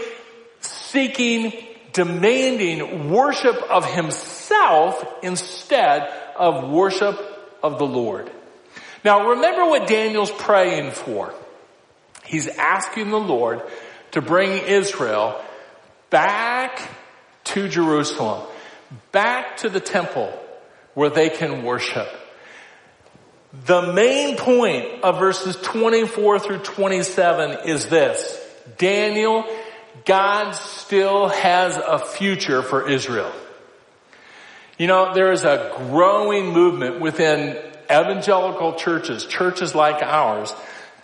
seeking, 0.60 1.52
demanding 1.92 3.10
worship 3.10 3.56
of 3.70 3.84
himself 3.84 5.04
instead 5.22 6.02
of 6.36 6.70
worship 6.70 7.18
of 7.62 7.78
the 7.78 7.86
Lord. 7.86 8.30
Now 9.04 9.30
remember 9.30 9.66
what 9.66 9.86
Daniel's 9.88 10.30
praying 10.30 10.92
for. 10.92 11.34
He's 12.34 12.48
asking 12.48 13.10
the 13.10 13.20
Lord 13.20 13.62
to 14.10 14.20
bring 14.20 14.66
Israel 14.66 15.40
back 16.10 16.90
to 17.44 17.68
Jerusalem, 17.68 18.44
back 19.12 19.58
to 19.58 19.68
the 19.68 19.78
temple 19.78 20.36
where 20.94 21.10
they 21.10 21.30
can 21.30 21.62
worship. 21.62 22.08
The 23.66 23.92
main 23.92 24.36
point 24.36 25.04
of 25.04 25.20
verses 25.20 25.54
24 25.62 26.40
through 26.40 26.58
27 26.58 27.68
is 27.68 27.86
this. 27.86 28.36
Daniel, 28.78 29.44
God 30.04 30.56
still 30.56 31.28
has 31.28 31.76
a 31.76 32.00
future 32.00 32.62
for 32.62 32.90
Israel. 32.90 33.30
You 34.76 34.88
know, 34.88 35.14
there 35.14 35.30
is 35.30 35.44
a 35.44 35.72
growing 35.76 36.52
movement 36.52 37.00
within 37.00 37.56
evangelical 37.84 38.72
churches, 38.72 39.24
churches 39.24 39.72
like 39.72 40.02
ours, 40.02 40.52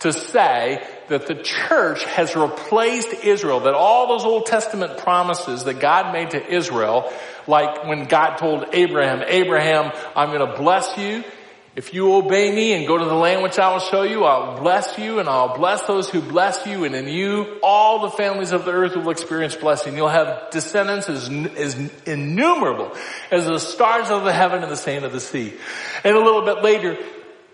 to 0.01 0.11
say 0.11 0.85
that 1.11 1.27
the 1.27 1.35
church 1.35 2.03
has 2.05 2.35
replaced 2.35 3.13
Israel, 3.23 3.61
that 3.61 3.73
all 3.73 4.07
those 4.07 4.25
Old 4.25 4.45
Testament 4.45 4.97
promises 4.97 5.65
that 5.65 5.79
God 5.79 6.13
made 6.13 6.31
to 6.31 6.53
Israel, 6.53 7.11
like 7.47 7.85
when 7.85 8.05
God 8.05 8.37
told 8.37 8.65
Abraham, 8.73 9.23
Abraham, 9.27 9.91
I'm 10.15 10.29
going 10.29 10.49
to 10.49 10.57
bless 10.57 10.97
you. 10.97 11.23
If 11.73 11.93
you 11.93 12.13
obey 12.13 12.53
me 12.53 12.73
and 12.73 12.85
go 12.85 12.97
to 12.97 13.05
the 13.05 13.13
land 13.13 13.43
which 13.43 13.57
I 13.57 13.71
will 13.71 13.79
show 13.79 14.03
you, 14.03 14.25
I'll 14.25 14.59
bless 14.59 14.97
you 14.97 15.19
and 15.19 15.29
I'll 15.29 15.55
bless 15.55 15.83
those 15.83 16.09
who 16.09 16.21
bless 16.21 16.65
you 16.65 16.83
and 16.83 16.93
in 16.93 17.07
you 17.07 17.59
all 17.63 18.01
the 18.01 18.09
families 18.09 18.51
of 18.51 18.65
the 18.65 18.71
earth 18.71 18.95
will 18.97 19.09
experience 19.09 19.55
blessing. 19.55 19.95
You'll 19.95 20.09
have 20.09 20.49
descendants 20.51 21.07
as, 21.07 21.29
as 21.29 21.75
innumerable 22.05 22.93
as 23.31 23.45
the 23.45 23.57
stars 23.57 24.09
of 24.09 24.25
the 24.25 24.33
heaven 24.33 24.63
and 24.63 24.71
the 24.71 24.75
sand 24.75 25.05
of 25.05 25.13
the 25.13 25.21
sea. 25.21 25.53
And 26.03 26.13
a 26.13 26.19
little 26.19 26.43
bit 26.43 26.61
later, 26.61 26.97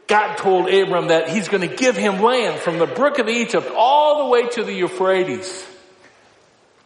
God 0.07 0.37
told 0.37 0.73
Abram 0.73 1.07
that 1.07 1.29
he's 1.29 1.49
going 1.49 1.67
to 1.67 1.75
give 1.75 1.97
him 1.97 2.21
land 2.21 2.61
from 2.61 2.79
the 2.79 2.87
brook 2.87 3.19
of 3.19 3.27
Egypt 3.27 3.69
all 3.75 4.23
the 4.23 4.29
way 4.29 4.47
to 4.49 4.63
the 4.63 4.73
Euphrates. 4.73 5.67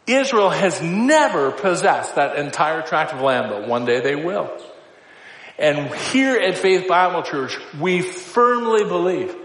Israel 0.08 0.50
has 0.50 0.82
never 0.82 1.52
possessed 1.52 2.16
that 2.16 2.36
entire 2.38 2.82
tract 2.82 3.14
of 3.14 3.22
land, 3.22 3.50
but 3.50 3.68
one 3.68 3.86
day 3.86 4.02
they 4.02 4.16
will. 4.16 4.52
And 5.60 5.94
here 5.94 6.38
at 6.40 6.58
Faith 6.58 6.88
Bible 6.88 7.22
Church, 7.22 7.56
we 7.80 8.02
firmly 8.02 8.84
believe 8.84 9.36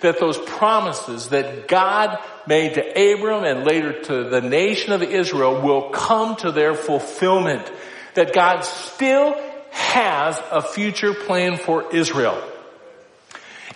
that 0.00 0.20
those 0.20 0.36
promises 0.36 1.30
that 1.30 1.66
God 1.66 2.18
made 2.46 2.74
to 2.74 3.14
Abram 3.14 3.44
and 3.44 3.64
later 3.64 4.02
to 4.02 4.28
the 4.28 4.42
nation 4.42 4.92
of 4.92 5.02
Israel 5.02 5.62
will 5.62 5.90
come 5.90 6.36
to 6.36 6.52
their 6.52 6.74
fulfillment. 6.74 7.72
That 8.14 8.34
God 8.34 8.60
still 8.64 9.40
has 9.70 10.38
a 10.50 10.60
future 10.60 11.14
plan 11.14 11.56
for 11.56 11.94
Israel. 11.94 12.51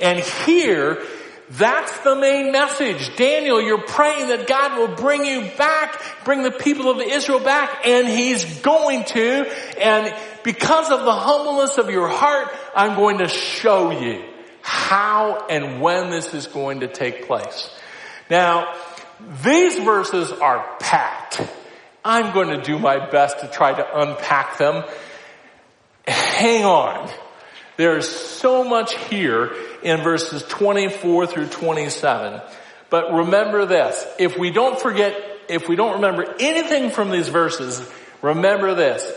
And 0.00 0.18
here, 0.18 1.02
that's 1.50 1.96
the 2.00 2.16
main 2.16 2.50
message. 2.50 3.16
Daniel, 3.16 3.60
you're 3.60 3.82
praying 3.82 4.28
that 4.28 4.48
God 4.48 4.78
will 4.78 4.96
bring 4.96 5.24
you 5.24 5.48
back, 5.56 6.02
bring 6.24 6.42
the 6.42 6.50
people 6.50 6.90
of 6.90 7.00
Israel 7.00 7.40
back, 7.40 7.86
and 7.86 8.08
He's 8.08 8.60
going 8.60 9.04
to. 9.04 9.48
And 9.80 10.14
because 10.42 10.90
of 10.90 11.04
the 11.04 11.12
humbleness 11.12 11.78
of 11.78 11.90
your 11.90 12.08
heart, 12.08 12.48
I'm 12.74 12.96
going 12.96 13.18
to 13.18 13.28
show 13.28 13.92
you 13.92 14.24
how 14.60 15.46
and 15.48 15.80
when 15.80 16.10
this 16.10 16.34
is 16.34 16.48
going 16.48 16.80
to 16.80 16.88
take 16.88 17.26
place. 17.26 17.70
Now, 18.28 18.74
these 19.44 19.78
verses 19.78 20.32
are 20.32 20.76
packed. 20.80 21.40
I'm 22.04 22.34
going 22.34 22.48
to 22.48 22.60
do 22.60 22.78
my 22.78 23.08
best 23.08 23.40
to 23.40 23.48
try 23.48 23.72
to 23.72 24.00
unpack 24.00 24.58
them. 24.58 24.84
Hang 26.06 26.64
on. 26.64 27.08
There's 27.76 28.08
so 28.08 28.64
much 28.64 28.96
here 29.08 29.54
in 29.86 30.02
verses 30.02 30.42
24 30.42 31.28
through 31.28 31.46
27. 31.46 32.42
But 32.90 33.12
remember 33.12 33.66
this, 33.66 34.04
if 34.18 34.36
we 34.36 34.50
don't 34.50 34.80
forget, 34.80 35.16
if 35.48 35.68
we 35.68 35.76
don't 35.76 35.94
remember 35.94 36.34
anything 36.40 36.90
from 36.90 37.10
these 37.10 37.28
verses, 37.28 37.88
remember 38.20 38.74
this. 38.74 39.08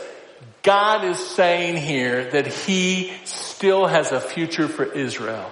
God 0.61 1.05
is 1.05 1.17
saying 1.17 1.77
here 1.77 2.29
that 2.31 2.45
He 2.45 3.11
still 3.25 3.87
has 3.87 4.11
a 4.11 4.21
future 4.21 4.67
for 4.67 4.85
Israel. 4.85 5.51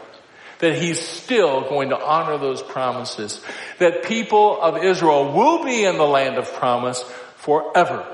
That 0.60 0.76
He's 0.76 1.00
still 1.00 1.62
going 1.62 1.90
to 1.90 2.00
honor 2.00 2.38
those 2.38 2.62
promises. 2.62 3.42
That 3.80 4.04
people 4.04 4.62
of 4.62 4.84
Israel 4.84 5.34
will 5.34 5.64
be 5.64 5.84
in 5.84 5.98
the 5.98 6.06
land 6.06 6.38
of 6.38 6.54
promise 6.54 7.02
forever. 7.38 8.06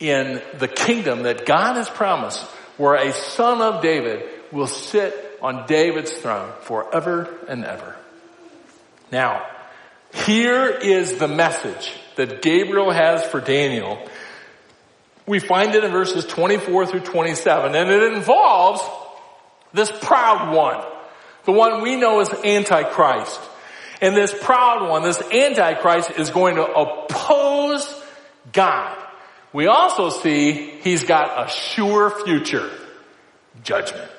In 0.00 0.40
the 0.58 0.68
kingdom 0.68 1.24
that 1.24 1.44
God 1.44 1.76
has 1.76 1.90
promised, 1.90 2.40
where 2.78 2.94
a 2.94 3.12
son 3.12 3.60
of 3.60 3.82
David 3.82 4.22
will 4.50 4.66
sit 4.66 5.23
on 5.44 5.66
David's 5.66 6.10
throne 6.10 6.50
forever 6.62 7.28
and 7.48 7.66
ever. 7.66 7.94
Now, 9.12 9.46
here 10.14 10.68
is 10.68 11.18
the 11.18 11.28
message 11.28 11.92
that 12.16 12.40
Gabriel 12.40 12.90
has 12.90 13.22
for 13.26 13.42
Daniel. 13.42 13.98
We 15.26 15.40
find 15.40 15.74
it 15.74 15.84
in 15.84 15.92
verses 15.92 16.24
24 16.24 16.86
through 16.86 17.00
27, 17.00 17.74
and 17.74 17.90
it 17.90 18.14
involves 18.14 18.80
this 19.74 19.92
proud 19.92 20.54
one, 20.56 20.82
the 21.44 21.52
one 21.52 21.82
we 21.82 21.96
know 21.96 22.20
as 22.20 22.32
Antichrist. 22.32 23.38
And 24.00 24.16
this 24.16 24.32
proud 24.32 24.88
one, 24.88 25.02
this 25.02 25.20
Antichrist 25.20 26.12
is 26.12 26.30
going 26.30 26.56
to 26.56 26.64
oppose 26.64 28.02
God. 28.50 28.96
We 29.52 29.66
also 29.66 30.08
see 30.08 30.70
he's 30.80 31.04
got 31.04 31.46
a 31.46 31.50
sure 31.50 32.10
future. 32.24 32.70
Judgment. 33.62 34.10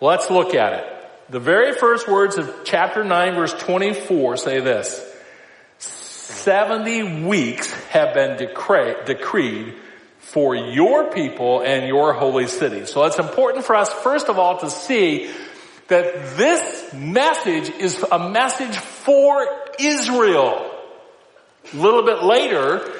Let's 0.00 0.30
look 0.30 0.54
at 0.54 0.72
it. 0.74 0.84
The 1.30 1.40
very 1.40 1.72
first 1.72 2.08
words 2.08 2.36
of 2.36 2.52
chapter 2.64 3.04
9 3.04 3.34
verse 3.34 3.54
24 3.54 4.36
say 4.36 4.60
this. 4.60 5.12
70 5.78 7.24
weeks 7.26 7.72
have 7.88 8.14
been 8.14 8.36
decre- 8.36 9.04
decreed 9.06 9.74
for 10.18 10.54
your 10.54 11.10
people 11.10 11.60
and 11.60 11.86
your 11.86 12.12
holy 12.12 12.46
city. 12.46 12.86
So 12.86 13.04
it's 13.04 13.18
important 13.18 13.64
for 13.64 13.76
us 13.76 13.92
first 13.92 14.28
of 14.28 14.38
all 14.38 14.58
to 14.58 14.70
see 14.70 15.30
that 15.88 16.36
this 16.36 16.92
message 16.94 17.70
is 17.70 18.02
a 18.10 18.30
message 18.30 18.76
for 18.76 19.46
Israel. 19.78 20.70
A 21.72 21.76
little 21.76 22.04
bit 22.04 22.22
later, 22.22 22.92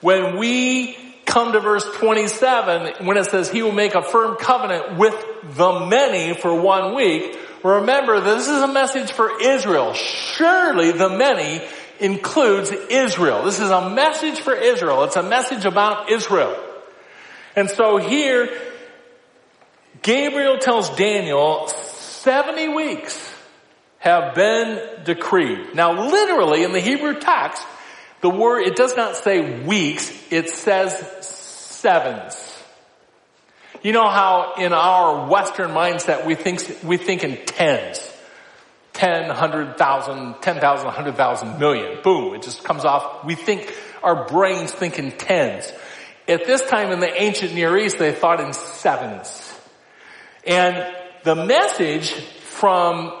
when 0.00 0.38
we 0.38 0.96
come 1.30 1.52
to 1.52 1.60
verse 1.60 1.84
27, 1.94 3.06
when 3.06 3.16
it 3.16 3.30
says 3.30 3.48
he 3.48 3.62
will 3.62 3.70
make 3.70 3.94
a 3.94 4.02
firm 4.02 4.36
covenant 4.36 4.98
with 4.98 5.14
the 5.54 5.86
many 5.86 6.34
for 6.34 6.60
one 6.60 6.94
week, 6.96 7.38
remember 7.62 8.20
this 8.20 8.48
is 8.48 8.62
a 8.62 8.68
message 8.68 9.12
for 9.12 9.40
Israel. 9.40 9.94
Surely 9.94 10.90
the 10.90 11.08
many 11.08 11.64
includes 12.00 12.72
Israel. 12.90 13.44
This 13.44 13.60
is 13.60 13.70
a 13.70 13.90
message 13.90 14.40
for 14.40 14.54
Israel. 14.54 15.04
It's 15.04 15.14
a 15.14 15.22
message 15.22 15.64
about 15.64 16.10
Israel. 16.10 16.56
And 17.54 17.70
so 17.70 17.98
here, 17.98 18.48
Gabriel 20.02 20.58
tells 20.58 20.90
Daniel, 20.96 21.68
70 21.68 22.68
weeks 22.68 23.32
have 23.98 24.34
been 24.34 25.04
decreed. 25.04 25.76
Now 25.76 26.08
literally 26.10 26.64
in 26.64 26.72
the 26.72 26.80
Hebrew 26.80 27.20
text, 27.20 27.64
the 28.20 28.30
word, 28.30 28.66
it 28.66 28.76
does 28.76 28.96
not 28.96 29.16
say 29.16 29.62
weeks, 29.64 30.12
it 30.30 30.50
says 30.50 30.94
sevens. 31.24 32.46
You 33.82 33.92
know 33.92 34.08
how 34.08 34.54
in 34.58 34.72
our 34.72 35.28
Western 35.28 35.70
mindset 35.70 36.26
we 36.26 36.34
think, 36.34 36.60
we 36.84 36.98
think 36.98 37.24
in 37.24 37.38
tens. 37.46 38.06
10, 38.92 39.28
100,000, 39.28 40.34
10,000, 40.42 40.84
100,000, 40.84 41.58
million. 41.58 42.02
Boom. 42.02 42.34
It 42.34 42.42
just 42.42 42.62
comes 42.64 42.84
off. 42.84 43.24
We 43.24 43.34
think, 43.34 43.74
our 44.02 44.26
brains 44.26 44.72
think 44.72 44.98
in 44.98 45.12
tens. 45.12 45.72
At 46.28 46.46
this 46.46 46.62
time 46.66 46.90
in 46.90 47.00
the 47.00 47.22
ancient 47.22 47.54
Near 47.54 47.76
East, 47.78 47.98
they 47.98 48.12
thought 48.12 48.40
in 48.40 48.52
sevens. 48.52 49.58
And 50.46 50.94
the 51.24 51.34
message 51.34 52.12
from 52.12 53.12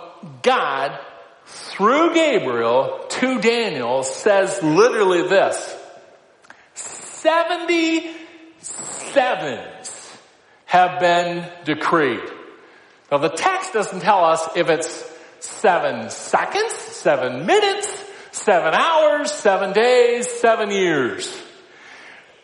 God 0.42 0.98
through 1.52 2.14
Gabriel 2.14 3.04
to 3.08 3.40
Daniel 3.40 4.02
says 4.02 4.62
literally 4.62 5.28
this. 5.28 5.76
70 6.74 8.10
sevens 8.60 10.18
have 10.66 11.00
been 11.00 11.46
decreed. 11.64 12.20
Now 13.10 13.18
the 13.18 13.28
text 13.28 13.72
doesn't 13.72 14.00
tell 14.00 14.24
us 14.24 14.48
if 14.56 14.70
it's 14.70 15.10
seven 15.40 16.10
seconds, 16.10 16.72
seven 16.72 17.46
minutes, 17.46 17.88
seven 18.30 18.72
hours, 18.74 19.32
seven 19.32 19.72
days, 19.72 20.30
seven 20.30 20.70
years. 20.70 21.30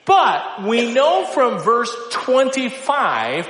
But 0.05 0.63
we 0.65 0.93
know 0.93 1.25
from 1.27 1.59
verse 1.59 1.95
25 2.11 3.49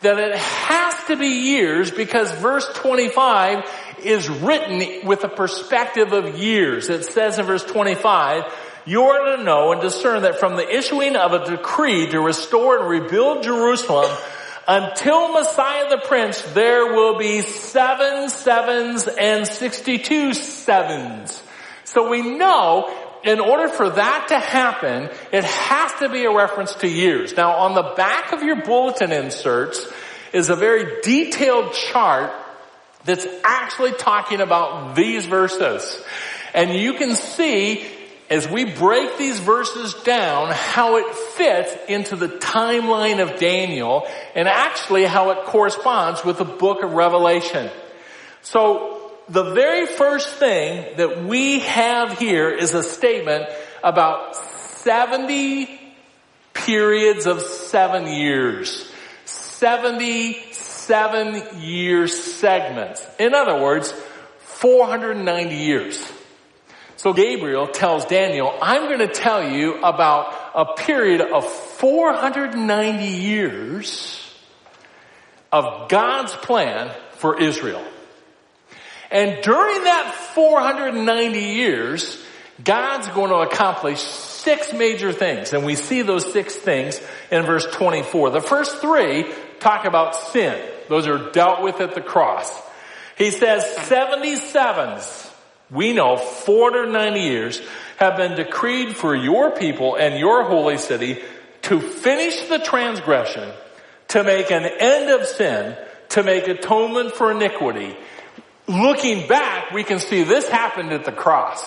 that 0.00 0.18
it 0.18 0.36
has 0.36 1.04
to 1.04 1.16
be 1.16 1.28
years 1.28 1.90
because 1.90 2.30
verse 2.32 2.70
25 2.74 3.64
is 4.04 4.28
written 4.28 5.06
with 5.06 5.24
a 5.24 5.28
perspective 5.28 6.12
of 6.12 6.38
years. 6.38 6.88
It 6.88 7.04
says 7.04 7.38
in 7.38 7.46
verse 7.46 7.64
25, 7.64 8.44
you 8.86 9.02
are 9.02 9.36
to 9.36 9.42
know 9.42 9.72
and 9.72 9.80
discern 9.80 10.22
that 10.22 10.38
from 10.38 10.56
the 10.56 10.68
issuing 10.68 11.16
of 11.16 11.32
a 11.32 11.44
decree 11.46 12.08
to 12.10 12.20
restore 12.20 12.80
and 12.80 12.88
rebuild 12.88 13.42
Jerusalem 13.42 14.14
until 14.68 15.32
Messiah 15.32 15.88
the 15.90 16.02
Prince, 16.06 16.40
there 16.52 16.94
will 16.94 17.18
be 17.18 17.42
seven 17.42 18.28
sevens 18.28 19.08
and 19.08 19.46
62 19.46 20.34
sevens. 20.34 21.42
So 21.84 22.08
we 22.08 22.22
know 22.22 22.92
in 23.24 23.40
order 23.40 23.68
for 23.68 23.88
that 23.88 24.26
to 24.28 24.38
happen, 24.38 25.08
it 25.32 25.44
has 25.44 25.92
to 26.00 26.10
be 26.10 26.24
a 26.24 26.34
reference 26.34 26.74
to 26.76 26.88
years. 26.88 27.34
Now 27.36 27.52
on 27.52 27.74
the 27.74 27.94
back 27.96 28.32
of 28.32 28.42
your 28.42 28.62
bulletin 28.62 29.12
inserts 29.12 29.86
is 30.32 30.50
a 30.50 30.56
very 30.56 31.00
detailed 31.00 31.72
chart 31.72 32.32
that's 33.04 33.26
actually 33.44 33.92
talking 33.92 34.40
about 34.40 34.94
these 34.96 35.26
verses. 35.26 36.02
And 36.54 36.72
you 36.72 36.94
can 36.94 37.14
see 37.14 37.86
as 38.30 38.48
we 38.48 38.64
break 38.64 39.18
these 39.18 39.38
verses 39.38 39.94
down 40.02 40.50
how 40.50 40.96
it 40.96 41.14
fits 41.14 41.76
into 41.88 42.16
the 42.16 42.28
timeline 42.28 43.20
of 43.22 43.38
Daniel 43.38 44.06
and 44.34 44.48
actually 44.48 45.04
how 45.04 45.30
it 45.30 45.44
corresponds 45.44 46.24
with 46.24 46.38
the 46.38 46.44
book 46.44 46.82
of 46.82 46.92
Revelation. 46.92 47.70
So 48.42 49.12
the 49.28 49.54
very 49.54 49.86
first 49.86 50.36
thing 50.36 50.96
that 50.96 51.24
we 51.24 51.60
have 51.60 52.18
here 52.18 52.50
is 52.50 52.74
a 52.74 52.82
statement 52.82 53.46
about 53.82 54.36
70 54.36 55.80
periods 56.54 57.26
of 57.26 57.42
seven 57.42 58.06
years. 58.06 58.90
77 60.86 61.60
year 61.60 62.06
segments. 62.06 63.06
In 63.18 63.34
other 63.34 63.60
words, 63.62 63.92
490 64.40 65.54
years. 65.54 66.12
So 66.96 67.12
Gabriel 67.12 67.66
tells 67.66 68.06
Daniel, 68.06 68.56
I'm 68.62 68.86
going 68.86 69.00
to 69.00 69.12
tell 69.12 69.50
you 69.50 69.82
about 69.82 70.34
a 70.54 70.74
period 70.74 71.20
of 71.20 71.44
490 71.44 73.04
years 73.04 74.20
of 75.52 75.88
God's 75.88 76.32
plan 76.32 76.94
for 77.16 77.40
Israel. 77.40 77.84
And 79.10 79.42
during 79.42 79.84
that 79.84 80.14
490 80.34 81.38
years, 81.38 82.24
God's 82.62 83.08
going 83.08 83.30
to 83.30 83.36
accomplish 83.36 84.00
six 84.00 84.72
major 84.72 85.12
things. 85.12 85.52
And 85.52 85.64
we 85.64 85.74
see 85.74 86.02
those 86.02 86.32
six 86.32 86.54
things 86.56 87.00
in 87.30 87.42
verse 87.44 87.66
24. 87.66 88.30
The 88.30 88.40
first 88.40 88.78
three 88.78 89.26
talk 89.60 89.84
about 89.84 90.14
sin. 90.14 90.58
Those 90.88 91.06
are 91.06 91.30
dealt 91.30 91.62
with 91.62 91.80
at 91.80 91.94
the 91.94 92.00
cross. 92.00 92.52
He 93.16 93.30
says 93.30 93.64
77s, 93.88 95.30
we 95.70 95.92
know 95.92 96.16
490 96.16 97.20
years, 97.20 97.60
have 97.96 98.16
been 98.16 98.36
decreed 98.36 98.96
for 98.96 99.14
your 99.14 99.52
people 99.52 99.94
and 99.96 100.18
your 100.18 100.44
holy 100.44 100.78
city 100.78 101.22
to 101.62 101.80
finish 101.80 102.48
the 102.48 102.58
transgression, 102.58 103.50
to 104.08 104.22
make 104.24 104.50
an 104.50 104.64
end 104.64 105.10
of 105.10 105.26
sin, 105.26 105.76
to 106.10 106.22
make 106.22 106.48
atonement 106.48 107.14
for 107.14 107.30
iniquity. 107.30 107.96
Looking 108.66 109.26
back, 109.28 109.70
we 109.70 109.84
can 109.84 109.98
see 109.98 110.24
this 110.24 110.48
happened 110.48 110.92
at 110.92 111.04
the 111.04 111.12
cross. 111.12 111.64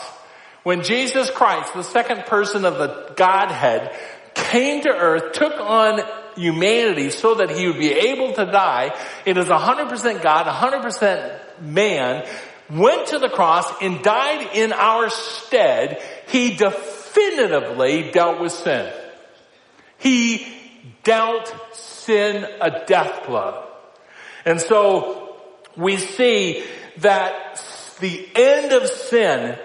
When 0.64 0.84
Jesus 0.84 1.32
Christ, 1.32 1.74
the 1.74 1.84
second 1.84 2.26
person 2.26 2.66
of 2.66 2.78
the 2.78 3.14
Godhead, 3.16 3.96
came 4.34 4.84
to 4.84 4.90
earth, 4.90 5.34
took 5.34 5.54
on 5.60 6.02
humanity 6.38 7.10
so 7.10 7.36
that 7.36 7.50
he 7.50 7.68
would 7.68 7.80
be 7.80 7.92
able 7.92 8.34
to 8.34 8.46
die, 8.46 8.96
it 9.26 9.38
is 9.38 9.48
100% 9.48 10.24
God, 10.24 10.46
100% 10.46 11.62
man, 11.62 12.28
went 12.70 13.08
to 13.08 13.20
the 13.20 13.30
cross 13.30 13.66
and 13.82 14.02
died 14.04 14.56
in 14.56 14.74
our 14.74 15.10
stead. 15.10 16.02
He 16.28 16.56
definitively 16.56 18.12
dealt 18.12 18.40
with 18.40 18.52
sin. 18.52 18.92
He 19.98 20.48
dealt 21.04 21.54
sin 21.74 22.46
a 22.62 22.86
death 22.86 23.26
blow. 23.26 23.66
And 24.46 24.62
so 24.62 25.36
we 25.76 25.98
see 25.98 26.64
that 26.98 27.62
the 28.00 28.28
end 28.36 28.72
of 28.74 28.88
sin 28.88 29.58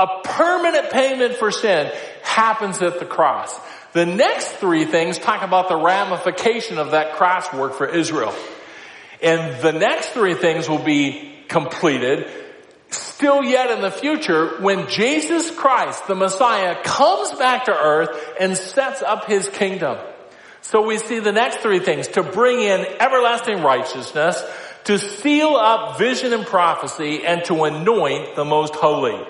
a 0.00 0.22
permanent 0.24 0.90
payment 0.90 1.34
for 1.34 1.50
sin 1.50 1.92
happens 2.22 2.80
at 2.80 2.98
the 2.98 3.04
cross. 3.04 3.54
The 3.92 4.06
next 4.06 4.48
three 4.52 4.84
things 4.84 5.18
talk 5.18 5.42
about 5.42 5.68
the 5.68 5.76
ramification 5.76 6.78
of 6.78 6.92
that 6.92 7.14
cross 7.14 7.52
work 7.52 7.74
for 7.74 7.86
Israel. 7.86 8.34
And 9.22 9.60
the 9.60 9.72
next 9.72 10.10
three 10.10 10.34
things 10.34 10.68
will 10.68 10.82
be 10.82 11.34
completed 11.48 12.30
still 12.90 13.42
yet 13.42 13.70
in 13.70 13.82
the 13.82 13.90
future 13.90 14.60
when 14.60 14.88
Jesus 14.88 15.50
Christ, 15.50 16.06
the 16.06 16.14
Messiah, 16.14 16.82
comes 16.82 17.32
back 17.32 17.66
to 17.66 17.72
earth 17.72 18.34
and 18.40 18.56
sets 18.56 19.02
up 19.02 19.26
his 19.26 19.48
kingdom. 19.48 19.98
So 20.62 20.86
we 20.86 20.98
see 20.98 21.18
the 21.18 21.32
next 21.32 21.58
three 21.58 21.80
things 21.80 22.08
to 22.08 22.22
bring 22.22 22.60
in 22.60 22.86
everlasting 23.00 23.62
righteousness, 23.62 24.42
to 24.84 24.98
seal 24.98 25.56
up 25.56 25.98
vision 25.98 26.32
and 26.32 26.46
prophecy, 26.46 27.24
and 27.24 27.44
to 27.44 27.64
anoint 27.64 28.36
the 28.36 28.44
most 28.44 28.74
holy. 28.74 29.20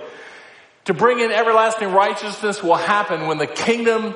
To 0.84 0.94
bring 0.94 1.20
in 1.20 1.30
everlasting 1.30 1.92
righteousness 1.92 2.62
will 2.62 2.76
happen 2.76 3.26
when 3.26 3.38
the 3.38 3.46
kingdom 3.46 4.14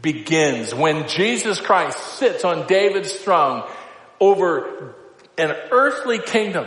begins, 0.00 0.74
when 0.74 1.08
Jesus 1.08 1.60
Christ 1.60 1.98
sits 2.16 2.44
on 2.44 2.66
David's 2.66 3.12
throne 3.12 3.68
over 4.20 4.94
an 5.38 5.50
earthly 5.70 6.18
kingdom. 6.18 6.66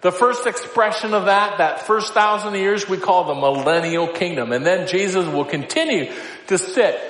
The 0.00 0.12
first 0.12 0.46
expression 0.46 1.14
of 1.14 1.26
that, 1.26 1.58
that 1.58 1.86
first 1.86 2.12
thousand 2.12 2.54
years, 2.54 2.88
we 2.88 2.98
call 2.98 3.24
the 3.24 3.34
millennial 3.34 4.08
kingdom. 4.08 4.52
And 4.52 4.64
then 4.64 4.86
Jesus 4.86 5.26
will 5.26 5.46
continue 5.46 6.12
to 6.48 6.58
sit 6.58 7.00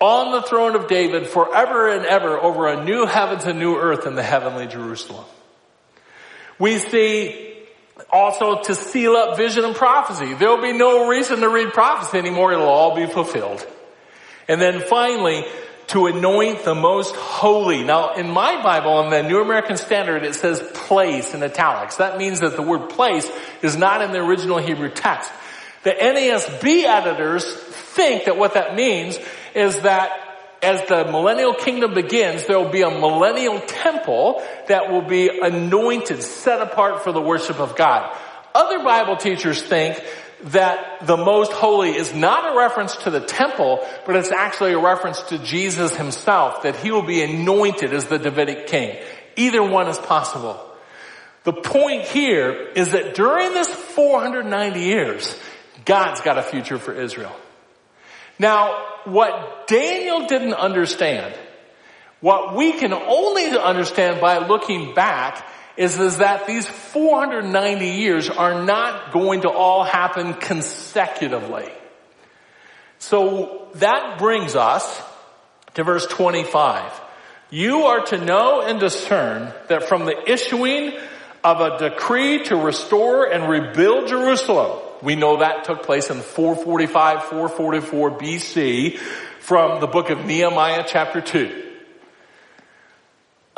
on 0.00 0.32
the 0.32 0.42
throne 0.42 0.74
of 0.74 0.86
David 0.86 1.26
forever 1.26 1.90
and 1.90 2.06
ever 2.06 2.38
over 2.38 2.68
a 2.68 2.84
new 2.84 3.04
heavens 3.04 3.44
and 3.44 3.58
new 3.58 3.76
earth 3.76 4.06
in 4.06 4.14
the 4.14 4.22
heavenly 4.22 4.66
Jerusalem. 4.66 5.24
We 6.58 6.78
see 6.78 7.56
also 8.10 8.62
to 8.62 8.74
seal 8.74 9.12
up 9.12 9.36
vision 9.36 9.64
and 9.64 9.74
prophecy. 9.74 10.34
There'll 10.34 10.62
be 10.62 10.72
no 10.72 11.08
reason 11.08 11.40
to 11.40 11.48
read 11.48 11.72
prophecy 11.72 12.18
anymore. 12.18 12.52
It'll 12.52 12.66
all 12.66 12.94
be 12.94 13.06
fulfilled. 13.06 13.66
And 14.48 14.60
then 14.60 14.80
finally, 14.80 15.44
to 15.88 16.06
anoint 16.06 16.64
the 16.64 16.74
most 16.74 17.14
holy. 17.16 17.82
Now, 17.82 18.14
in 18.14 18.28
my 18.28 18.62
Bible, 18.62 19.00
in 19.02 19.10
the 19.10 19.22
New 19.22 19.40
American 19.40 19.76
Standard, 19.76 20.22
it 20.22 20.34
says 20.34 20.62
place 20.74 21.34
in 21.34 21.42
italics. 21.42 21.96
That 21.96 22.18
means 22.18 22.40
that 22.40 22.56
the 22.56 22.62
word 22.62 22.90
place 22.90 23.28
is 23.62 23.76
not 23.76 24.02
in 24.02 24.12
the 24.12 24.18
original 24.18 24.58
Hebrew 24.58 24.90
text. 24.90 25.30
The 25.84 25.92
NASB 25.92 26.84
editors 26.84 27.54
think 27.54 28.24
that 28.24 28.36
what 28.36 28.54
that 28.54 28.74
means 28.74 29.18
is 29.54 29.80
that 29.80 30.12
as 30.62 30.86
the 30.88 31.04
millennial 31.04 31.54
kingdom 31.54 31.94
begins, 31.94 32.46
there 32.46 32.58
will 32.58 32.70
be 32.70 32.82
a 32.82 32.90
millennial 32.90 33.60
temple 33.60 34.42
that 34.66 34.90
will 34.90 35.02
be 35.02 35.28
anointed, 35.28 36.22
set 36.22 36.60
apart 36.60 37.04
for 37.04 37.12
the 37.12 37.20
worship 37.20 37.60
of 37.60 37.76
God. 37.76 38.14
Other 38.54 38.82
Bible 38.82 39.16
teachers 39.16 39.62
think 39.62 40.02
that 40.44 41.06
the 41.06 41.16
most 41.16 41.52
holy 41.52 41.96
is 41.96 42.14
not 42.14 42.52
a 42.52 42.56
reference 42.56 42.94
to 42.96 43.10
the 43.10 43.20
temple, 43.20 43.86
but 44.06 44.16
it's 44.16 44.30
actually 44.30 44.72
a 44.72 44.78
reference 44.78 45.20
to 45.22 45.38
Jesus 45.38 45.96
himself, 45.96 46.62
that 46.62 46.76
he 46.76 46.90
will 46.90 47.02
be 47.02 47.22
anointed 47.22 47.92
as 47.92 48.06
the 48.06 48.18
Davidic 48.18 48.66
king. 48.68 48.96
Either 49.36 49.62
one 49.62 49.88
is 49.88 49.98
possible. 49.98 50.64
The 51.44 51.52
point 51.52 52.02
here 52.02 52.70
is 52.74 52.92
that 52.92 53.14
during 53.14 53.52
this 53.52 53.68
490 53.68 54.80
years, 54.80 55.38
God's 55.84 56.20
got 56.20 56.38
a 56.38 56.42
future 56.42 56.78
for 56.78 56.92
Israel. 56.92 57.34
Now, 58.38 58.84
what 59.04 59.66
Daniel 59.66 60.26
didn't 60.26 60.54
understand, 60.54 61.34
what 62.20 62.54
we 62.54 62.72
can 62.72 62.92
only 62.92 63.46
understand 63.58 64.20
by 64.20 64.46
looking 64.46 64.94
back 64.94 65.46
is, 65.78 65.98
is 65.98 66.18
that 66.18 66.48
these 66.48 66.66
490 66.66 67.86
years 67.86 68.28
are 68.28 68.64
not 68.64 69.12
going 69.12 69.42
to 69.42 69.48
all 69.48 69.84
happen 69.84 70.34
consecutively. 70.34 71.70
So 72.98 73.68
that 73.76 74.18
brings 74.18 74.56
us 74.56 75.00
to 75.74 75.84
verse 75.84 76.04
25. 76.08 77.00
You 77.50 77.84
are 77.84 78.04
to 78.06 78.18
know 78.18 78.60
and 78.60 78.80
discern 78.80 79.52
that 79.68 79.84
from 79.84 80.04
the 80.04 80.30
issuing 80.30 80.98
of 81.44 81.60
a 81.60 81.78
decree 81.78 82.42
to 82.46 82.56
restore 82.56 83.30
and 83.30 83.48
rebuild 83.48 84.08
Jerusalem, 84.08 84.80
we 85.00 85.14
know 85.14 85.38
that 85.38 85.62
took 85.62 85.84
place 85.84 86.10
in 86.10 86.18
445, 86.20 87.22
444 87.22 88.18
BC 88.18 88.98
from 89.38 89.80
the 89.80 89.86
book 89.86 90.10
of 90.10 90.26
Nehemiah 90.26 90.82
chapter 90.84 91.20
2. 91.20 91.67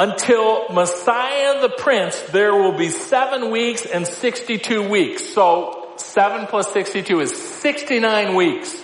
Until 0.00 0.70
Messiah 0.70 1.60
the 1.60 1.68
Prince, 1.68 2.18
there 2.32 2.54
will 2.54 2.72
be 2.72 2.88
seven 2.88 3.50
weeks 3.50 3.84
and 3.84 4.06
62 4.06 4.88
weeks. 4.88 5.26
So 5.34 5.92
seven 5.96 6.46
plus 6.46 6.72
62 6.72 7.20
is 7.20 7.36
69 7.36 8.34
weeks. 8.34 8.82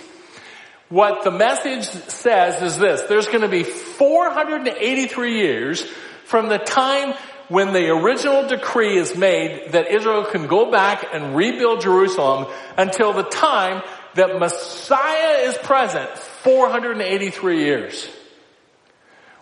What 0.89 1.23
the 1.23 1.31
message 1.31 1.85
says 1.85 2.61
is 2.61 2.77
this, 2.77 3.01
there's 3.09 3.25
going 3.25 3.41
to 3.41 3.47
be 3.47 3.63
483 3.63 5.39
years 5.39 5.81
from 6.25 6.49
the 6.49 6.59
time 6.59 7.15
when 7.47 7.73
the 7.73 7.89
original 7.89 8.47
decree 8.47 8.95
is 8.95 9.17
made 9.17 9.71
that 9.71 9.89
Israel 9.89 10.23
can 10.23 10.45
go 10.45 10.69
back 10.69 11.03
and 11.11 11.35
rebuild 11.35 11.81
Jerusalem 11.81 12.45
until 12.77 13.13
the 13.13 13.23
time 13.23 13.81
that 14.13 14.37
Messiah 14.37 15.47
is 15.47 15.57
present, 15.57 16.15
483 16.15 17.63
years. 17.63 18.07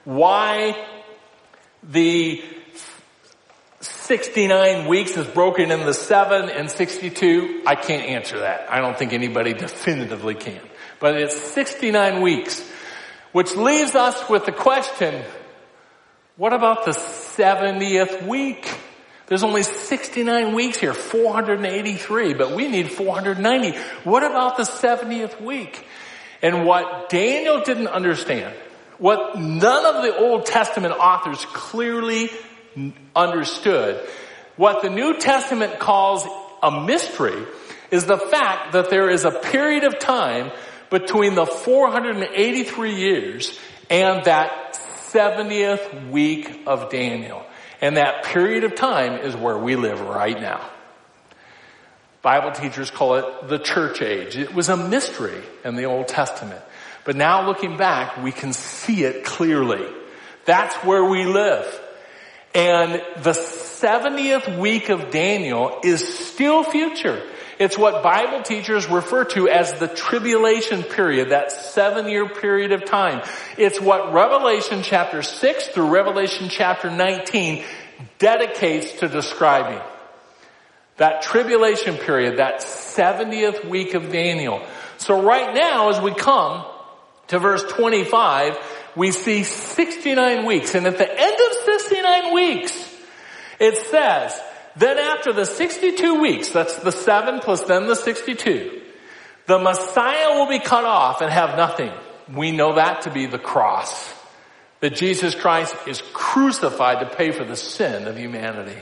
Why 0.05 0.77
the 1.89 2.43
69 3.79 4.87
weeks 4.87 5.17
is 5.17 5.27
broken 5.27 5.71
in 5.71 5.85
the 5.85 5.93
7 5.93 6.49
and 6.49 6.69
62, 6.69 7.63
I 7.65 7.75
can't 7.75 8.03
answer 8.03 8.39
that. 8.39 8.71
I 8.71 8.79
don't 8.79 8.97
think 8.97 9.13
anybody 9.13 9.53
definitively 9.65 10.35
can. 10.35 10.61
But 10.99 11.15
it's 11.15 11.35
69 11.35 12.21
weeks, 12.21 12.67
which 13.31 13.55
leaves 13.55 13.95
us 13.95 14.29
with 14.29 14.45
the 14.45 14.51
question, 14.51 15.23
what 16.37 16.53
about 16.53 16.85
the 16.85 16.91
70th 16.91 18.25
week? 18.27 18.69
There's 19.27 19.43
only 19.43 19.63
69 19.63 20.53
weeks 20.53 20.77
here, 20.77 20.93
483, 20.93 22.33
but 22.35 22.51
we 22.51 22.67
need 22.67 22.91
490. 22.91 23.77
What 24.03 24.23
about 24.23 24.57
the 24.57 24.63
70th 24.63 25.41
week? 25.41 25.85
And 26.41 26.65
what 26.65 27.09
Daniel 27.09 27.61
didn't 27.61 27.87
understand, 27.87 28.53
what 28.97 29.39
none 29.39 29.85
of 29.85 30.03
the 30.03 30.17
Old 30.17 30.45
Testament 30.45 30.93
authors 30.93 31.45
clearly 31.45 32.29
understood, 33.15 34.07
what 34.55 34.81
the 34.81 34.89
New 34.89 35.17
Testament 35.17 35.79
calls 35.79 36.25
a 36.63 36.71
mystery 36.85 37.45
is 37.91 38.05
the 38.05 38.17
fact 38.17 38.73
that 38.73 38.89
there 38.89 39.09
is 39.09 39.25
a 39.25 39.31
period 39.31 39.83
of 39.83 39.99
time 39.99 40.51
between 40.89 41.35
the 41.35 41.45
483 41.45 42.95
years 42.95 43.59
and 43.89 44.23
that 44.25 44.73
70th 45.11 46.09
week 46.09 46.63
of 46.65 46.89
Daniel. 46.89 47.45
And 47.81 47.97
that 47.97 48.23
period 48.25 48.63
of 48.63 48.75
time 48.75 49.19
is 49.19 49.35
where 49.35 49.57
we 49.57 49.75
live 49.75 50.01
right 50.01 50.39
now. 50.39 50.69
Bible 52.21 52.51
teachers 52.51 52.89
call 52.89 53.15
it 53.15 53.47
the 53.49 53.59
church 53.59 54.01
age. 54.01 54.35
It 54.35 54.53
was 54.53 54.69
a 54.69 54.75
mystery 54.75 55.43
in 55.63 55.75
the 55.75 55.85
Old 55.85 56.07
Testament. 56.07 56.61
But 57.05 57.15
now 57.15 57.45
looking 57.45 57.77
back, 57.77 58.21
we 58.21 58.31
can 58.31 58.51
see 58.51 59.03
it 59.03 59.23
clearly. 59.23 59.85
That's 60.45 60.75
where 60.77 61.05
we 61.05 61.23
live. 61.25 61.81
And 62.55 62.93
the 63.21 63.31
70th 63.31 64.59
week 64.59 64.89
of 64.89 65.11
Daniel 65.11 65.79
is 65.83 66.05
still 66.29 66.63
future. 66.63 67.21
It's 67.59 67.77
what 67.77 68.03
Bible 68.03 68.41
teachers 68.41 68.89
refer 68.89 69.23
to 69.25 69.47
as 69.47 69.73
the 69.73 69.87
tribulation 69.87 70.83
period, 70.83 71.29
that 71.29 71.51
seven 71.51 72.09
year 72.09 72.27
period 72.27 72.71
of 72.71 72.85
time. 72.85 73.21
It's 73.57 73.79
what 73.79 74.11
Revelation 74.11 74.81
chapter 74.83 75.21
6 75.21 75.67
through 75.69 75.89
Revelation 75.89 76.49
chapter 76.49 76.89
19 76.89 77.63
dedicates 78.17 78.99
to 78.99 79.07
describing. 79.07 79.81
That 80.97 81.21
tribulation 81.21 81.97
period, 81.97 82.39
that 82.39 82.61
70th 82.61 83.69
week 83.69 83.93
of 83.93 84.11
Daniel. 84.11 84.65
So 84.97 85.21
right 85.21 85.53
now 85.53 85.89
as 85.89 86.01
we 86.01 86.13
come 86.13 86.65
to 87.27 87.39
verse 87.39 87.63
25, 87.63 88.57
we 88.95 89.11
see 89.11 89.43
69 89.43 90.45
weeks. 90.45 90.75
And 90.75 90.85
at 90.87 90.97
the 90.97 91.09
end 91.09 91.35
of 91.35 91.65
69 91.65 92.33
weeks, 92.33 92.95
it 93.59 93.77
says, 93.77 94.39
then 94.75 94.97
after 94.97 95.33
the 95.33 95.45
62 95.45 96.21
weeks, 96.21 96.49
that's 96.49 96.75
the 96.77 96.91
seven 96.91 97.39
plus 97.39 97.63
then 97.63 97.87
the 97.87 97.95
62, 97.95 98.81
the 99.47 99.59
Messiah 99.59 100.37
will 100.37 100.49
be 100.49 100.59
cut 100.59 100.85
off 100.85 101.21
and 101.21 101.31
have 101.31 101.55
nothing. 101.55 101.91
We 102.33 102.51
know 102.51 102.75
that 102.75 103.03
to 103.03 103.11
be 103.11 103.25
the 103.25 103.39
cross. 103.39 104.13
That 104.81 104.95
Jesus 104.95 105.33
Christ 105.33 105.75
is 105.87 106.01
crucified 106.13 106.99
to 106.99 107.15
pay 107.15 107.31
for 107.31 107.45
the 107.45 107.55
sin 107.55 108.07
of 108.07 108.17
humanity. 108.17 108.77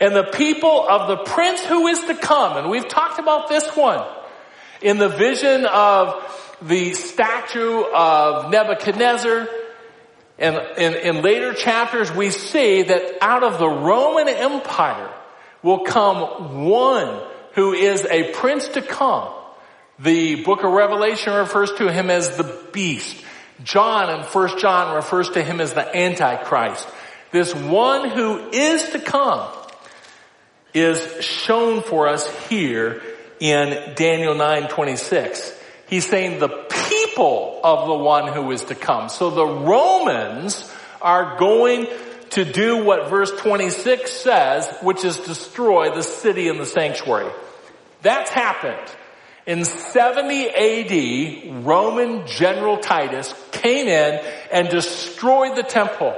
And 0.00 0.16
the 0.16 0.30
people 0.32 0.88
of 0.88 1.08
the 1.08 1.24
prince 1.24 1.62
who 1.64 1.86
is 1.88 2.00
to 2.04 2.14
come, 2.14 2.56
and 2.56 2.70
we've 2.70 2.88
talked 2.88 3.18
about 3.18 3.48
this 3.48 3.68
one, 3.76 4.06
in 4.80 4.96
the 4.96 5.10
vision 5.10 5.66
of 5.66 6.49
the 6.62 6.94
statue 6.94 7.82
of 7.82 8.50
Nebuchadnezzar, 8.50 9.48
and 10.38 10.56
in, 10.78 10.94
in 10.94 11.22
later 11.22 11.52
chapters, 11.52 12.10
we 12.12 12.30
see 12.30 12.82
that 12.82 13.18
out 13.20 13.42
of 13.42 13.58
the 13.58 13.68
Roman 13.68 14.28
Empire 14.28 15.10
will 15.62 15.80
come 15.80 16.64
one 16.66 17.22
who 17.52 17.72
is 17.72 18.06
a 18.06 18.32
prince 18.32 18.68
to 18.68 18.82
come. 18.82 19.32
The 19.98 20.42
book 20.42 20.64
of 20.64 20.72
Revelation 20.72 21.34
refers 21.34 21.72
to 21.72 21.92
him 21.92 22.08
as 22.08 22.36
the 22.36 22.58
beast. 22.72 23.22
John 23.62 24.08
in 24.08 24.24
1 24.24 24.58
John 24.58 24.96
refers 24.96 25.28
to 25.30 25.42
him 25.42 25.60
as 25.60 25.74
the 25.74 25.94
Antichrist. 25.94 26.88
This 27.32 27.54
one 27.54 28.08
who 28.08 28.48
is 28.50 28.90
to 28.90 28.98
come 28.98 29.50
is 30.72 31.22
shown 31.22 31.82
for 31.82 32.08
us 32.08 32.28
here 32.48 33.02
in 33.40 33.94
Daniel 33.94 34.34
9:26. 34.34 35.59
He's 35.90 36.06
saying 36.06 36.38
the 36.38 36.48
people 36.48 37.60
of 37.64 37.88
the 37.88 37.94
one 37.94 38.32
who 38.32 38.52
is 38.52 38.64
to 38.64 38.76
come. 38.76 39.08
So 39.08 39.30
the 39.30 39.44
Romans 39.44 40.72
are 41.02 41.36
going 41.36 41.88
to 42.30 42.44
do 42.44 42.84
what 42.84 43.10
verse 43.10 43.32
26 43.32 44.10
says, 44.10 44.72
which 44.82 45.04
is 45.04 45.16
destroy 45.16 45.92
the 45.92 46.04
city 46.04 46.48
and 46.48 46.60
the 46.60 46.66
sanctuary. 46.66 47.32
That's 48.02 48.30
happened. 48.30 48.96
In 49.46 49.64
70 49.64 50.48
AD, 50.48 51.64
Roman 51.64 52.24
General 52.26 52.76
Titus 52.78 53.34
came 53.50 53.88
in 53.88 54.24
and 54.52 54.68
destroyed 54.68 55.56
the 55.56 55.64
temple. 55.64 56.14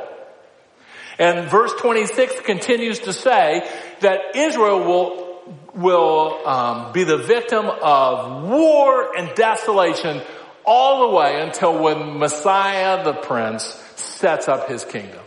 And 1.19 1.49
verse 1.49 1.73
26 1.81 2.41
continues 2.41 3.01
to 3.01 3.15
say 3.15 3.67
that 4.01 4.37
Israel 4.37 4.81
will 4.81 5.32
will 5.75 6.47
um, 6.47 6.93
be 6.93 7.05
the 7.05 7.19
victim 7.19 7.67
of 7.67 8.49
war 8.49 9.17
and 9.17 9.35
desolation 9.35 10.21
all 10.65 11.09
the 11.09 11.17
way 11.17 11.41
until 11.41 11.83
when 11.83 12.19
Messiah 12.19 13.05
the 13.05 13.15
Prince 13.15 13.65
sets 13.97 14.49
up 14.49 14.69
his 14.69 14.85
kingdom, 14.85 15.21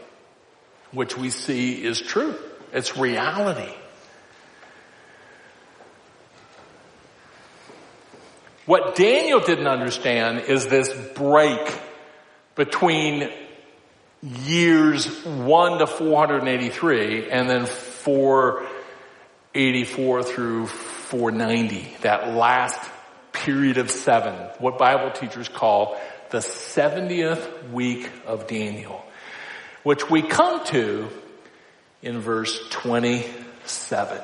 which 0.92 1.18
we 1.18 1.30
see 1.30 1.84
is 1.84 2.02
true. 2.02 2.36
It's 2.72 2.98
reality. 2.98 3.74
What 8.66 8.96
Daniel 8.96 9.40
didn't 9.42 9.68
understand 9.68 10.40
is 10.40 10.68
this 10.68 10.92
break 11.14 11.80
between 12.56 13.30
years 14.24 15.24
1 15.24 15.80
to 15.80 15.88
483 15.88 17.30
and 17.30 17.48
then 17.48 17.68
484 19.56 20.24
through 20.24 20.68
490, 20.68 21.88
that 22.02 22.36
last 22.36 22.78
period 23.32 23.78
of 23.78 23.90
seven, 23.90 24.34
what 24.60 24.78
Bible 24.78 25.12
teachers 25.12 25.48
call 25.48 25.98
the 26.30 26.40
70th 26.40 27.72
week 27.72 28.12
of 28.28 28.48
Daniel, 28.48 29.02
which 29.84 30.10
we 30.10 30.24
come 30.24 30.66
to 30.66 31.08
in 32.02 32.20
verse 32.20 32.68
27. 32.70 34.22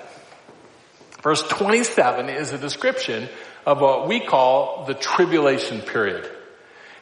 Verse 1.23 1.47
27 1.47 2.27
is 2.27 2.51
a 2.51 2.57
description 2.57 3.29
of 3.65 3.79
what 3.79 4.09
we 4.09 4.19
call 4.19 4.83
the 4.83 4.95
tribulation 4.95 5.79
period. 5.79 6.29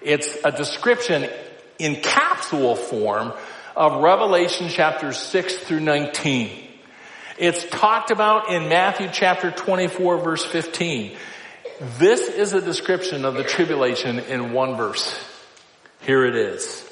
It's 0.03 0.37
a 0.45 0.51
description 0.51 1.27
in 1.79 1.95
capsule 1.95 2.75
form 2.75 3.33
of 3.75 4.03
Revelation 4.03 4.69
chapters 4.69 5.17
6 5.17 5.55
through 5.57 5.79
19. 5.79 6.68
It's 7.39 7.65
talked 7.69 8.11
about 8.11 8.49
in 8.49 8.67
Matthew 8.67 9.07
chapter 9.13 9.49
24 9.49 10.17
verse 10.17 10.43
15. 10.43 11.15
This 11.97 12.27
is 12.27 12.51
a 12.51 12.59
description 12.59 13.23
of 13.23 13.35
the 13.35 13.45
tribulation 13.45 14.19
in 14.19 14.51
one 14.51 14.75
verse. 14.75 15.17
Here 16.01 16.25
it 16.25 16.35
is. 16.35 16.85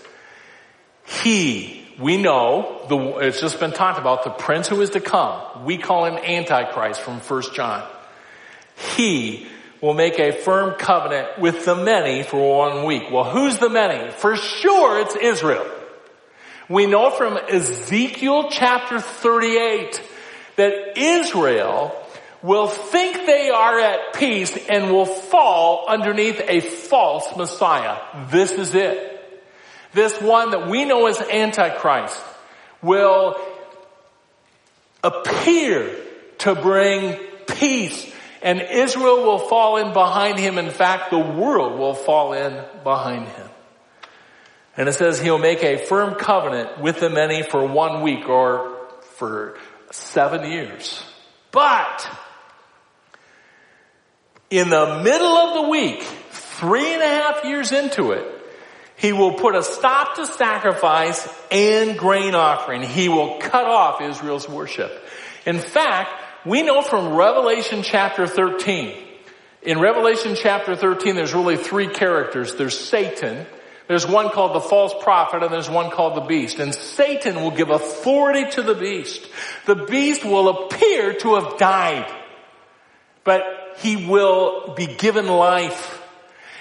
He, 1.06 1.86
we 2.00 2.16
know, 2.16 2.86
the, 2.88 3.28
it's 3.28 3.42
just 3.42 3.60
been 3.60 3.74
talked 3.74 4.00
about, 4.00 4.24
the 4.24 4.30
prince 4.30 4.70
who 4.70 4.82
is 4.82 4.92
to 4.92 5.02
come. 5.02 5.66
We 5.66 5.78
call 5.78 6.06
him 6.06 6.14
Antichrist 6.16 7.02
from 7.02 7.20
1 7.20 7.44
John. 7.54 7.86
He 8.96 9.48
will 9.82 9.96
make 9.96 10.18
a 10.18 10.32
firm 10.32 10.76
covenant 10.76 11.40
with 11.40 11.66
the 11.66 11.76
many 11.76 12.24
for 12.24 12.58
one 12.58 12.86
week. 12.86 13.12
Well, 13.12 13.26
who's 13.26 13.58
the 13.58 13.70
many? 13.70 14.12
For 14.12 14.38
sure 14.38 15.02
it's 15.02 15.16
Israel. 15.18 15.70
We 16.70 16.86
know 16.86 17.10
from 17.10 17.38
Ezekiel 17.38 18.50
chapter 18.50 19.02
38 19.02 20.02
that 20.58 20.98
Israel 20.98 21.96
will 22.44 22.68
think 22.68 23.26
they 23.26 23.50
are 23.50 23.80
at 23.80 24.14
peace 24.14 24.56
and 24.70 24.92
will 24.92 25.06
fall 25.06 25.86
underneath 25.88 26.42
a 26.48 26.60
false 26.60 27.36
Messiah. 27.36 27.98
This 28.30 28.52
is 28.52 28.76
it. 28.76 29.14
This 29.94 30.20
one 30.22 30.52
that 30.52 30.68
we 30.68 30.86
know 30.86 31.08
as 31.08 31.20
Antichrist 31.22 32.22
will 32.82 33.36
appear 35.04 35.96
to 36.40 36.54
bring 36.54 37.16
peace 37.48 38.14
and 38.42 38.62
Israel 38.62 39.24
will 39.24 39.40
fall 39.40 39.78
in 39.78 39.94
behind 39.94 40.38
him. 40.38 40.58
In 40.58 40.70
fact, 40.70 41.10
the 41.10 41.20
world 41.20 41.80
will 41.80 41.96
fall 41.96 42.34
in 42.34 42.64
behind 42.84 43.28
him. 43.28 43.50
And 44.76 44.88
it 44.88 44.94
says 44.94 45.20
he'll 45.20 45.40
make 45.40 45.64
a 45.64 45.78
firm 45.78 46.16
covenant 46.16 46.80
with 46.80 47.00
the 47.00 47.10
many 47.10 47.42
for 47.42 47.66
one 47.66 48.04
week 48.04 48.30
or 48.30 48.78
for 49.16 49.58
seven 49.92 50.50
years. 50.50 51.04
But 51.52 52.10
in 54.50 54.70
the 54.70 55.02
middle 55.04 55.28
of 55.28 55.64
the 55.64 55.70
week, 55.70 56.04
three 56.04 56.94
and 56.94 57.02
a 57.02 57.08
half 57.08 57.46
years 57.46 57.72
into 57.72 58.12
it, 58.12 58.26
he 58.96 59.14
will 59.14 59.34
put 59.34 59.56
a 59.56 59.62
stop 59.62 60.16
to 60.16 60.26
sacrifice 60.26 61.28
and 61.52 61.98
grain 61.98 62.34
offering. 62.34 62.82
He 62.82 63.10
will 63.10 63.38
cut 63.40 63.66
off 63.66 64.02
Israel's 64.02 64.50
worship. 64.50 64.92
In 65.46 65.60
fact, 65.60 66.10
we 66.46 66.64
know 66.64 66.82
from 66.82 67.14
Revelation 67.14 67.84
chapter 67.84 68.26
13, 68.26 69.04
in 69.62 69.80
Revelation 69.80 70.36
chapter 70.36 70.76
13, 70.76 71.16
there's 71.16 71.34
really 71.34 71.58
three 71.58 71.88
characters. 71.88 72.56
There's 72.56 72.78
Satan, 72.78 73.46
there's 73.88 74.06
one 74.06 74.30
called 74.30 74.54
the 74.54 74.62
false 74.62 74.94
prophet, 75.02 75.44
and 75.44 75.54
there's 75.54 75.70
one 75.70 75.92
called 75.92 76.16
the 76.16 76.22
beast. 76.22 76.60
And 76.60 76.76
Satan 76.76 77.36
will 77.36 77.52
give 77.52 77.70
authority 77.70 78.50
to 78.52 78.62
the 78.62 78.76
beast. 78.76 79.26
The 79.66 79.76
beast 79.76 80.26
will 80.26 80.66
appear 80.66 81.14
to 81.14 81.36
have 81.36 81.58
died. 81.58 82.14
But 83.24 83.44
he 83.78 84.08
will 84.08 84.74
be 84.76 84.88
given 84.88 85.28
life. 85.28 86.04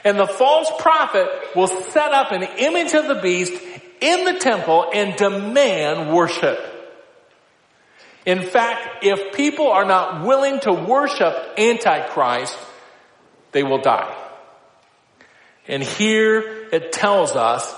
And 0.05 0.18
the 0.18 0.27
false 0.27 0.70
prophet 0.79 1.29
will 1.57 1.66
set 1.66 2.12
up 2.12 2.31
an 2.31 2.45
image 2.59 2.95
of 2.95 3.09
the 3.09 3.20
beast 3.20 3.53
in 4.01 4.24
the 4.24 4.39
temple 4.39 4.89
and 4.95 5.16
demand 5.16 6.14
worship. 6.14 6.61
In 8.24 8.43
fact, 8.43 9.05
if 9.05 9.35
people 9.35 9.68
are 9.68 9.85
not 9.85 10.24
willing 10.24 10.61
to 10.61 10.72
worship 10.72 11.35
Antichrist, 11.59 12.57
they 13.53 13.64
will 13.64 13.81
die. 13.81 14.26
And 15.68 15.82
here 15.82 16.68
it 16.72 16.92
tells 16.92 17.32
us 17.32 17.74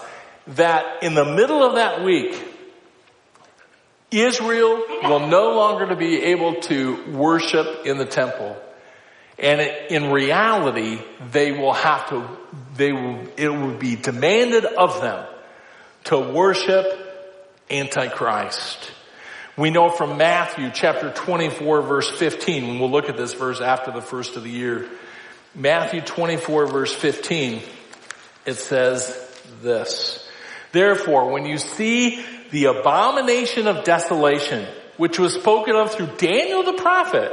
that 0.49 1.03
in 1.03 1.15
the 1.15 1.25
middle 1.25 1.63
of 1.63 1.75
that 1.77 2.05
week, 2.05 2.43
Israel 4.11 4.83
will 5.03 5.27
no 5.29 5.55
longer 5.55 5.95
be 5.95 6.23
able 6.25 6.55
to 6.63 7.13
worship 7.13 7.85
in 7.85 7.99
the 7.99 8.07
temple. 8.07 8.57
And 9.39 9.61
in 9.61 10.11
reality, 10.11 11.01
they 11.31 11.53
will 11.53 11.75
have 11.75 12.09
to, 12.09 12.29
they 12.77 12.93
will, 12.93 13.27
it 13.37 13.49
will 13.49 13.77
be 13.77 13.97
demanded 13.97 14.65
of 14.65 15.01
them 15.01 15.27
to 16.05 16.19
worship 16.19 16.87
Antichrist. 17.71 18.91
We 19.57 19.71
know 19.71 19.91
from 19.91 20.17
Matthew 20.17 20.71
chapter 20.73 21.13
24 21.13 21.83
verse 21.83 22.11
15, 22.11 22.65
and 22.65 22.81
we'll 22.81 22.91
look 22.91 23.09
at 23.09 23.17
this 23.17 23.35
verse 23.35 23.61
after 23.61 23.91
the 23.91 24.01
first 24.01 24.37
of 24.37 24.45
the 24.45 24.51
year. 24.51 24.89
Matthew 25.55 26.01
24 26.01 26.67
verse 26.67 26.95
15, 26.95 27.63
it 28.49 28.57
says 28.57 29.15
this. 29.63 30.27
Therefore, 30.73 31.31
when 31.31 31.45
you 31.45 31.59
see 31.59 32.25
the 32.51 32.67
abomination 32.67 33.67
of 33.67 33.85
desolation, 33.85 34.67
which 34.97 35.19
was 35.19 35.35
spoken 35.35 35.77
of 35.77 35.93
through 35.93 36.17
Daniel 36.17 36.63
the 36.63 36.73
prophet, 36.73 37.31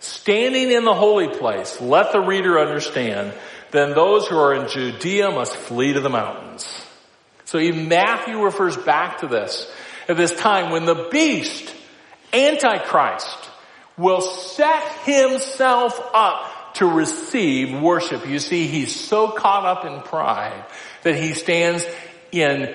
standing 0.00 0.70
in 0.70 0.84
the 0.84 0.94
holy 0.94 1.28
place, 1.28 1.80
let 1.82 2.12
the 2.12 2.20
reader 2.20 2.58
understand, 2.58 3.34
then 3.70 3.90
those 3.90 4.26
who 4.26 4.38
are 4.38 4.54
in 4.54 4.68
Judea 4.68 5.30
must 5.30 5.54
flee 5.54 5.92
to 5.92 6.00
the 6.00 6.08
mountains. 6.08 6.66
So 7.44 7.58
even 7.58 7.88
Matthew 7.88 8.42
refers 8.42 8.76
back 8.76 9.18
to 9.18 9.26
this, 9.26 9.70
at 10.08 10.16
this 10.16 10.34
time 10.34 10.70
when 10.70 10.86
the 10.86 11.08
beast, 11.10 11.74
Antichrist, 12.32 13.50
will 13.98 14.22
set 14.22 14.82
himself 15.04 16.00
up 16.14 16.47
to 16.74 16.86
receive 16.86 17.80
worship. 17.80 18.26
You 18.26 18.38
see, 18.38 18.66
he's 18.66 18.94
so 18.94 19.28
caught 19.28 19.64
up 19.64 19.84
in 19.84 20.00
pride 20.02 20.64
that 21.02 21.16
he 21.16 21.34
stands 21.34 21.84
in 22.32 22.74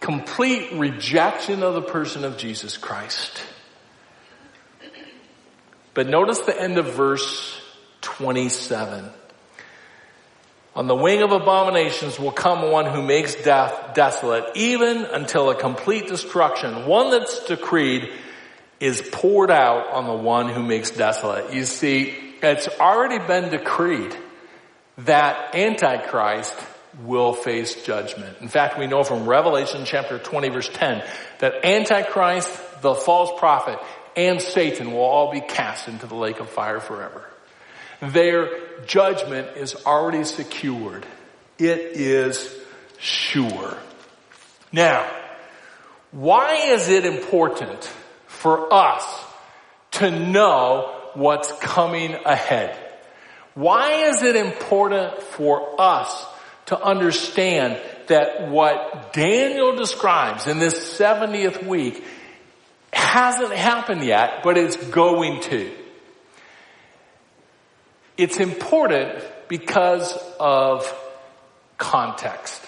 complete 0.00 0.72
rejection 0.74 1.62
of 1.62 1.74
the 1.74 1.82
person 1.82 2.24
of 2.24 2.36
Jesus 2.36 2.76
Christ. 2.76 3.42
But 5.94 6.08
notice 6.08 6.38
the 6.40 6.60
end 6.60 6.78
of 6.78 6.94
verse 6.94 7.60
27. 8.02 9.10
On 10.76 10.86
the 10.86 10.94
wing 10.94 11.22
of 11.22 11.32
abominations 11.32 12.20
will 12.20 12.30
come 12.30 12.70
one 12.70 12.86
who 12.86 13.02
makes 13.02 13.34
death 13.34 13.94
desolate, 13.94 14.44
even 14.54 14.98
until 15.06 15.50
a 15.50 15.56
complete 15.56 16.06
destruction, 16.06 16.86
one 16.86 17.10
that's 17.10 17.46
decreed, 17.46 18.08
is 18.78 19.02
poured 19.10 19.50
out 19.50 19.88
on 19.88 20.06
the 20.06 20.14
one 20.14 20.48
who 20.48 20.62
makes 20.62 20.90
desolate. 20.90 21.52
You 21.52 21.64
see, 21.64 22.16
it's 22.42 22.68
already 22.80 23.18
been 23.18 23.50
decreed 23.50 24.16
that 24.98 25.54
Antichrist 25.54 26.54
will 27.02 27.32
face 27.32 27.82
judgment. 27.84 28.38
In 28.40 28.48
fact, 28.48 28.78
we 28.78 28.86
know 28.86 29.04
from 29.04 29.28
Revelation 29.28 29.84
chapter 29.84 30.18
20 30.18 30.48
verse 30.48 30.70
10 30.72 31.04
that 31.38 31.64
Antichrist, 31.64 32.50
the 32.82 32.94
false 32.94 33.30
prophet, 33.38 33.78
and 34.16 34.40
Satan 34.40 34.92
will 34.92 35.00
all 35.00 35.30
be 35.30 35.40
cast 35.40 35.86
into 35.88 36.06
the 36.06 36.16
lake 36.16 36.40
of 36.40 36.48
fire 36.50 36.80
forever. 36.80 37.24
Their 38.00 38.48
judgment 38.86 39.56
is 39.56 39.74
already 39.86 40.24
secured. 40.24 41.06
It 41.58 41.80
is 41.96 42.54
sure. 42.98 43.76
Now, 44.72 45.08
why 46.10 46.70
is 46.70 46.88
it 46.88 47.04
important 47.04 47.84
for 48.26 48.72
us 48.72 49.04
to 49.92 50.10
know 50.10 50.97
what's 51.18 51.50
coming 51.60 52.14
ahead? 52.24 52.76
Why 53.54 54.08
is 54.08 54.22
it 54.22 54.36
important 54.36 55.20
for 55.20 55.80
us 55.80 56.24
to 56.66 56.80
understand 56.80 57.80
that 58.06 58.48
what 58.48 59.12
Daniel 59.12 59.74
describes 59.74 60.46
in 60.46 60.60
this 60.60 60.98
70th 60.98 61.66
week 61.66 62.04
hasn't 62.92 63.52
happened 63.52 64.04
yet, 64.04 64.42
but 64.44 64.56
it's 64.56 64.76
going 64.76 65.40
to? 65.42 65.72
It's 68.16 68.38
important 68.38 69.22
because 69.48 70.16
of 70.38 70.86
context. 71.78 72.64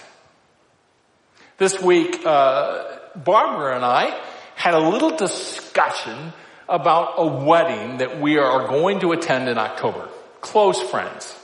This 1.57 1.81
week, 1.81 2.25
uh, 2.25 2.97
Barbara 3.15 3.75
and 3.75 3.85
I 3.85 4.19
had 4.55 4.73
a 4.73 4.79
little 4.79 5.15
discussion 5.15 6.33
about 6.71 7.15
a 7.17 7.25
wedding 7.25 7.97
that 7.97 8.19
we 8.19 8.37
are 8.37 8.67
going 8.67 9.01
to 9.01 9.11
attend 9.11 9.49
in 9.49 9.57
October. 9.57 10.07
Close 10.39 10.81
friends. 10.81 11.37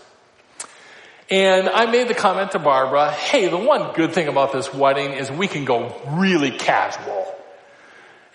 And 1.30 1.68
I 1.68 1.86
made 1.88 2.08
the 2.08 2.14
comment 2.14 2.52
to 2.52 2.60
Barbara, 2.60 3.12
hey, 3.12 3.50
the 3.50 3.58
one 3.58 3.94
good 3.94 4.14
thing 4.14 4.30
about 4.30 4.54
this 4.54 4.74
wedding 4.74 5.12
is 5.12 5.30
we 5.30 5.48
can 5.48 5.66
go 5.66 5.94
really 6.12 6.52
casual. 6.52 7.28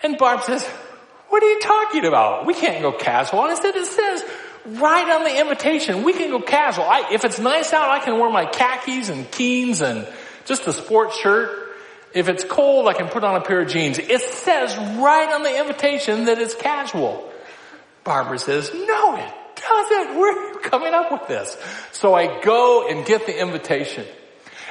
And 0.03 0.17
Barb 0.17 0.43
says, 0.43 0.63
what 1.29 1.41
are 1.41 1.49
you 1.49 1.59
talking 1.59 2.05
about? 2.05 2.45
We 2.45 2.53
can't 2.53 2.83
go 2.83 2.91
casual. 2.91 3.41
And 3.41 3.51
I 3.51 3.55
said, 3.55 3.75
it 3.75 3.87
says 3.87 4.23
right 4.65 5.09
on 5.09 5.23
the 5.23 5.39
invitation. 5.39 6.03
We 6.03 6.13
can 6.13 6.29
go 6.29 6.39
casual. 6.39 6.85
I, 6.85 7.11
if 7.11 7.25
it's 7.25 7.39
nice 7.39 7.73
out, 7.73 7.89
I 7.89 7.99
can 7.99 8.19
wear 8.19 8.29
my 8.29 8.45
khakis 8.45 9.09
and 9.09 9.29
keens 9.31 9.81
and 9.81 10.07
just 10.45 10.67
a 10.67 10.73
sports 10.73 11.17
shirt. 11.17 11.62
If 12.13 12.29
it's 12.29 12.43
cold, 12.43 12.87
I 12.87 12.93
can 12.93 13.07
put 13.07 13.23
on 13.23 13.35
a 13.35 13.41
pair 13.41 13.61
of 13.61 13.69
jeans. 13.69 13.97
It 13.97 14.21
says 14.21 14.77
right 14.77 15.33
on 15.33 15.43
the 15.43 15.59
invitation 15.59 16.25
that 16.25 16.39
it's 16.39 16.55
casual. 16.55 17.29
Barbara 18.03 18.37
says, 18.37 18.71
no, 18.73 19.15
it 19.15 19.33
doesn't. 19.55 20.17
Where 20.17 20.37
are 20.37 20.53
you 20.53 20.59
coming 20.59 20.93
up 20.93 21.11
with 21.11 21.27
this? 21.27 21.57
So 21.91 22.13
I 22.13 22.41
go 22.41 22.87
and 22.87 23.05
get 23.05 23.25
the 23.25 23.39
invitation. 23.39 24.05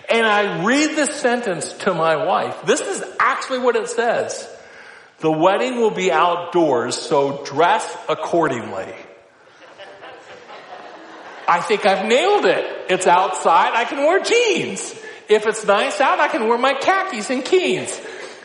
And 0.09 0.26
I 0.26 0.64
read 0.64 0.90
this 0.90 1.14
sentence 1.14 1.72
to 1.84 1.95
my 1.95 2.16
wife. 2.24 2.64
This 2.66 2.80
is 2.80 3.03
actually 3.18 3.61
what 3.61 3.76
it 3.76 3.88
says. 3.88 4.49
The 5.18 5.30
wedding 5.30 5.76
will 5.76 5.93
be 5.93 6.12
outdoors, 6.12 6.97
so 6.97 7.45
dress 7.45 7.97
accordingly. 8.09 8.93
I 11.49 11.61
think 11.61 11.86
I've 11.86 12.07
nailed 12.07 12.45
it. 12.45 12.90
It's 12.90 13.07
outside. 13.07 13.72
I 13.74 13.84
can 13.84 13.99
wear 13.99 14.22
jeans. 14.22 14.95
If 15.28 15.46
it's 15.46 15.64
nice 15.64 16.00
out, 16.00 16.20
I 16.20 16.28
can 16.28 16.48
wear 16.48 16.58
my 16.58 16.74
khakis 16.74 17.30
and 17.30 17.44
keens. 17.44 18.00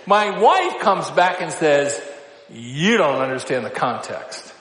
My 0.05 0.39
wife 0.39 0.79
comes 0.79 1.09
back 1.11 1.41
and 1.41 1.51
says, 1.51 2.01
you 2.49 2.97
don't 2.97 3.21
understand 3.21 3.65
the 3.65 3.69
context. 3.69 4.53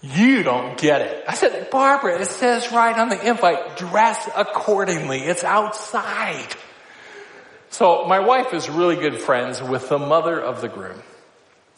You 0.00 0.42
don't 0.42 0.78
get 0.78 1.00
it. 1.00 1.24
I 1.26 1.34
said, 1.34 1.70
Barbara, 1.70 2.20
it 2.20 2.26
says 2.26 2.70
right 2.70 2.96
on 2.96 3.08
the 3.08 3.28
invite, 3.28 3.76
dress 3.76 4.28
accordingly. 4.36 5.20
It's 5.20 5.42
outside. 5.42 6.54
So 7.70 8.04
my 8.06 8.20
wife 8.20 8.54
is 8.54 8.68
really 8.68 8.96
good 8.96 9.18
friends 9.18 9.62
with 9.62 9.88
the 9.88 9.98
mother 9.98 10.40
of 10.40 10.60
the 10.60 10.68
groom. 10.68 11.02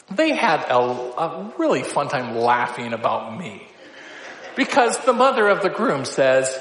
They 0.09 0.35
had 0.35 0.61
a, 0.69 0.77
a 0.77 1.53
really 1.57 1.83
fun 1.83 2.09
time 2.09 2.35
laughing 2.35 2.93
about 2.93 3.37
me. 3.37 3.67
Because 4.55 4.97
the 5.05 5.13
mother 5.13 5.47
of 5.47 5.61
the 5.61 5.69
groom 5.69 6.05
says, 6.05 6.57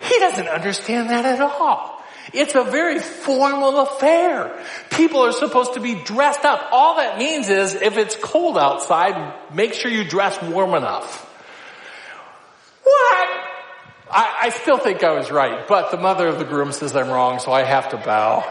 he 0.00 0.18
doesn't 0.18 0.48
understand 0.48 1.10
that 1.10 1.24
at 1.24 1.40
all. 1.40 1.98
It's 2.32 2.54
a 2.54 2.64
very 2.64 2.98
formal 2.98 3.80
affair. 3.80 4.62
People 4.90 5.24
are 5.24 5.32
supposed 5.32 5.74
to 5.74 5.80
be 5.80 5.94
dressed 5.94 6.44
up. 6.44 6.68
All 6.72 6.96
that 6.96 7.18
means 7.18 7.48
is 7.48 7.74
if 7.74 7.96
it's 7.96 8.16
cold 8.16 8.58
outside, 8.58 9.34
make 9.52 9.72
sure 9.72 9.90
you 9.90 10.04
dress 10.04 10.40
warm 10.42 10.74
enough. 10.74 11.24
What? 12.82 13.28
I, 14.10 14.36
I 14.42 14.48
still 14.50 14.78
think 14.78 15.02
I 15.02 15.12
was 15.12 15.30
right, 15.30 15.66
but 15.66 15.90
the 15.90 15.96
mother 15.96 16.28
of 16.28 16.38
the 16.38 16.44
groom 16.44 16.72
says 16.72 16.94
I'm 16.94 17.08
wrong, 17.08 17.38
so 17.40 17.52
I 17.52 17.62
have 17.62 17.90
to 17.90 17.96
bow. 17.96 18.44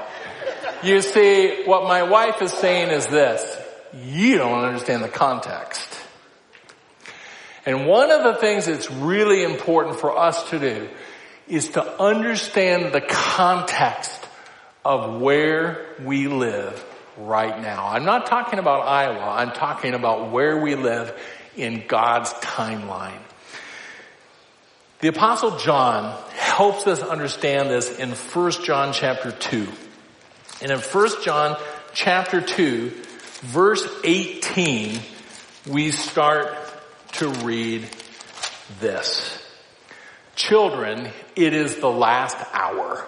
You 0.83 1.01
see, 1.01 1.63
what 1.65 1.83
my 1.83 2.03
wife 2.03 2.41
is 2.41 2.51
saying 2.53 2.89
is 2.89 3.07
this. 3.07 3.63
You 3.93 4.37
don't 4.37 4.63
understand 4.63 5.03
the 5.03 5.09
context. 5.09 5.87
And 7.65 7.87
one 7.87 8.11
of 8.11 8.23
the 8.23 8.35
things 8.35 8.65
that's 8.65 8.89
really 8.91 9.43
important 9.43 9.99
for 9.99 10.17
us 10.17 10.49
to 10.51 10.59
do 10.59 10.89
is 11.49 11.69
to 11.69 12.01
understand 12.01 12.93
the 12.93 13.01
context 13.01 14.25
of 14.83 15.21
where 15.21 15.85
we 16.03 16.27
live 16.27 16.83
right 17.17 17.61
now. 17.61 17.87
I'm 17.87 18.05
not 18.05 18.25
talking 18.25 18.59
about 18.59 18.87
Iowa. 18.87 19.19
I'm 19.19 19.51
talking 19.51 19.93
about 19.93 20.31
where 20.31 20.61
we 20.61 20.75
live 20.75 21.17
in 21.55 21.85
God's 21.87 22.31
timeline. 22.33 23.19
The 24.99 25.09
apostle 25.09 25.57
John 25.57 26.17
helps 26.31 26.87
us 26.87 27.01
understand 27.01 27.69
this 27.69 27.97
in 27.99 28.11
1 28.11 28.51
John 28.63 28.93
chapter 28.93 29.31
2. 29.31 29.67
And 30.61 30.71
in 30.71 30.79
1 30.79 31.09
John 31.23 31.57
chapter 31.93 32.41
2, 32.41 32.91
verse 33.41 33.87
18, 34.03 34.99
we 35.67 35.91
start 35.91 36.55
to 37.13 37.29
read 37.29 37.87
this. 38.79 39.36
Children, 40.37 41.09
it 41.35 41.53
is 41.53 41.77
the 41.77 41.89
last 41.89 42.37
hour. 42.53 43.03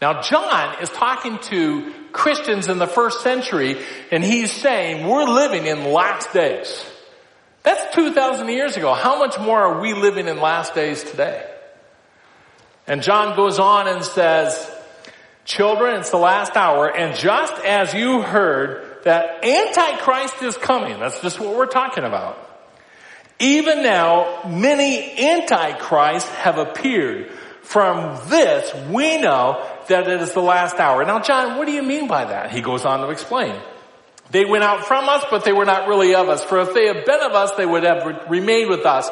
Now 0.00 0.20
John 0.20 0.82
is 0.82 0.90
talking 0.90 1.38
to 1.38 1.92
Christians 2.10 2.68
in 2.68 2.78
the 2.78 2.88
first 2.88 3.22
century 3.22 3.78
and 4.10 4.24
he's 4.24 4.50
saying 4.50 5.06
we're 5.06 5.26
living 5.26 5.66
in 5.66 5.92
last 5.92 6.32
days. 6.32 6.84
That's 7.62 7.94
2,000 7.94 8.48
years 8.48 8.76
ago. 8.76 8.94
How 8.94 9.20
much 9.20 9.38
more 9.38 9.60
are 9.60 9.80
we 9.80 9.94
living 9.94 10.26
in 10.26 10.40
last 10.40 10.74
days 10.74 11.04
today? 11.04 11.48
And 12.88 13.00
John 13.00 13.36
goes 13.36 13.60
on 13.60 13.86
and 13.86 14.02
says, 14.02 14.68
children, 15.44 16.00
it's 16.00 16.10
the 16.10 16.16
last 16.16 16.56
hour 16.56 16.88
and 16.88 17.16
just 17.16 17.54
as 17.64 17.94
you 17.94 18.22
heard 18.22 19.04
that 19.04 19.44
Antichrist 19.44 20.42
is 20.42 20.56
coming, 20.56 20.98
that's 20.98 21.22
just 21.22 21.38
what 21.38 21.56
we're 21.56 21.66
talking 21.66 22.02
about. 22.02 22.51
Even 23.42 23.82
now, 23.82 24.42
many 24.48 25.18
antichrists 25.18 26.30
have 26.30 26.58
appeared. 26.58 27.30
From 27.62 28.18
this, 28.28 28.72
we 28.88 29.20
know 29.20 29.66
that 29.88 30.06
it 30.08 30.20
is 30.20 30.32
the 30.32 30.40
last 30.40 30.76
hour. 30.76 31.04
Now, 31.04 31.20
John, 31.20 31.58
what 31.58 31.66
do 31.66 31.72
you 31.72 31.82
mean 31.82 32.06
by 32.06 32.24
that? 32.24 32.52
He 32.52 32.60
goes 32.60 32.84
on 32.84 33.00
to 33.00 33.08
explain. 33.10 33.60
They 34.30 34.44
went 34.44 34.62
out 34.62 34.86
from 34.86 35.08
us, 35.08 35.24
but 35.28 35.44
they 35.44 35.52
were 35.52 35.64
not 35.64 35.88
really 35.88 36.14
of 36.14 36.28
us. 36.28 36.42
For 36.44 36.60
if 36.60 36.72
they 36.72 36.86
had 36.86 37.04
been 37.04 37.20
of 37.20 37.32
us, 37.32 37.52
they 37.56 37.66
would 37.66 37.82
have 37.82 38.30
remained 38.30 38.70
with 38.70 38.86
us. 38.86 39.10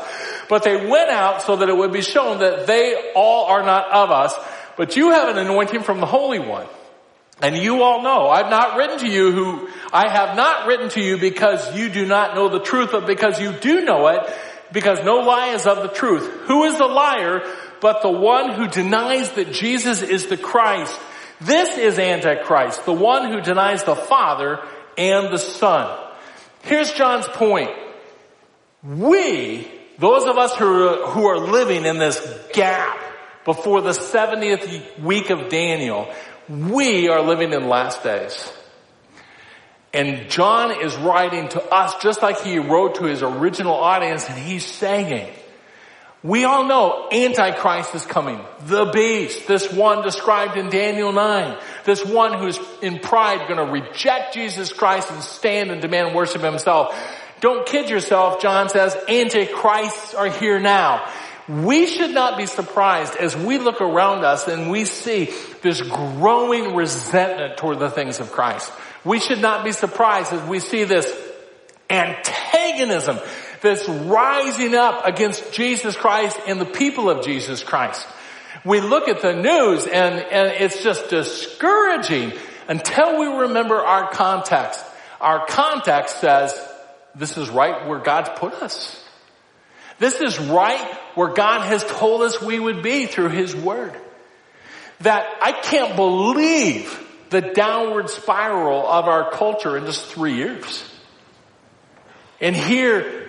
But 0.48 0.62
they 0.62 0.76
went 0.76 1.10
out 1.10 1.42
so 1.42 1.56
that 1.56 1.68
it 1.68 1.76
would 1.76 1.92
be 1.92 2.00
shown 2.00 2.38
that 2.38 2.66
they 2.66 3.12
all 3.16 3.46
are 3.46 3.62
not 3.62 3.90
of 3.90 4.10
us. 4.10 4.34
But 4.76 4.96
you 4.96 5.10
have 5.10 5.28
an 5.28 5.38
anointing 5.38 5.82
from 5.82 5.98
the 5.98 6.06
Holy 6.06 6.38
One. 6.38 6.66
And 7.42 7.56
you 7.56 7.82
all 7.82 8.02
know, 8.02 8.28
I've 8.28 8.50
not 8.50 8.76
written 8.76 8.98
to 8.98 9.08
you 9.08 9.32
who, 9.32 9.68
I 9.92 10.08
have 10.08 10.36
not 10.36 10.66
written 10.66 10.88
to 10.90 11.00
you 11.00 11.18
because 11.18 11.76
you 11.76 11.88
do 11.88 12.06
not 12.06 12.34
know 12.34 12.48
the 12.48 12.60
truth, 12.60 12.90
but 12.92 13.06
because 13.06 13.40
you 13.40 13.52
do 13.52 13.84
know 13.84 14.06
it, 14.08 14.20
because 14.72 15.04
no 15.04 15.16
lie 15.16 15.48
is 15.48 15.66
of 15.66 15.82
the 15.82 15.88
truth. 15.88 16.26
Who 16.46 16.64
is 16.64 16.78
the 16.78 16.86
liar 16.86 17.42
but 17.80 18.02
the 18.02 18.10
one 18.10 18.52
who 18.52 18.68
denies 18.68 19.32
that 19.32 19.52
Jesus 19.52 20.02
is 20.02 20.26
the 20.26 20.36
Christ? 20.36 20.98
This 21.40 21.78
is 21.78 21.98
Antichrist, 21.98 22.84
the 22.84 22.92
one 22.92 23.32
who 23.32 23.40
denies 23.40 23.82
the 23.82 23.96
Father 23.96 24.60
and 24.96 25.32
the 25.32 25.38
Son. 25.38 25.98
Here's 26.62 26.92
John's 26.92 27.26
point. 27.26 27.70
We, 28.82 29.66
those 29.98 30.26
of 30.26 30.36
us 30.36 30.54
who 30.54 30.66
are, 30.66 31.10
who 31.10 31.26
are 31.26 31.38
living 31.38 31.84
in 31.84 31.98
this 31.98 32.20
gap 32.52 32.98
before 33.44 33.80
the 33.80 33.90
70th 33.90 35.00
week 35.00 35.30
of 35.30 35.48
Daniel, 35.48 36.12
we 36.48 37.08
are 37.08 37.22
living 37.22 37.52
in 37.52 37.68
last 37.68 38.02
days. 38.04 38.52
And 39.92 40.30
John 40.30 40.80
is 40.80 40.96
writing 40.96 41.48
to 41.48 41.62
us 41.62 41.96
just 42.02 42.22
like 42.22 42.40
he 42.42 42.58
wrote 42.58 42.96
to 42.96 43.04
his 43.04 43.22
original 43.22 43.74
audience 43.74 44.28
and 44.28 44.38
he's 44.38 44.64
saying, 44.64 45.32
we 46.22 46.44
all 46.44 46.66
know 46.66 47.08
Antichrist 47.10 47.94
is 47.94 48.04
coming. 48.04 48.40
The 48.66 48.84
beast. 48.86 49.48
This 49.48 49.72
one 49.72 50.02
described 50.02 50.58
in 50.58 50.68
Daniel 50.68 51.12
9. 51.12 51.58
This 51.84 52.04
one 52.04 52.38
who's 52.38 52.58
in 52.82 52.98
pride 52.98 53.48
going 53.48 53.56
to 53.56 53.72
reject 53.72 54.34
Jesus 54.34 54.70
Christ 54.70 55.10
and 55.10 55.22
stand 55.22 55.70
and 55.70 55.80
demand 55.80 56.14
worship 56.14 56.42
himself. 56.42 56.94
Don't 57.40 57.66
kid 57.66 57.88
yourself, 57.88 58.42
John 58.42 58.68
says, 58.68 58.94
Antichrists 59.08 60.12
are 60.12 60.28
here 60.28 60.60
now. 60.60 61.10
We 61.48 61.86
should 61.86 62.12
not 62.12 62.36
be 62.36 62.44
surprised 62.44 63.16
as 63.16 63.34
we 63.34 63.58
look 63.58 63.80
around 63.80 64.22
us 64.22 64.46
and 64.46 64.70
we 64.70 64.84
see 64.84 65.32
this 65.62 65.80
growing 65.80 66.76
resentment 66.76 67.56
toward 67.56 67.78
the 67.78 67.90
things 67.90 68.20
of 68.20 68.30
Christ. 68.30 68.70
We 69.04 69.18
should 69.18 69.40
not 69.40 69.64
be 69.64 69.72
surprised 69.72 70.32
as 70.32 70.42
we 70.48 70.60
see 70.60 70.84
this 70.84 71.10
antagonism 71.88 73.18
that's 73.62 73.88
rising 73.88 74.74
up 74.74 75.06
against 75.06 75.52
Jesus 75.52 75.96
Christ 75.96 76.38
and 76.46 76.60
the 76.60 76.66
people 76.66 77.10
of 77.10 77.24
Jesus 77.24 77.62
Christ. 77.62 78.06
We 78.64 78.80
look 78.80 79.08
at 79.08 79.22
the 79.22 79.34
news 79.34 79.86
and, 79.86 80.14
and 80.14 80.48
it's 80.62 80.82
just 80.82 81.08
discouraging 81.08 82.32
until 82.68 83.18
we 83.18 83.26
remember 83.26 83.76
our 83.76 84.10
context. 84.10 84.84
Our 85.20 85.46
context 85.46 86.20
says, 86.20 86.58
this 87.14 87.36
is 87.36 87.48
right 87.50 87.86
where 87.88 87.98
God's 87.98 88.30
put 88.36 88.54
us. 88.54 89.04
This 89.98 90.20
is 90.20 90.38
right 90.38 90.94
where 91.14 91.32
God 91.32 91.66
has 91.66 91.84
told 91.84 92.22
us 92.22 92.40
we 92.40 92.58
would 92.58 92.82
be 92.82 93.06
through 93.06 93.28
His 93.28 93.54
Word. 93.54 93.94
That 95.00 95.26
I 95.42 95.52
can't 95.52 95.96
believe 95.96 97.06
the 97.30 97.40
downward 97.40 98.10
spiral 98.10 98.86
of 98.86 99.06
our 99.06 99.30
culture 99.30 99.76
in 99.76 99.86
just 99.86 100.04
three 100.06 100.34
years. 100.34 100.84
And 102.40 102.56
here, 102.56 103.28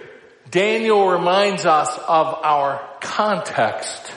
Daniel 0.49 1.08
reminds 1.08 1.66
us 1.66 1.95
of 1.97 2.28
our 2.43 2.82
context. 2.99 4.12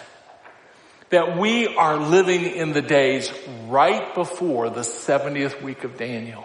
That 1.10 1.38
we 1.38 1.68
are 1.76 1.96
living 1.96 2.44
in 2.44 2.72
the 2.72 2.82
days 2.82 3.32
right 3.68 4.14
before 4.14 4.70
the 4.70 4.80
70th 4.80 5.62
week 5.62 5.84
of 5.84 5.96
Daniel. 5.96 6.44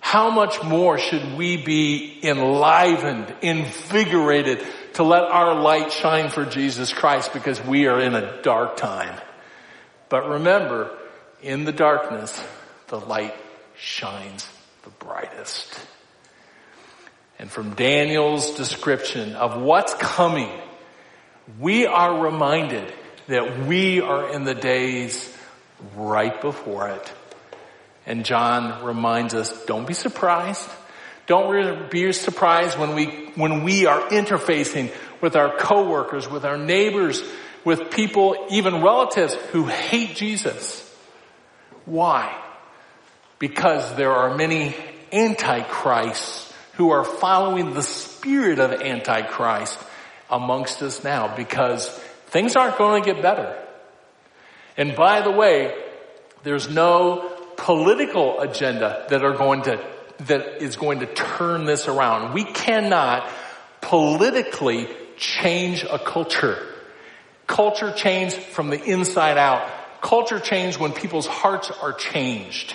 How 0.00 0.30
much 0.30 0.62
more 0.62 0.98
should 0.98 1.36
we 1.36 1.56
be 1.56 2.20
enlivened, 2.22 3.34
invigorated 3.40 4.62
to 4.94 5.02
let 5.04 5.22
our 5.22 5.54
light 5.54 5.90
shine 5.90 6.28
for 6.28 6.44
Jesus 6.44 6.92
Christ 6.92 7.32
because 7.32 7.64
we 7.64 7.86
are 7.86 7.98
in 8.00 8.14
a 8.14 8.42
dark 8.42 8.76
time. 8.76 9.18
But 10.08 10.28
remember, 10.28 10.96
in 11.42 11.64
the 11.64 11.72
darkness, 11.72 12.42
the 12.88 12.98
light 12.98 13.34
shines 13.76 14.48
the 14.84 14.90
brightest. 14.90 15.80
And 17.38 17.50
from 17.50 17.74
Daniel's 17.74 18.54
description 18.54 19.34
of 19.34 19.60
what's 19.60 19.94
coming, 19.94 20.50
we 21.58 21.86
are 21.86 22.24
reminded 22.24 22.92
that 23.26 23.66
we 23.66 24.00
are 24.00 24.32
in 24.32 24.44
the 24.44 24.54
days 24.54 25.36
right 25.96 26.40
before 26.40 26.88
it. 26.88 27.12
And 28.06 28.24
John 28.24 28.84
reminds 28.84 29.34
us, 29.34 29.64
don't 29.66 29.86
be 29.86 29.94
surprised. 29.94 30.68
Don't 31.26 31.90
be 31.90 32.12
surprised 32.12 32.78
when 32.78 32.94
we, 32.94 33.06
when 33.36 33.62
we 33.62 33.86
are 33.86 34.00
interfacing 34.10 34.92
with 35.20 35.36
our 35.36 35.56
coworkers, 35.56 36.28
with 36.28 36.44
our 36.44 36.58
neighbors, 36.58 37.22
with 37.64 37.90
people, 37.90 38.46
even 38.50 38.82
relatives 38.82 39.34
who 39.52 39.66
hate 39.66 40.16
Jesus. 40.16 40.88
Why? 41.84 42.38
Because 43.38 43.94
there 43.96 44.12
are 44.12 44.36
many 44.36 44.74
antichrists 45.12 46.52
who 46.74 46.90
are 46.90 47.04
following 47.04 47.74
the 47.74 47.82
spirit 47.82 48.58
of 48.58 48.72
Antichrist 48.72 49.78
amongst 50.30 50.82
us 50.82 51.04
now 51.04 51.34
because 51.36 51.88
things 52.26 52.56
aren't 52.56 52.78
going 52.78 53.02
to 53.02 53.12
get 53.12 53.22
better. 53.22 53.58
And 54.76 54.96
by 54.96 55.20
the 55.20 55.30
way, 55.30 55.74
there's 56.44 56.68
no 56.68 57.30
political 57.56 58.40
agenda 58.40 59.06
that 59.10 59.22
are 59.22 59.36
going 59.36 59.62
to, 59.62 59.84
that 60.26 60.62
is 60.62 60.76
going 60.76 61.00
to 61.00 61.06
turn 61.06 61.66
this 61.66 61.88
around. 61.88 62.32
We 62.32 62.44
cannot 62.44 63.28
politically 63.80 64.88
change 65.16 65.84
a 65.84 65.98
culture. 65.98 66.58
Culture 67.46 67.92
change 67.92 68.32
from 68.34 68.70
the 68.70 68.82
inside 68.82 69.36
out. 69.36 69.68
Culture 70.02 70.40
change 70.40 70.78
when 70.78 70.92
people's 70.92 71.26
hearts 71.26 71.70
are 71.70 71.94
changed. 71.94 72.74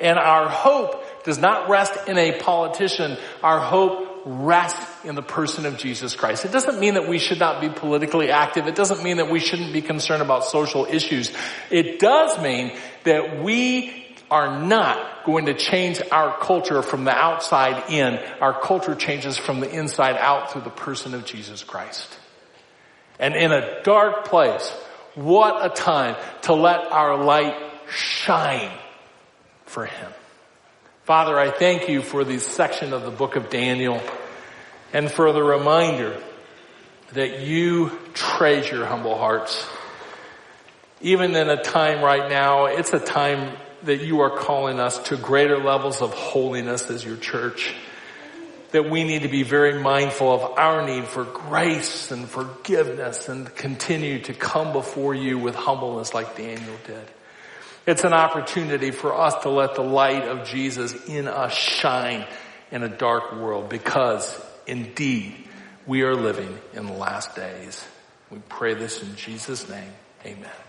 And 0.00 0.18
our 0.18 0.48
hope 0.48 1.24
does 1.24 1.38
not 1.38 1.68
rest 1.68 2.08
in 2.08 2.18
a 2.18 2.40
politician. 2.40 3.16
Our 3.42 3.60
hope 3.60 4.22
rests 4.24 5.04
in 5.04 5.14
the 5.14 5.22
person 5.22 5.66
of 5.66 5.76
Jesus 5.76 6.16
Christ. 6.16 6.44
It 6.44 6.50
doesn't 6.50 6.80
mean 6.80 6.94
that 6.94 7.08
we 7.08 7.18
should 7.18 7.38
not 7.38 7.60
be 7.60 7.68
politically 7.68 8.30
active. 8.30 8.66
It 8.66 8.74
doesn't 8.74 9.04
mean 9.04 9.18
that 9.18 9.30
we 9.30 9.38
shouldn't 9.38 9.72
be 9.72 9.82
concerned 9.82 10.22
about 10.22 10.44
social 10.44 10.86
issues. 10.86 11.30
It 11.70 12.00
does 12.00 12.40
mean 12.40 12.72
that 13.04 13.42
we 13.42 14.06
are 14.30 14.60
not 14.64 15.24
going 15.26 15.46
to 15.46 15.54
change 15.54 16.00
our 16.10 16.36
culture 16.38 16.82
from 16.82 17.04
the 17.04 17.14
outside 17.14 17.90
in. 17.90 18.18
Our 18.40 18.58
culture 18.58 18.94
changes 18.94 19.36
from 19.36 19.60
the 19.60 19.70
inside 19.70 20.16
out 20.16 20.50
through 20.50 20.62
the 20.62 20.70
person 20.70 21.14
of 21.14 21.26
Jesus 21.26 21.62
Christ. 21.62 22.08
And 23.18 23.34
in 23.34 23.52
a 23.52 23.82
dark 23.82 24.24
place, 24.24 24.74
what 25.14 25.64
a 25.64 25.68
time 25.74 26.16
to 26.42 26.54
let 26.54 26.90
our 26.92 27.22
light 27.22 27.54
shine 27.90 28.70
for 29.66 29.86
Him. 29.86 30.12
Father, 31.04 31.38
I 31.38 31.50
thank 31.50 31.88
you 31.88 32.02
for 32.02 32.24
this 32.24 32.46
section 32.46 32.92
of 32.92 33.02
the 33.02 33.10
book 33.10 33.36
of 33.36 33.50
Daniel 33.50 34.00
and 34.92 35.10
for 35.10 35.32
the 35.32 35.42
reminder 35.42 36.20
that 37.12 37.40
you 37.40 37.90
treasure 38.14 38.86
humble 38.86 39.16
hearts. 39.16 39.66
Even 41.00 41.36
in 41.36 41.50
a 41.50 41.62
time 41.62 42.02
right 42.02 42.30
now, 42.30 42.66
it's 42.66 42.92
a 42.92 42.98
time 42.98 43.56
that 43.82 44.00
you 44.00 44.20
are 44.20 44.30
calling 44.30 44.80
us 44.80 44.98
to 45.04 45.16
greater 45.16 45.58
levels 45.58 46.00
of 46.00 46.14
holiness 46.14 46.90
as 46.90 47.04
your 47.04 47.16
church. 47.16 47.74
That 48.74 48.90
we 48.90 49.04
need 49.04 49.22
to 49.22 49.28
be 49.28 49.44
very 49.44 49.80
mindful 49.80 50.32
of 50.32 50.58
our 50.58 50.84
need 50.84 51.04
for 51.04 51.22
grace 51.22 52.10
and 52.10 52.28
forgiveness 52.28 53.28
and 53.28 53.54
continue 53.54 54.18
to 54.22 54.34
come 54.34 54.72
before 54.72 55.14
you 55.14 55.38
with 55.38 55.54
humbleness 55.54 56.12
like 56.12 56.36
Daniel 56.36 56.74
did. 56.84 57.06
It's 57.86 58.02
an 58.02 58.12
opportunity 58.12 58.90
for 58.90 59.14
us 59.14 59.42
to 59.44 59.48
let 59.48 59.76
the 59.76 59.84
light 59.84 60.24
of 60.24 60.48
Jesus 60.48 61.06
in 61.06 61.28
us 61.28 61.54
shine 61.54 62.26
in 62.72 62.82
a 62.82 62.88
dark 62.88 63.32
world 63.36 63.68
because 63.68 64.44
indeed 64.66 65.36
we 65.86 66.02
are 66.02 66.16
living 66.16 66.58
in 66.72 66.86
the 66.86 66.94
last 66.94 67.36
days. 67.36 67.86
We 68.28 68.38
pray 68.48 68.74
this 68.74 69.04
in 69.04 69.14
Jesus' 69.14 69.68
name. 69.68 69.92
Amen. 70.26 70.63